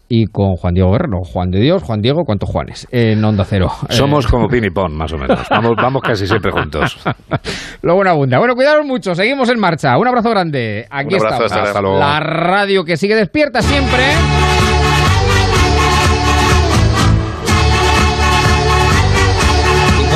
y 0.08 0.26
con 0.26 0.54
Juan 0.56 0.74
Diego 0.74 0.90
Guerrero. 0.92 1.18
Juan 1.22 1.50
de 1.50 1.60
Dios, 1.60 1.82
Juan 1.82 2.00
Diego, 2.00 2.24
¿cuántos 2.24 2.48
Juanes? 2.48 2.86
En 2.90 3.24
Onda 3.24 3.44
Cero. 3.44 3.68
Somos 3.90 4.24
Eh, 4.26 4.28
como 4.30 4.48
Pin 4.48 4.64
y 4.64 4.70
Pon, 4.70 4.96
más 4.96 5.12
o 5.12 5.18
menos. 5.18 5.40
Vamos, 5.50 5.72
vamos 5.76 6.02
casi 6.02 6.26
siempre 6.26 6.50
juntos. 6.50 6.98
Lo 7.82 7.94
buena 7.94 8.12
abunda. 8.12 8.38
Bueno, 8.38 8.54
cuidaros 8.54 8.86
mucho, 8.86 9.14
seguimos 9.14 9.48
en 9.50 9.58
marcha. 9.60 9.96
Un 9.98 10.08
abrazo 10.08 10.30
grande. 10.30 10.86
Aquí 10.90 11.14
Un 11.14 11.20
abrazo, 11.20 11.44
estamos. 11.44 11.68
hasta 11.68 11.80
luego. 11.82 11.98
La 11.98 12.20
radio 12.20 12.84
que 12.84 12.96
sigue 12.96 13.14
despierta 13.14 13.60
siempre. 13.62 14.04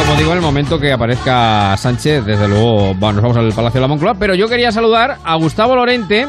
Como 0.06 0.16
digo, 0.18 0.30
en 0.32 0.38
el 0.38 0.42
momento 0.42 0.78
que 0.80 0.90
aparezca 0.92 1.76
Sánchez, 1.76 2.24
desde 2.24 2.48
luego 2.48 2.94
bueno, 2.94 3.20
nos 3.20 3.22
vamos 3.22 3.36
al 3.36 3.52
Palacio 3.52 3.78
de 3.78 3.82
la 3.82 3.88
Moncloa. 3.88 4.14
Pero 4.18 4.34
yo 4.34 4.48
quería 4.48 4.72
saludar 4.72 5.18
a 5.22 5.36
Gustavo 5.36 5.76
Lorente, 5.76 6.26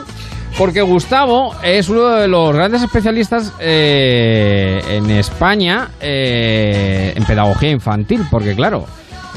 porque 0.58 0.82
Gustavo 0.82 1.56
es 1.64 1.90
uno 1.90 2.10
de 2.10 2.28
los 2.28 2.54
grandes 2.54 2.84
especialistas 2.84 3.54
eh, 3.60 4.82
en 4.90 5.10
España 5.10 5.90
eh, 6.00 7.14
en 7.16 7.24
pedagogía 7.26 7.72
infantil, 7.72 8.22
porque 8.30 8.56
claro, 8.56 8.86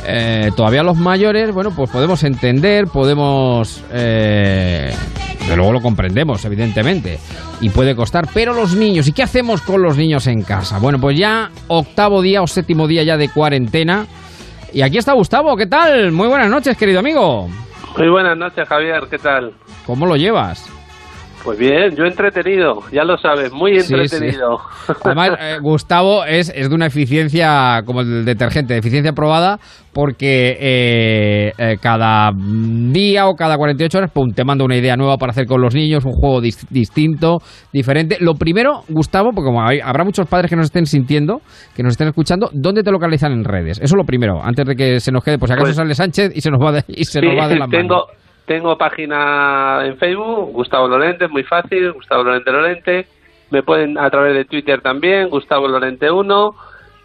eh, 0.07 0.51
todavía 0.57 0.83
los 0.83 0.97
mayores, 0.97 1.53
bueno, 1.53 1.71
pues 1.75 1.91
podemos 1.91 2.23
entender, 2.25 2.87
podemos... 2.87 3.83
De 3.91 5.55
luego 5.55 5.75
lo 5.75 5.81
comprendemos, 5.81 6.45
evidentemente, 6.45 7.21
y 7.61 7.71
puede 7.71 7.95
costar, 7.95 8.27
pero 8.35 8.53
los 8.53 8.75
niños, 8.75 9.07
¿y 9.07 9.12
qué 9.12 9.23
hacemos 9.23 9.62
con 9.62 9.81
los 9.81 9.97
niños 9.97 10.27
en 10.27 10.43
casa? 10.43 10.81
Bueno, 10.81 10.99
pues 10.99 11.17
ya 11.17 11.51
octavo 11.69 12.21
día 12.21 12.43
o 12.43 12.49
séptimo 12.49 12.89
día 12.89 13.05
ya 13.05 13.17
de 13.17 13.29
cuarentena, 13.29 14.07
y 14.73 14.83
aquí 14.83 14.99
está 14.99 15.12
Gustavo, 15.12 15.57
¿qué 15.57 15.67
tal? 15.67 16.11
Muy 16.11 16.27
buenas 16.27 16.51
noches, 16.51 16.77
querido 16.77 16.99
amigo. 16.99 17.47
Muy 17.97 18.09
buenas 18.11 18.37
noches, 18.37 18.69
Javier, 18.69 19.05
¿qué 19.09 19.19
tal? 19.19 19.53
¿Cómo 19.87 20.05
lo 20.05 20.17
llevas? 20.17 20.76
Pues 21.47 21.59
bien, 21.61 21.95
yo 21.97 22.05
entretenido, 22.05 22.81
ya 22.93 23.05
lo 23.05 23.17
sabes, 23.19 23.53
muy 23.53 23.79
Sí, 23.79 23.95
entretenido. 23.95 24.59
Además, 25.05 25.31
eh, 25.41 25.59
Gustavo 25.63 26.25
es, 26.25 26.53
es 26.55 26.69
de 26.69 26.75
una 26.75 26.87
eficiencia 26.87 27.83
como 27.87 28.01
el 28.01 28.25
detergente, 28.25 28.75
de 28.75 28.81
eficiencia 28.81 29.13
probada, 29.13 29.59
porque 29.95 30.57
eh, 30.61 31.53
eh, 31.57 31.77
cada 31.81 32.33
día 32.37 33.29
o 33.29 33.35
cada 33.37 33.57
48 33.57 33.97
horas, 33.99 34.11
pum, 34.13 34.31
te 34.35 34.45
mando 34.45 34.65
una 34.65 34.77
idea 34.77 34.97
nueva 34.97 35.17
para 35.19 35.31
hacer 35.31 35.47
con 35.47 35.63
los 35.63 35.73
niños, 35.73 36.05
un 36.05 36.13
juego 36.13 36.41
dis- 36.43 36.67
distinto, 36.69 37.39
diferente. 37.73 38.17
Lo 38.21 38.35
primero, 38.35 38.81
Gustavo, 38.89 39.31
porque 39.33 39.47
como 39.47 39.63
hay- 39.65 39.79
habrá 39.81 40.03
muchos 40.05 40.27
padres 40.29 40.51
que 40.51 40.57
nos 40.57 40.67
estén 40.67 40.87
sintiendo, 40.87 41.41
que 41.77 41.85
nos 41.85 41.93
estén 41.93 42.09
escuchando, 42.09 42.51
¿dónde 42.53 42.83
te 42.83 42.91
localizan 42.91 43.31
en 43.31 43.45
redes? 43.45 43.79
Eso 43.79 43.95
es 43.95 43.97
lo 43.97 44.05
primero, 44.05 44.43
antes 44.43 44.67
de 44.67 44.75
que 44.75 44.99
se 44.99 45.13
nos 45.13 45.23
quede, 45.23 45.39
pues 45.39 45.49
si 45.51 45.53
acaso 45.53 45.67
Pues- 45.67 45.77
sale 45.77 45.95
Sánchez 45.95 46.33
y 46.35 46.41
se 46.41 46.51
nos 46.51 46.61
va 46.61 46.73
de, 46.73 46.85
y 46.89 47.05
se 47.05 47.21
Sí, 47.21 47.25
nos 47.27 47.39
va 47.41 47.49
de 47.49 47.55
la 47.55 47.67
mano. 47.69 47.79
tengo, 47.79 48.03
tengo 48.47 48.79
página 48.79 49.81
en 49.85 49.99
Facebook, 49.99 50.53
Gustavo 50.53 50.89
Lorente, 50.89 51.29
muy 51.29 51.43
fácil, 51.43 51.93
Gustavo 51.93 52.23
Lorente 52.23 52.53
Lorente. 52.53 53.07
Me 53.51 53.63
pueden 53.63 53.99
a 53.99 54.09
través 54.11 54.35
de 54.35 54.45
Twitter 54.45 54.81
también, 54.81 55.29
Gustavo 55.29 55.69
Lorente 55.69 56.11
1. 56.11 56.55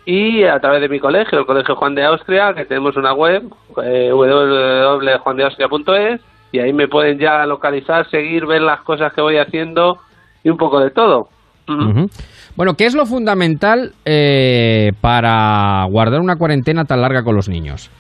Y 0.05 0.43
a 0.43 0.59
través 0.59 0.81
de 0.81 0.89
mi 0.89 0.99
colegio, 0.99 1.39
el 1.39 1.45
Colegio 1.45 1.75
Juan 1.75 1.93
de 1.93 2.03
Austria, 2.03 2.53
que 2.55 2.65
tenemos 2.65 2.97
una 2.97 3.13
web, 3.13 3.43
eh, 3.83 4.09
www.juandeaustria.es, 4.11 6.21
y 6.51 6.59
ahí 6.59 6.73
me 6.73 6.87
pueden 6.87 7.19
ya 7.19 7.45
localizar, 7.45 8.09
seguir, 8.09 8.47
ver 8.47 8.61
las 8.61 8.81
cosas 8.81 9.13
que 9.13 9.21
voy 9.21 9.37
haciendo 9.37 9.99
y 10.43 10.49
un 10.49 10.57
poco 10.57 10.79
de 10.79 10.89
todo. 10.89 11.29
Bueno, 12.55 12.73
¿qué 12.73 12.85
es 12.85 12.95
lo 12.95 13.05
fundamental 13.05 13.93
eh, 14.03 14.91
para 15.01 15.85
guardar 15.89 16.19
una 16.19 16.35
cuarentena 16.35 16.85
tan 16.85 17.01
larga 17.01 17.23
con 17.23 17.35
los 17.35 17.47
niños? 17.47 17.91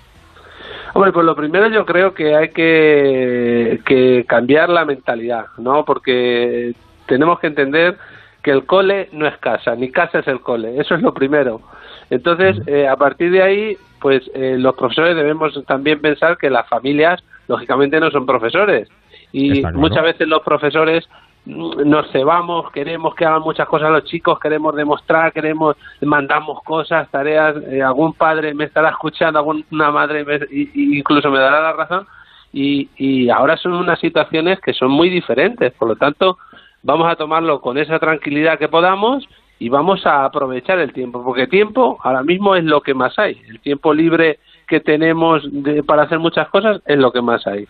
Hombre, 0.93 1.11
pues 1.11 1.25
lo 1.25 1.35
primero 1.35 1.67
yo 1.69 1.85
creo 1.85 2.13
que 2.13 2.35
hay 2.35 2.49
que, 2.49 3.79
que 3.85 4.25
cambiar 4.27 4.69
la 4.69 4.85
mentalidad, 4.85 5.45
¿no? 5.57 5.85
Porque 5.85 6.73
tenemos 7.05 7.39
que 7.39 7.47
entender 7.47 7.97
que 8.43 8.51
el 8.51 8.65
cole 8.65 9.09
no 9.11 9.27
es 9.27 9.37
casa, 9.37 9.75
ni 9.75 9.91
casa 9.91 10.19
es 10.19 10.27
el 10.27 10.41
cole, 10.41 10.79
eso 10.79 10.95
es 10.95 11.01
lo 11.01 11.13
primero. 11.13 11.61
Entonces, 12.09 12.57
eh, 12.67 12.87
a 12.87 12.95
partir 12.95 13.31
de 13.31 13.41
ahí, 13.41 13.77
pues 13.99 14.29
eh, 14.33 14.55
los 14.57 14.75
profesores 14.75 15.15
debemos 15.15 15.53
también 15.65 16.01
pensar 16.01 16.37
que 16.37 16.49
las 16.49 16.67
familias, 16.67 17.23
lógicamente, 17.47 17.99
no 17.99 18.11
son 18.11 18.25
profesores. 18.25 18.89
Y 19.31 19.61
claro. 19.61 19.77
muchas 19.77 20.03
veces 20.03 20.27
los 20.27 20.41
profesores 20.41 21.07
nos 21.45 22.11
cebamos, 22.11 22.71
queremos 22.71 23.15
que 23.15 23.25
hagan 23.25 23.41
muchas 23.41 23.67
cosas 23.67 23.89
los 23.89 24.03
chicos, 24.05 24.39
queremos 24.39 24.75
demostrar, 24.75 25.33
queremos, 25.33 25.75
mandamos 26.01 26.61
cosas, 26.63 27.09
tareas, 27.09 27.55
eh, 27.67 27.81
algún 27.81 28.13
padre 28.13 28.53
me 28.53 28.65
estará 28.65 28.89
escuchando, 28.89 29.39
alguna 29.39 29.91
madre 29.91 30.23
me- 30.23 30.39
incluso 30.75 31.31
me 31.31 31.39
dará 31.39 31.61
la 31.61 31.73
razón, 31.73 32.05
y, 32.53 32.89
y 32.97 33.29
ahora 33.29 33.57
son 33.57 33.73
unas 33.73 33.99
situaciones 33.99 34.59
que 34.59 34.73
son 34.73 34.91
muy 34.91 35.09
diferentes, 35.09 35.73
por 35.73 35.87
lo 35.87 35.95
tanto 35.95 36.37
vamos 36.83 37.11
a 37.11 37.15
tomarlo 37.15 37.59
con 37.61 37.77
esa 37.77 37.97
tranquilidad 37.97 38.59
que 38.59 38.67
podamos 38.67 39.27
y 39.57 39.69
vamos 39.69 40.05
a 40.05 40.25
aprovechar 40.25 40.79
el 40.79 40.91
tiempo, 40.93 41.23
porque 41.23 41.47
tiempo 41.47 41.97
ahora 42.03 42.23
mismo 42.23 42.55
es 42.55 42.63
lo 42.63 42.81
que 42.81 42.93
más 42.93 43.17
hay, 43.17 43.41
el 43.47 43.59
tiempo 43.61 43.93
libre 43.93 44.39
que 44.67 44.79
tenemos 44.79 45.41
de- 45.51 45.81
para 45.83 46.03
hacer 46.03 46.19
muchas 46.19 46.47
cosas 46.49 46.81
es 46.85 46.97
lo 46.97 47.11
que 47.11 47.21
más 47.21 47.45
hay. 47.47 47.67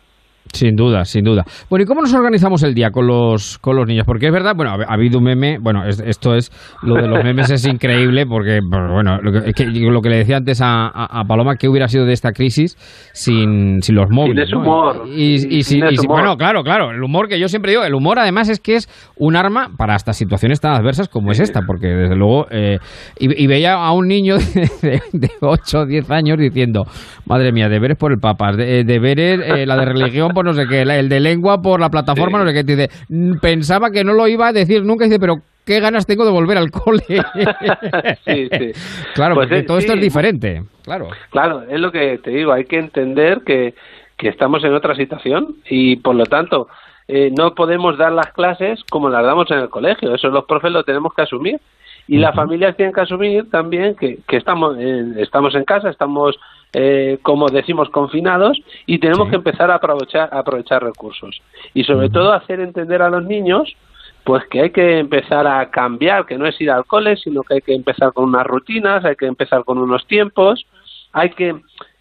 Sin 0.54 0.76
duda, 0.76 1.06
sin 1.06 1.24
duda. 1.24 1.46
Bueno, 1.70 1.84
¿y 1.84 1.86
cómo 1.86 2.02
nos 2.02 2.14
organizamos 2.14 2.62
el 2.64 2.74
día 2.74 2.89
con 2.92 3.08
los, 3.08 3.58
con 3.60 3.76
los 3.78 3.88
niños? 3.88 4.06
Porque 4.06 4.26
es 4.28 4.34
verdad, 4.34 4.54
bueno, 4.54 4.72
ha, 4.72 4.84
ha 4.86 4.94
habido 4.96 5.20
un 5.20 5.24
meme, 5.24 5.58
bueno, 5.62 5.86
es- 5.86 6.02
esto 6.02 6.36
es, 6.36 6.52
lo 6.84 6.96
de 6.96 7.08
los 7.08 7.24
memes 7.24 7.50
es 7.52 7.66
increíble 7.66 8.26
porque, 8.26 8.60
pues, 8.70 8.82
bueno, 8.92 9.18
lo 9.22 9.32
que, 9.32 9.50
es 9.50 9.56
que 9.56 9.66
lo 9.66 10.02
que 10.02 10.10
le 10.10 10.18
decía 10.18 10.36
antes 10.38 10.60
a, 10.62 10.88
a- 10.88 11.22
a 11.22 11.24
Paloma, 11.24 11.56
¿qué 11.56 11.70
hubiera 11.70 11.88
sido 11.88 12.04
de 12.06 12.12
esta 12.12 12.34
crisis 12.34 12.76
sin, 13.14 13.82
sin 13.82 13.96
los 13.96 14.10
móviles? 14.10 14.46
ese 14.48 14.56
¿no? 14.56 14.62
humor, 14.62 15.04
Y, 15.08 15.36
y- 15.36 15.58
y 15.60 15.64
sin 15.64 15.80
y 15.80 15.88
ese 15.88 15.96
sin- 15.98 16.10
humor. 16.10 16.22
bueno, 16.22 16.36
claro, 16.36 16.64
claro, 16.64 16.92
el 16.92 17.02
humor 17.02 17.30
que 17.30 17.39
yo 17.39 17.48
siempre 17.48 17.72
digo, 17.72 17.84
el 17.86 17.94
humor 17.96 18.20
además 18.20 18.50
es 18.50 18.60
que 18.60 18.76
es 18.76 18.89
un 19.18 19.38
arma 19.38 19.70
para 19.78 19.96
estas 19.96 20.18
situaciones 20.18 20.60
tan 20.60 20.74
adversas 20.74 21.08
como 21.08 21.32
es 21.32 21.39
esta, 21.39 21.62
porque 21.66 21.88
desde 21.88 22.16
luego, 22.18 22.48
eh, 22.52 22.80
y, 23.20 23.48
veía 23.48 23.76
a 23.76 23.94
un 23.94 24.08
niño 24.08 24.36
de, 24.82 25.02
de 25.14 25.30
8 25.39 25.80
o 25.80 25.86
10 25.86 26.12
años 26.12 26.38
diciendo, 26.38 26.84
madre 27.26 27.54
mía, 27.54 27.70
deberes 27.70 27.98
por 27.98 28.12
el 28.12 28.20
Papas, 28.20 28.58
de, 28.58 28.84
deberes, 28.84 29.39
eh, 29.46 29.66
la 29.66 29.78
de 29.78 29.86
religión 29.86 30.30
por 30.34 30.46
no 30.46 30.54
sé 30.54 30.68
qué, 30.68 30.82
el 30.82 31.10
de 31.10 31.20
lengua 31.20 31.62
por 31.62 31.80
la 31.80 31.90
plataforma, 31.90 32.40
no 32.40 32.48
sé 32.50 32.54
qué, 32.54 32.64
dice, 32.64 32.90
"Mm, 33.10 33.38
pensaba 33.40 33.92
que 33.92 34.04
no 34.04 34.14
lo 34.14 34.28
iba 34.28 34.48
a 34.48 34.54
decir 34.54 34.84
nunca, 34.84 35.06
dice, 35.06 35.20
pero 35.20 35.42
qué 35.66 35.80
ganas 35.80 36.06
tengo 36.06 36.26
de 36.26 36.32
volver 36.32 36.58
al 36.58 36.72
cole. 36.72 37.04
Sí, 38.26 38.50
sí. 38.52 38.72
Claro, 39.14 39.36
Pues, 39.36 39.48
porque 39.48 39.60
eh, 39.60 39.64
todo 39.64 39.78
esto 39.78 39.94
sí. 39.94 39.98
es 40.00 40.04
diferente, 40.04 40.64
claro. 40.84 41.10
Claro, 41.32 41.64
es 41.70 41.80
lo 41.80 41.92
que 41.92 42.18
te 42.20 42.32
digo, 42.32 42.52
hay 42.52 42.66
que 42.66 42.78
entender 42.80 43.42
que, 43.46 43.74
que 44.18 44.28
estamos 44.30 44.64
en 44.64 44.74
otra 44.74 44.96
situación 44.96 45.56
y 45.70 45.98
por 45.98 46.16
lo 46.16 46.26
tanto 46.26 46.68
eh, 47.08 47.32
no 47.38 47.54
podemos 47.56 47.98
dar 47.98 48.12
las 48.12 48.32
clases 48.34 48.84
como 48.90 49.10
las 49.10 49.24
damos 49.24 49.50
en 49.52 49.60
el 49.60 49.70
colegio, 49.70 50.14
eso 50.16 50.30
los 50.30 50.46
profes 50.46 50.72
lo 50.72 50.84
tenemos 50.84 51.14
que 51.14 51.24
asumir 51.24 51.60
y 52.08 52.18
las 52.18 52.36
familias 52.36 52.76
tienen 52.76 52.94
que 52.94 53.02
asumir 53.02 53.50
también 53.50 53.96
que, 53.96 54.20
que 54.28 54.38
estamos, 54.38 54.78
en, 54.80 55.18
estamos 55.20 55.54
en 55.56 55.64
casa, 55.64 55.90
estamos 55.90 56.38
eh, 56.74 57.20
como 57.22 57.50
decimos 57.50 57.90
confinados 57.90 58.58
y 58.86 59.00
tenemos 59.00 59.30
que 59.30 59.36
empezar 59.36 59.72
a 59.72 59.76
aprovechar, 59.76 60.30
a 60.32 60.40
aprovechar 60.40 60.84
recursos. 60.84 61.42
Y 61.74 61.84
sobre 61.84 62.10
todo 62.10 62.34
hacer 62.34 62.60
entender 62.60 63.02
a 63.02 63.10
los 63.10 63.26
niños 63.26 63.76
pues 64.24 64.44
que 64.46 64.62
hay 64.62 64.70
que 64.70 65.00
empezar 65.00 65.48
a 65.48 65.70
cambiar, 65.72 66.26
que 66.26 66.38
no 66.38 66.46
es 66.46 66.60
ir 66.62 66.70
al 66.70 66.86
cole, 66.86 67.18
sino 67.18 67.42
que 67.44 67.56
hay 67.56 67.62
que 67.62 67.74
empezar 67.74 68.14
con 68.14 68.26
unas 68.26 68.46
rutinas, 68.46 69.04
hay 69.04 69.16
que 69.16 69.26
empezar 69.26 69.64
con 69.64 69.80
unos 69.80 70.06
tiempos, 70.06 70.66
hay 71.12 71.32
que, 71.32 71.56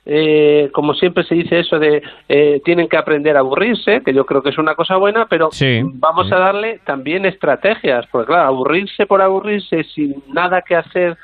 eh, 0.05 0.68
como 0.73 0.95
siempre 0.95 1.25
se 1.25 1.35
dice 1.35 1.61
eso 1.61 1.79
de, 1.79 2.03
eh, 2.29 2.61
tienen 2.64 2.89
que 2.89 2.99
aprender 2.99 3.37
a 3.37 3.41
aburrirse, 3.41 4.03
que 4.03 4.12
yo 4.12 4.27
creo 4.27 4.43
que 4.43 4.51
es 4.51 4.59
una 4.59 4.75
cosa 4.75 4.97
buena, 4.97 5.27
pero 5.27 5.49
vamos 5.95 6.31
a 6.31 6.39
darle 6.39 6.81
también 6.85 7.25
estrategias, 7.25 8.07
porque 8.11 8.27
claro, 8.27 8.49
aburrirse 8.49 9.07
por 9.07 9.23
aburrirse 9.23 9.85
sin 9.85 10.23
nada 10.29 10.62
que 10.62 10.77
hacer, 10.77 11.16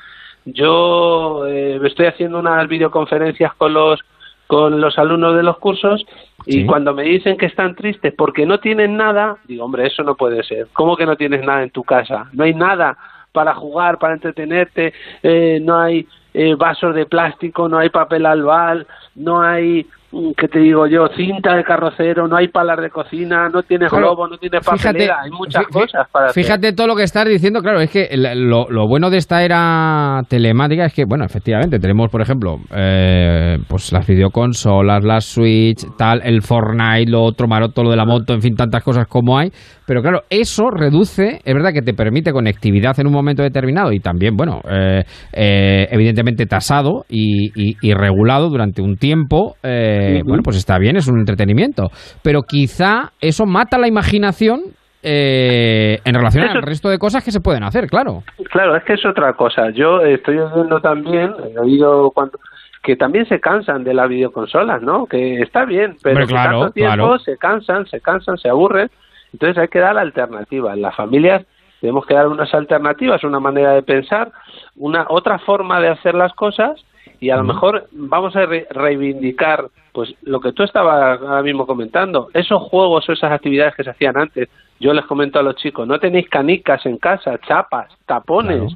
yo 0.53 1.45
eh, 1.45 1.79
estoy 1.83 2.05
haciendo 2.05 2.39
unas 2.39 2.67
videoconferencias 2.67 3.53
con 3.55 3.73
los 3.73 3.99
con 4.47 4.79
los 4.79 4.97
alumnos 4.97 5.35
de 5.35 5.43
los 5.43 5.57
cursos 5.57 6.05
y 6.45 6.61
Sí. 6.61 6.65
cuando 6.65 6.93
me 6.93 7.03
dicen 7.03 7.35
que 7.37 7.47
están 7.47 7.75
tristes 7.75 8.13
porque 8.17 8.45
no 8.45 8.59
tienen 8.61 8.95
nada, 8.95 9.35
digo, 9.45 9.65
hombre, 9.65 9.85
eso 9.87 10.03
no 10.03 10.15
puede 10.15 10.41
ser. 10.43 10.67
¿Cómo 10.71 10.95
que 10.95 11.05
no 11.05 11.17
tienes 11.17 11.45
nada 11.45 11.63
en 11.63 11.69
tu 11.69 11.83
casa? 11.83 12.29
No 12.31 12.45
hay 12.45 12.53
nada 12.53 12.97
para 13.33 13.53
jugar, 13.53 13.97
para 13.97 14.13
entretenerte, 14.13 14.93
eh, 15.21 15.59
no 15.61 15.77
hay 15.77 16.07
eh, 16.33 16.55
vasos 16.55 16.95
de 16.95 17.05
plástico, 17.05 17.67
no 17.67 17.77
hay 17.77 17.89
papel 17.89 18.25
albal, 18.25 18.87
no 19.15 19.41
hay, 19.41 19.85
mm, 20.11 20.31
¿qué 20.37 20.47
te 20.47 20.59
digo 20.59 20.87
yo? 20.87 21.07
Cinta 21.15 21.55
de 21.55 21.63
carrocero, 21.63 22.27
no 22.27 22.37
hay 22.37 22.47
palas 22.47 22.79
de 22.81 22.89
cocina, 22.89 23.49
no 23.49 23.63
tienes 23.63 23.89
Claro, 23.89 24.07
globo, 24.07 24.27
no 24.27 24.37
tienes 24.37 24.61
fíjate, 24.61 24.83
papelera, 24.83 25.21
hay 25.23 25.31
muchas 25.31 25.67
cosas 25.67 26.07
para 26.11 26.27
hacer. 26.27 26.43
Fíjate 26.43 26.73
todo 26.73 26.87
lo 26.87 26.95
que 26.95 27.03
estás 27.03 27.27
diciendo, 27.27 27.61
claro, 27.61 27.79
es 27.79 27.91
que 27.91 28.09
lo, 28.15 28.69
lo 28.69 28.87
bueno 28.87 29.09
de 29.09 29.17
esta 29.17 29.43
era 29.43 30.21
telemática 30.29 30.85
es 30.85 30.93
que, 30.93 31.05
bueno, 31.05 31.25
efectivamente, 31.25 31.79
tenemos, 31.79 32.09
por 32.09 32.21
ejemplo, 32.21 32.57
eh, 32.75 33.57
pues 33.67 33.91
las 33.91 34.05
videoconsolas, 34.07 35.03
las 35.03 35.25
Switch, 35.25 35.85
tal, 35.97 36.21
el 36.23 36.41
Fortnite, 36.41 37.09
lo 37.09 37.23
otro, 37.23 37.47
Maroto, 37.47 37.83
lo 37.83 37.91
de 37.91 37.97
la 37.97 38.05
moto, 38.05 38.33
en 38.33 38.41
fin, 38.41 38.55
tantas 38.55 38.83
cosas 38.83 39.07
como 39.07 39.37
hay, 39.37 39.51
pero 39.87 40.01
claro, 40.03 40.21
eso 40.29 40.69
reduce, 40.69 41.39
es 41.43 41.53
verdad 41.55 41.71
que 41.73 41.81
te 41.81 41.93
permite 41.95 42.31
conectividad 42.31 42.99
en 42.99 43.07
un 43.07 43.13
momento 43.13 43.41
determinado 43.41 43.91
y 43.93 43.99
también, 43.99 44.35
bueno, 44.35 44.61
eh, 44.69 45.03
eh, 45.33 45.87
evidentemente 45.89 46.45
tasado 46.45 47.05
y, 47.09 47.47
y- 47.55 47.75
y 47.81 47.93
regulado 47.93 48.49
durante 48.49 48.81
un 48.83 48.97
tiempo, 48.97 49.55
eh, 49.63 50.21
bueno, 50.25 50.43
pues 50.43 50.57
está 50.57 50.77
bien, 50.77 50.97
es 50.97 51.07
un 51.07 51.17
entretenimiento, 51.19 51.87
pero 52.21 52.41
quizá 52.43 53.11
eso 53.21 53.45
mata 53.45 53.77
la 53.79 53.87
imaginación 53.87 54.59
eh, 55.03 55.99
en 56.03 56.13
relación 56.15 56.43
al 56.49 56.61
resto 56.63 56.89
de 56.89 56.97
cosas 56.97 57.23
que 57.23 57.31
se 57.31 57.39
pueden 57.39 57.63
hacer, 57.63 57.87
claro. 57.87 58.23
Claro, 58.51 58.75
es 58.75 58.83
que 58.83 58.93
es 58.93 59.05
otra 59.05 59.33
cosa. 59.33 59.69
Yo 59.73 60.01
estoy 60.01 60.35
viendo 60.35 60.79
también, 60.81 61.31
he 61.55 61.59
oído 61.59 62.11
cuando 62.13 62.37
que 62.83 62.95
también 62.95 63.25
se 63.25 63.39
cansan 63.39 63.83
de 63.83 63.93
las 63.93 64.07
videoconsolas, 64.09 64.81
¿no? 64.81 65.05
Que 65.05 65.41
está 65.41 65.65
bien, 65.65 65.95
pero 66.01 66.15
Hombre, 66.15 66.27
claro, 66.27 66.59
tanto 66.59 66.73
tiempo 66.73 66.95
claro. 66.95 67.19
se 67.19 67.37
cansan, 67.37 67.85
se 67.85 67.99
cansan, 68.01 68.37
se 68.37 68.49
aburren. 68.49 68.89
Entonces 69.33 69.57
hay 69.57 69.67
que 69.67 69.79
dar 69.79 69.97
alternativas. 69.97 70.77
Las 70.77 70.95
familias 70.95 71.45
tenemos 71.81 72.05
que 72.05 72.15
dar 72.15 72.27
unas 72.27 72.53
alternativas, 72.53 73.23
una 73.23 73.39
manera 73.39 73.73
de 73.73 73.83
pensar, 73.83 74.31
una 74.75 75.05
otra 75.09 75.37
forma 75.39 75.79
de 75.79 75.89
hacer 75.89 76.15
las 76.15 76.33
cosas 76.33 76.83
y 77.19 77.29
a 77.29 77.37
lo 77.37 77.43
mejor 77.43 77.87
vamos 77.91 78.35
a 78.35 78.45
re- 78.45 78.67
reivindicar 78.71 79.65
pues 79.91 80.13
lo 80.23 80.39
que 80.39 80.53
tú 80.53 80.63
estabas 80.63 81.19
ahora 81.21 81.41
mismo 81.41 81.65
comentando, 81.65 82.29
esos 82.33 82.61
juegos 82.63 83.07
o 83.09 83.13
esas 83.13 83.31
actividades 83.31 83.75
que 83.75 83.83
se 83.83 83.89
hacían 83.91 84.17
antes. 84.17 84.49
Yo 84.79 84.93
les 84.93 85.05
comento 85.05 85.39
a 85.39 85.43
los 85.43 85.55
chicos, 85.55 85.87
no 85.87 85.99
tenéis 85.99 86.29
canicas 86.29 86.85
en 86.85 86.97
casa, 86.97 87.39
chapas, 87.39 87.91
tapones, 88.05 88.73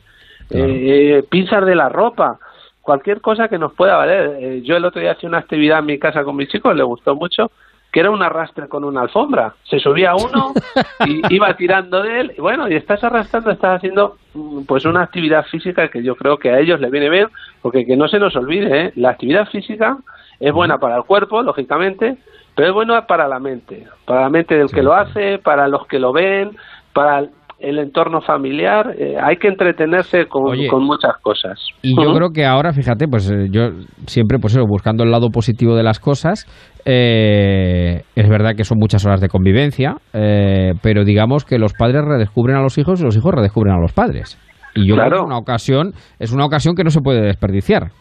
eh, 0.50 1.18
eh, 1.20 1.24
pinzas 1.30 1.64
de 1.66 1.76
la 1.76 1.90
ropa, 1.90 2.40
cualquier 2.82 3.22
cosa 3.22 3.48
que 3.48 3.60
nos 3.60 3.74
pueda 3.74 3.98
valer. 3.98 4.38
Eh, 4.40 4.62
yo 4.64 4.76
el 4.78 4.86
otro 4.86 5.00
día 5.00 5.12
hacía 5.12 5.30
una 5.30 5.38
actividad 5.38 5.80
en 5.80 5.86
mi 5.86 6.00
casa 6.00 6.24
con 6.24 6.36
mis 6.36 6.50
chicos, 6.50 6.76
le 6.76 6.84
gustó 6.84 7.16
mucho, 7.16 7.52
que 7.92 8.00
era 8.00 8.10
un 8.10 8.24
arrastre 8.24 8.68
con 8.68 8.84
una 8.84 9.02
alfombra. 9.02 9.54
Se 9.64 9.80
subía 9.80 10.14
uno 10.16 10.54
y 11.06 11.22
iba 11.34 11.54
tirando 11.56 12.02
de 12.02 12.22
él. 12.22 12.32
Y 12.38 12.42
bueno, 12.42 12.70
y 12.70 12.76
estás 12.76 13.04
arrastrando, 13.04 13.52
estás 13.52 13.78
haciendo 13.78 14.16
mm, 14.34 14.64
pues 14.68 14.86
una 14.86 15.04
actividad 15.04 15.44
física 15.46 15.90
que 15.90 16.04
yo 16.04 16.16
creo 16.16 16.38
que 16.38 16.52
a 16.52 16.60
ellos 16.60 16.80
les 16.80 16.92
viene 16.92 17.10
bien, 17.10 17.28
porque 17.62 17.86
que 17.86 17.98
no 17.98 18.08
se 18.08 18.20
nos 18.20 18.36
olvide, 18.36 18.86
¿eh? 18.86 18.92
la 18.96 19.12
actividad 19.12 19.46
física 19.48 19.98
es 20.40 20.54
buena 20.54 20.78
para 20.78 20.98
el 20.98 21.04
cuerpo, 21.04 21.42
lógicamente, 21.42 22.18
pero 22.56 22.70
es 22.70 22.74
buena 22.74 23.06
para 23.06 23.28
la 23.28 23.40
mente, 23.40 23.86
para 24.06 24.22
la 24.22 24.30
mente 24.30 24.56
del 24.56 24.72
que 24.72 24.84
lo 24.84 24.94
hace, 24.94 25.38
para 25.38 25.68
los 25.68 25.86
que 25.88 26.00
lo 26.00 26.14
ven, 26.14 26.52
para 26.94 27.28
el 27.62 27.78
entorno 27.78 28.22
familiar. 28.22 28.96
eh, 28.98 29.18
hay 29.22 29.38
que 29.38 29.48
entretenerse 29.48 30.26
con, 30.26 30.48
Oye, 30.48 30.68
con 30.68 30.84
muchas 30.84 31.14
cosas. 31.22 31.60
Y 31.82 31.96
yo 31.96 32.14
creo 32.14 32.30
que 32.34 32.46
ahora, 32.46 32.74
fíjate, 32.74 33.08
pues 33.08 33.30
eh, 33.32 33.48
yo 33.52 33.70
siempre, 34.08 34.40
pues 34.40 34.56
eso, 34.56 34.66
buscando 34.68 35.04
el 35.04 35.12
lado 35.12 35.30
positivo 35.30 35.76
de 35.76 35.84
las 35.84 36.00
cosas, 36.00 36.46
eh, 36.86 38.02
es 38.16 38.30
verdad 38.30 38.56
que 38.56 38.64
son 38.64 38.78
muchas 38.80 39.06
horas 39.06 39.22
de 39.22 39.28
convivencia, 39.28 39.96
eh, 40.14 40.74
pero 40.82 41.04
digamos 41.04 41.46
que 41.46 41.58
los 41.58 41.74
padres 41.74 42.04
redescubren 42.04 42.58
a 42.58 42.62
los 42.62 42.78
hijos 42.78 43.02
y 43.02 43.04
los 43.04 43.16
hijos 43.16 43.34
redescubren 43.34 43.74
a 43.74 43.80
los 43.80 43.94
padres. 43.94 44.38
Y 44.76 44.88
yo 44.88 44.96
creo 44.96 45.10
que 45.10 45.26
una 45.26 45.38
ocasión, 45.38 45.94
es 46.20 46.32
una 46.32 46.46
ocasión 46.46 46.76
que 46.76 46.84
no 46.84 46.90
se 46.90 47.02
puede 47.02 47.22
desperdiciar. 47.22 47.92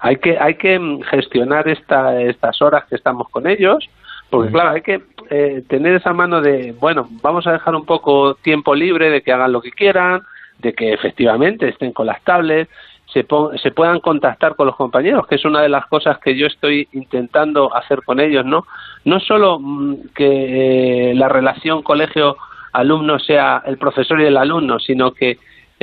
hay 0.00 0.16
que 0.16 0.38
hay 0.38 0.54
que 0.54 0.78
mm, 0.78 1.02
gestionar 1.02 1.68
esta, 1.68 2.20
estas 2.20 2.60
horas 2.62 2.84
que 2.88 2.96
estamos 2.96 3.28
con 3.30 3.46
ellos 3.46 3.88
porque 4.30 4.50
claro 4.50 4.70
hay 4.70 4.82
que 4.82 5.00
eh, 5.30 5.62
tener 5.68 5.94
esa 5.94 6.12
mano 6.12 6.40
de 6.40 6.74
bueno 6.80 7.06
vamos 7.22 7.46
a 7.46 7.52
dejar 7.52 7.74
un 7.74 7.84
poco 7.84 8.34
tiempo 8.34 8.74
libre 8.74 9.10
de 9.10 9.22
que 9.22 9.32
hagan 9.32 9.52
lo 9.52 9.60
que 9.60 9.70
quieran 9.70 10.22
de 10.58 10.72
que 10.72 10.92
efectivamente 10.92 11.68
estén 11.68 11.92
con 11.92 12.06
las 12.06 12.22
tablets 12.24 12.70
se, 13.22 13.58
se 13.62 13.70
puedan 13.70 14.00
contactar 14.00 14.56
con 14.56 14.66
los 14.66 14.76
compañeros 14.76 15.26
que 15.26 15.36
es 15.36 15.44
una 15.44 15.60
de 15.62 15.68
las 15.68 15.86
cosas 15.86 16.18
que 16.18 16.36
yo 16.36 16.46
estoy 16.46 16.88
intentando 16.92 17.74
hacer 17.74 18.02
con 18.04 18.20
ellos 18.20 18.44
no 18.44 18.66
no 19.04 19.20
solo 19.20 19.58
mm, 19.60 19.94
que 20.14 21.10
eh, 21.10 21.14
la 21.14 21.28
relación 21.28 21.82
colegio 21.82 22.36
alumno 22.72 23.18
sea 23.18 23.62
el 23.66 23.78
profesor 23.78 24.20
y 24.20 24.24
el 24.26 24.36
alumno 24.36 24.78
sino 24.78 25.12
que 25.12 25.30
eh, 25.30 25.38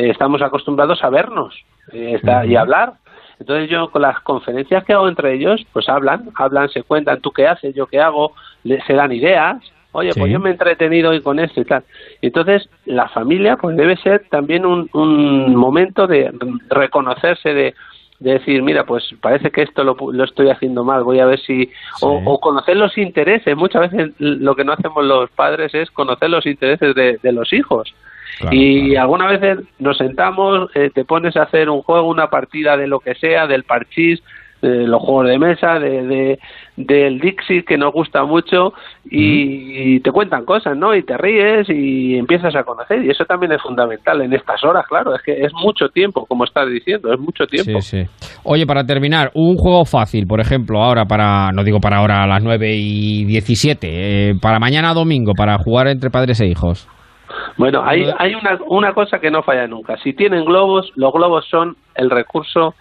estamos 0.09 0.41
acostumbrados 0.41 1.03
a 1.03 1.09
vernos 1.09 1.55
eh, 1.91 2.13
está- 2.15 2.45
y 2.45 2.55
hablar. 2.55 2.93
Entonces 3.39 3.69
yo 3.69 3.89
con 3.89 4.01
las 4.03 4.19
conferencias 4.21 4.83
que 4.85 4.93
hago 4.93 5.07
entre 5.09 5.33
ellos, 5.33 5.65
pues 5.73 5.89
hablan, 5.89 6.29
hablan, 6.35 6.69
se 6.69 6.83
cuentan 6.83 7.19
tú 7.19 7.31
qué 7.31 7.47
haces, 7.47 7.75
yo 7.75 7.87
qué 7.87 7.99
hago, 7.99 8.31
le- 8.63 8.81
se 8.85 8.93
dan 8.93 9.11
ideas. 9.11 9.57
Oye, 9.93 10.11
pues 10.19 10.31
yo 10.31 10.39
me 10.39 10.49
he 10.49 10.51
entretenido 10.53 11.11
hoy 11.11 11.21
con 11.21 11.39
esto 11.39 11.61
y 11.61 11.65
tal. 11.65 11.83
Entonces 12.21 12.69
la 12.85 13.07
familia 13.09 13.55
pues 13.57 13.77
debe 13.77 13.95
ser 13.97 14.25
también 14.29 14.65
un, 14.65 14.89
un 14.93 15.55
momento 15.55 16.05
de 16.07 16.31
reconocerse, 16.69 17.53
de, 17.53 17.73
de 18.19 18.33
decir, 18.33 18.61
mira, 18.63 18.85
pues 18.85 19.03
parece 19.21 19.51
que 19.51 19.61
esto 19.61 19.83
lo, 19.83 19.95
lo 20.11 20.23
estoy 20.23 20.49
haciendo 20.49 20.83
mal, 20.83 21.03
voy 21.03 21.19
a 21.19 21.25
ver 21.25 21.39
si... 21.39 21.69
O, 22.01 22.21
o 22.25 22.39
conocer 22.39 22.75
los 22.77 22.97
intereses. 22.97 23.55
Muchas 23.55 23.91
veces 23.91 24.13
lo 24.19 24.55
que 24.55 24.63
no 24.63 24.73
hacemos 24.73 25.03
los 25.05 25.29
padres 25.31 25.73
es 25.73 25.89
conocer 25.91 26.29
los 26.29 26.45
intereses 26.45 26.95
de, 26.95 27.19
de 27.21 27.31
los 27.31 27.51
hijos. 27.53 27.93
y 28.51 28.95
algunas 28.95 29.39
veces 29.39 29.59
nos 29.77 29.97
sentamos, 29.97 30.69
eh, 30.75 30.89
te 30.93 31.05
pones 31.05 31.37
a 31.37 31.43
hacer 31.43 31.69
un 31.69 31.83
juego, 31.83 32.07
una 32.07 32.29
partida 32.31 32.75
de 32.77 32.87
lo 32.87 32.99
que 32.99 33.13
sea, 33.15 33.45
del 33.45 33.63
parchís, 33.63 34.23
de 34.61 34.87
los 34.87 35.01
juegos 35.01 35.27
de 35.27 35.37
mesa, 35.37 35.77
de, 35.77 36.01
de- 36.07 36.39
del 36.75 37.19
Dixie 37.19 37.63
que 37.63 37.77
nos 37.77 37.93
gusta 37.93 38.23
mucho 38.23 38.73
y, 39.05 39.95
y 39.95 39.99
te 39.99 40.11
cuentan 40.11 40.43
cosas, 40.45 40.75
¿no? 40.75 40.95
Y 40.95 41.03
te 41.03 41.17
ríes 41.17 41.69
y 41.69 42.17
empiezas 42.17 42.55
a 42.55 42.63
conocer 42.63 43.03
y 43.03 43.09
eso 43.09 43.25
también 43.25 43.51
es 43.51 43.61
fundamental 43.61 44.21
en 44.21 44.33
estas 44.33 44.63
horas, 44.63 44.85
claro, 44.87 45.13
es 45.15 45.21
que 45.21 45.33
es 45.33 45.51
mucho 45.53 45.89
tiempo, 45.89 46.25
como 46.25 46.45
estás 46.45 46.67
diciendo, 46.69 47.13
es 47.13 47.19
mucho 47.19 47.45
tiempo. 47.45 47.79
Sí, 47.81 48.03
sí. 48.03 48.27
Oye, 48.43 48.65
para 48.65 48.83
terminar, 48.83 49.31
un 49.35 49.55
juego 49.55 49.85
fácil, 49.85 50.25
por 50.27 50.39
ejemplo, 50.39 50.81
ahora 50.81 51.05
para, 51.05 51.51
no 51.51 51.63
digo 51.63 51.79
para 51.79 51.97
ahora 51.97 52.23
a 52.23 52.27
las 52.27 52.43
9 52.43 52.75
y 52.75 53.25
17, 53.25 53.87
eh, 54.31 54.33
para 54.41 54.59
mañana 54.59 54.93
domingo, 54.93 55.33
para 55.37 55.57
jugar 55.57 55.87
entre 55.87 56.09
padres 56.09 56.41
e 56.41 56.47
hijos. 56.47 56.87
Bueno, 57.57 57.83
hay, 57.83 58.05
hay 58.17 58.33
una, 58.35 58.57
una 58.67 58.93
cosa 58.93 59.19
que 59.19 59.29
no 59.29 59.43
falla 59.43 59.67
nunca. 59.67 59.97
Si 59.97 60.13
tienen 60.13 60.45
globos, 60.45 60.91
los 60.95 61.13
globos 61.13 61.45
son 61.49 61.75
el 61.95 62.09
recurso 62.09 62.73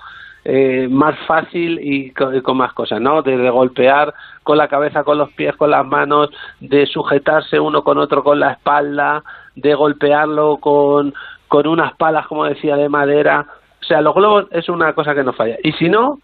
eh, 0.44 0.88
más 0.90 1.16
fácil 1.26 1.78
y 1.80 2.10
con, 2.10 2.56
más 2.56 2.72
cosas, 2.72 3.00
¿no? 3.00 3.22
Desde 3.22 3.48
golpear 3.50 4.12
con 4.42 4.58
la 4.58 4.66
cabeza, 4.66 5.04
con 5.04 5.18
los 5.18 5.30
pies, 5.32 5.54
con 5.56 5.70
las 5.70 5.86
manos, 5.86 6.30
de 6.58 6.86
sujetarse 6.86 7.60
uno 7.60 7.84
con 7.84 7.98
otro 7.98 8.24
con 8.24 8.40
la 8.40 8.52
espalda, 8.52 9.22
de 9.54 9.74
golpearlo 9.74 10.56
con, 10.56 11.14
con 11.46 11.66
unas 11.66 11.94
palas, 11.94 12.26
como 12.26 12.44
decía, 12.44 12.76
de 12.76 12.88
madera. 12.88 13.46
O 13.80 13.84
sea, 13.84 14.00
los 14.00 14.14
globos 14.14 14.46
es 14.50 14.68
una 14.68 14.92
cosa 14.94 15.14
que 15.14 15.22
no 15.22 15.32
falla. 15.32 15.58
Y 15.62 15.72
si 15.72 15.88
no, 15.88 16.18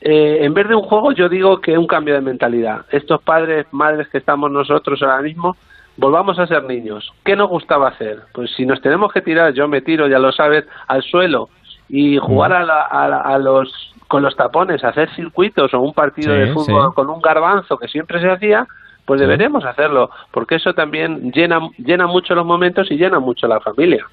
eh, 0.00 0.38
en 0.42 0.54
vez 0.54 0.68
de 0.68 0.76
un 0.76 0.82
juego, 0.82 1.10
yo 1.10 1.28
digo 1.28 1.60
que 1.60 1.76
un 1.76 1.88
cambio 1.88 2.14
de 2.14 2.20
mentalidad. 2.20 2.86
Estos 2.92 3.20
padres, 3.22 3.66
madres 3.72 4.08
que 4.08 4.18
estamos 4.18 4.52
nosotros 4.52 5.02
ahora 5.02 5.20
mismo, 5.20 5.56
volvamos 5.96 6.38
a 6.38 6.46
ser 6.46 6.62
niños. 6.62 7.12
¿Qué 7.24 7.34
nos 7.34 7.48
gustaba 7.48 7.88
hacer? 7.88 8.20
Pues 8.32 8.52
si 8.54 8.64
nos 8.64 8.80
tenemos 8.80 9.12
que 9.12 9.20
tirar, 9.20 9.52
yo 9.52 9.66
me 9.66 9.80
tiro, 9.80 10.06
ya 10.06 10.20
lo 10.20 10.30
sabes, 10.30 10.64
al 10.86 11.02
suelo 11.02 11.48
y 11.88 12.18
jugar 12.18 12.52
a, 12.52 12.64
la- 12.64 12.82
a 12.82 13.08
la- 13.08 13.20
a 13.20 13.38
los 13.38 13.94
con 14.08 14.22
los 14.22 14.34
tapones, 14.36 14.82
hacer 14.84 15.10
circuitos 15.14 15.72
o 15.74 15.80
un 15.80 15.92
partido 15.92 16.32
Sí, 16.32 16.38
de 16.40 16.46
fútbol 16.54 16.88
sí. 16.88 16.94
con 16.94 17.10
un 17.10 17.20
garbanzo 17.20 17.76
que 17.76 17.88
siempre 17.88 18.20
se 18.22 18.30
hacía, 18.30 18.66
pues 19.04 19.20
Sí. 19.20 19.26
deberemos 19.26 19.64
hacerlo, 19.66 20.10
porque 20.30 20.54
eso 20.54 20.72
también 20.72 21.30
llena 21.32 21.60
llena 21.76 22.06
mucho 22.06 22.34
los 22.34 22.46
momentos 22.46 22.90
y 22.90 22.96
llena 22.96 23.18
mucho 23.18 23.46
la 23.46 23.60
familia. 23.60 24.06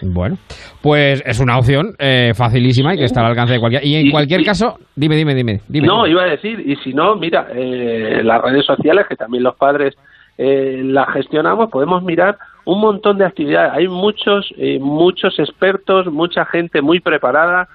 Bueno, 0.00 0.38
pues 0.80 1.22
es 1.26 1.38
una 1.38 1.58
opción 1.58 1.94
eh, 1.98 2.32
facilísima 2.34 2.94
y 2.94 2.98
que 2.98 3.04
está 3.04 3.20
al 3.20 3.26
alcance 3.26 3.52
de 3.54 3.60
cualquiera. 3.60 3.84
Y 3.84 3.96
en 3.96 4.06
Y- 4.06 4.10
cualquier 4.10 4.40
y- 4.40 4.44
caso, 4.44 4.78
dime, 4.94 5.16
dime, 5.16 5.34
dime. 5.34 5.60
dime 5.68 5.86
No, 5.86 6.06
iba 6.06 6.22
a 6.22 6.26
decir, 6.26 6.58
y 6.66 6.76
si 6.76 6.94
no, 6.94 7.14
mira, 7.16 7.48
eh, 7.54 8.22
las 8.24 8.40
redes 8.40 8.64
sociales, 8.64 9.04
que 9.06 9.16
también 9.16 9.42
los 9.42 9.54
padres 9.56 9.94
eh, 10.38 10.80
las 10.84 11.08
gestionamos, 11.12 11.70
podemos 11.70 12.02
mirar 12.02 12.38
un 12.66 12.80
montón 12.80 13.16
de 13.16 13.24
actividades. 13.24 13.72
Hay 13.72 13.88
muchos, 13.88 14.52
eh, 14.58 14.78
muchos 14.78 15.38
expertos, 15.38 16.06
mucha 16.06 16.44
gente 16.44 16.82
muy 16.82 17.00
preparada. 17.00 17.68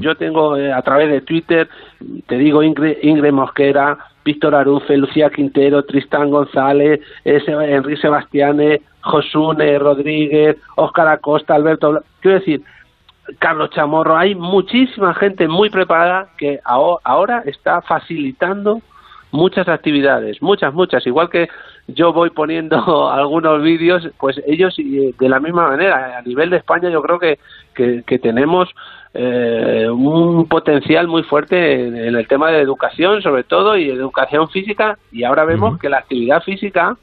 Yo 0.00 0.16
tengo 0.16 0.56
eh, 0.56 0.72
a 0.72 0.82
través 0.82 1.08
de 1.10 1.20
Twitter, 1.20 1.68
te 2.26 2.36
digo 2.38 2.62
Ingrid, 2.62 2.96
Ingrid 3.02 3.32
Mosquera, 3.32 3.98
Víctor 4.24 4.54
Arufe, 4.56 4.96
Lucía 4.96 5.30
Quintero, 5.30 5.84
Tristán 5.84 6.30
González, 6.30 7.00
eh, 7.24 7.40
Seb- 7.44 7.68
Enrique 7.68 8.00
Sebastiane, 8.00 8.80
Josune 9.00 9.78
Rodríguez, 9.78 10.56
Óscar 10.76 11.06
Acosta, 11.08 11.54
Alberto. 11.54 11.90
Bla- 11.92 12.02
Quiero 12.20 12.38
decir, 12.40 12.62
Carlos 13.38 13.70
Chamorro, 13.70 14.16
hay 14.16 14.34
muchísima 14.34 15.14
gente 15.14 15.46
muy 15.46 15.70
preparada 15.70 16.28
que 16.36 16.58
aho- 16.64 16.98
ahora 17.04 17.42
está 17.46 17.80
facilitando 17.80 18.80
muchas 19.30 19.68
actividades, 19.68 20.42
muchas, 20.42 20.74
muchas, 20.74 21.06
igual 21.06 21.30
que 21.30 21.48
yo 21.94 22.12
voy 22.12 22.30
poniendo 22.30 23.10
algunos 23.12 23.62
vídeos, 23.62 24.08
pues 24.18 24.40
ellos 24.46 24.74
eh, 24.78 25.14
de 25.18 25.28
la 25.28 25.40
misma 25.40 25.68
manera, 25.68 26.18
a 26.18 26.22
nivel 26.22 26.50
de 26.50 26.58
España 26.58 26.90
yo 26.90 27.02
creo 27.02 27.18
que, 27.18 27.38
que, 27.74 28.02
que 28.06 28.18
tenemos 28.18 28.68
eh, 29.14 29.88
un 29.90 30.46
potencial 30.46 31.08
muy 31.08 31.22
fuerte 31.24 31.86
en, 31.86 31.96
en 31.96 32.14
el 32.14 32.28
tema 32.28 32.50
de 32.50 32.60
educación 32.60 33.22
sobre 33.22 33.42
todo 33.44 33.76
y 33.76 33.90
educación 33.90 34.48
física 34.50 34.98
y 35.10 35.24
ahora 35.24 35.44
vemos 35.44 35.78
que 35.78 35.88
la 35.88 35.98
actividad 35.98 36.42
física, 36.42 36.96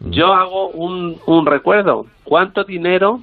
yo 0.00 0.34
hago 0.34 0.68
un, 0.68 1.18
un 1.26 1.46
recuerdo, 1.46 2.06
¿cuánto 2.24 2.64
dinero 2.64 3.20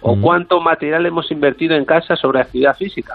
o 0.00 0.20
cuánto 0.20 0.60
material 0.60 1.06
hemos 1.06 1.30
invertido 1.30 1.74
en 1.74 1.84
casa 1.84 2.16
sobre 2.16 2.40
actividad 2.40 2.76
física? 2.76 3.14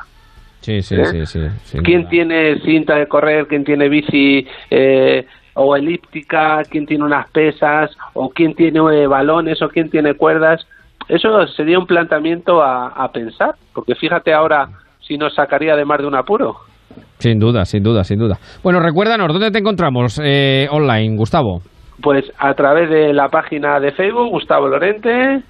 Sí, 0.63 0.81
sí, 0.81 0.95
¿Eh? 0.95 1.25
sí, 1.25 1.79
¿Quién 1.83 2.07
tiene 2.07 2.59
cinta 2.61 2.95
de 2.95 3.07
correr? 3.07 3.47
¿Quién 3.47 3.65
tiene 3.65 3.89
bici 3.89 4.47
eh, 4.69 5.25
o 5.55 5.75
elíptica? 5.75 6.61
¿Quién 6.69 6.85
tiene 6.85 7.03
unas 7.03 7.29
pesas? 7.31 7.95
¿O 8.13 8.29
quién 8.29 8.53
tiene 8.53 8.79
eh, 8.79 9.07
balones? 9.07 9.61
¿O 9.61 9.69
quién 9.69 9.89
tiene 9.89 10.15
cuerdas? 10.15 10.65
Eso 11.09 11.45
sería 11.47 11.79
un 11.79 11.85
planteamiento 11.85 12.61
a, 12.61 12.87
a 12.87 13.11
pensar, 13.11 13.55
porque 13.73 13.95
fíjate 13.95 14.33
ahora 14.33 14.67
si 15.01 15.17
nos 15.17 15.35
sacaría 15.35 15.75
de 15.75 15.85
más 15.85 15.99
de 15.99 16.07
un 16.07 16.15
apuro. 16.15 16.55
Sin 17.17 17.39
duda, 17.39 17.65
sin 17.65 17.83
duda, 17.83 18.03
sin 18.03 18.19
duda. 18.19 18.37
Bueno, 18.63 18.79
recuérdanos, 18.79 19.27
¿dónde 19.31 19.51
te 19.51 19.59
encontramos 19.59 20.19
eh, 20.23 20.67
online, 20.71 21.15
Gustavo? 21.15 21.61
Pues 22.01 22.25
a 22.37 22.53
través 22.53 22.89
de 22.89 23.13
la 23.13 23.29
página 23.29 23.79
de 23.79 23.91
Facebook, 23.91 24.29
Gustavo 24.29 24.67
Lorente, 24.67 25.41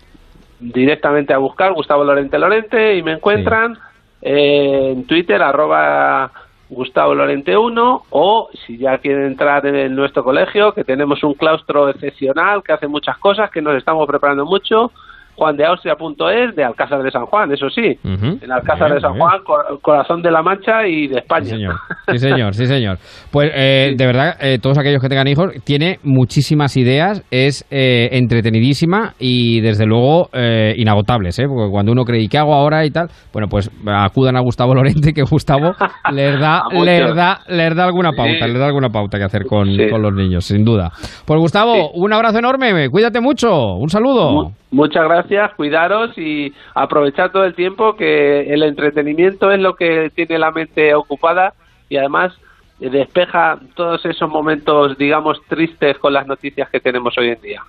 directamente 0.60 1.34
a 1.34 1.38
buscar 1.38 1.74
Gustavo 1.74 2.04
Lorente 2.04 2.38
Lorente 2.38 2.96
y 2.96 3.04
me 3.04 3.14
encuentran 3.14 3.74
eh, 4.22 4.92
en 4.92 5.06
Twitter, 5.06 5.42
arroba 5.42 6.32
Gustavo 6.70 7.14
Lorente 7.14 7.56
1 7.58 8.06
o 8.10 8.50
si 8.66 8.78
ya 8.78 8.98
quieren 8.98 9.26
entrar 9.26 9.66
en 9.66 9.96
nuestro 9.96 10.24
colegio, 10.24 10.74
que 10.74 10.84
tenemos 10.84 11.24
un 11.24 11.34
claustro 11.34 11.90
excepcional 11.90 12.64
que 12.64 12.74
hace 12.74 12.88
muchas 12.88 13.18
cosas, 13.18 13.52
que 13.52 13.62
nos 13.62 13.76
estamos 13.76 14.08
preparando 14.08 14.46
mucho, 14.46 14.92
juandeaustria.es 15.36 16.56
de 16.56 16.64
Alcázar 16.64 17.02
de 17.02 17.12
San 17.12 17.26
Juan, 17.26 17.52
eso 17.52 17.70
sí, 17.70 17.98
en 18.04 18.52
Alcázar 18.52 18.94
de 18.94 19.00
San 19.00 19.18
Juan, 19.18 19.40
corazón 19.82 20.22
de 20.22 20.32
la 20.32 20.42
Mancha 20.42 20.88
y 20.88 21.08
de 21.08 21.20
España. 21.20 21.46
Sí, 21.46 21.50
señor, 21.50 21.76
sí, 22.08 22.18
señor. 22.20 22.54
sí, 22.54 22.66
señor. 22.66 22.98
Pues 23.32 23.52
eh, 23.54 23.94
de 23.98 24.06
verdad, 24.06 24.36
eh, 24.40 24.60
todos 24.62 24.78
aquellos 24.78 25.02
que 25.02 25.10
tengan 25.10 25.28
hijos, 25.28 25.52
tiene 25.64 26.00
muchísimas 26.04 26.78
ideas, 26.78 27.24
es 27.32 27.66
eh, 27.72 28.10
entretenidísima 28.14 29.14
y 29.20 29.62
desde 29.62 29.86
luego 29.86 30.30
inagotables, 30.76 31.38
¿eh? 31.40 31.46
porque 31.48 31.72
cuando 31.72 31.92
uno 31.92 32.04
cree, 32.04 32.22
¿y 32.22 32.28
qué 32.28 32.38
hago 32.38 32.54
ahora 32.54 32.86
y 32.86 32.92
tal? 32.92 33.08
Bueno, 33.32 33.48
pues 33.48 33.70
acudan 33.88 34.36
a 34.36 34.42
Gustavo 34.42 34.74
Lorente, 34.76 35.14
que 35.14 35.24
Gustavo 35.24 35.74
les 36.14 36.40
da, 36.40 36.64
les 36.72 37.16
da, 37.16 37.40
les 37.48 37.76
da 37.76 37.86
alguna 37.86 38.12
pauta, 38.12 38.48
les 38.48 38.60
da 38.60 38.66
alguna 38.66 38.90
pauta 38.90 39.18
que 39.18 39.24
hacer 39.24 39.46
con, 39.46 39.68
con, 39.90 40.02
los 40.02 40.14
niños, 40.14 40.46
sin 40.46 40.64
duda. 40.64 40.92
Pues 41.26 41.40
Gustavo, 41.40 41.92
un 41.94 42.14
abrazo 42.14 42.40
enorme, 42.40 42.90
cuídate 42.90 43.22
mucho, 43.22 43.76
un 43.76 43.90
saludo. 43.90 44.52
Muchas 44.72 45.04
gracias, 45.04 45.23
cuidaros 45.56 46.18
y 46.18 46.54
aprovechar 46.76 47.32
todo 47.32 47.44
el 47.44 47.56
tiempo 47.56 47.96
que 47.96 48.54
el 48.54 48.64
entretenimiento 48.64 49.52
es 49.52 49.60
lo 49.60 49.74
que 49.74 50.10
tiene 50.16 50.38
la 50.40 50.52
mente 50.52 50.94
ocupada 50.96 51.54
y 51.90 51.98
además 51.98 52.34
despeja 52.80 53.58
todos 53.76 54.06
esos 54.06 54.30
momentos, 54.30 54.98
digamos, 54.98 55.38
tristes 55.48 55.98
con 56.00 56.14
las 56.14 56.28
noticias 56.28 56.70
que 56.70 56.80
tenemos 56.80 57.14
hoy 57.18 57.30
en 57.30 57.42
día. 57.42 57.62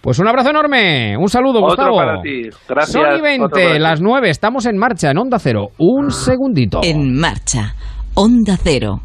Pues 0.00 0.18
un 0.18 0.28
abrazo 0.28 0.50
enorme, 0.50 1.16
un 1.16 1.28
saludo, 1.28 1.60
Otro 1.60 1.68
Gustavo. 1.68 1.96
para 1.96 2.20
ti, 2.20 2.42
gracias. 2.68 2.92
Son 2.92 3.18
y 3.18 3.22
20, 3.22 3.78
las 3.78 4.02
9, 4.02 4.28
estamos 4.28 4.66
en 4.66 4.76
marcha, 4.76 5.10
en 5.10 5.18
Onda 5.18 5.38
Cero. 5.38 5.68
Un 5.78 6.10
segundito. 6.10 6.80
En 6.82 7.18
marcha, 7.18 7.74
Onda 8.14 8.58
Cero. 8.62 8.92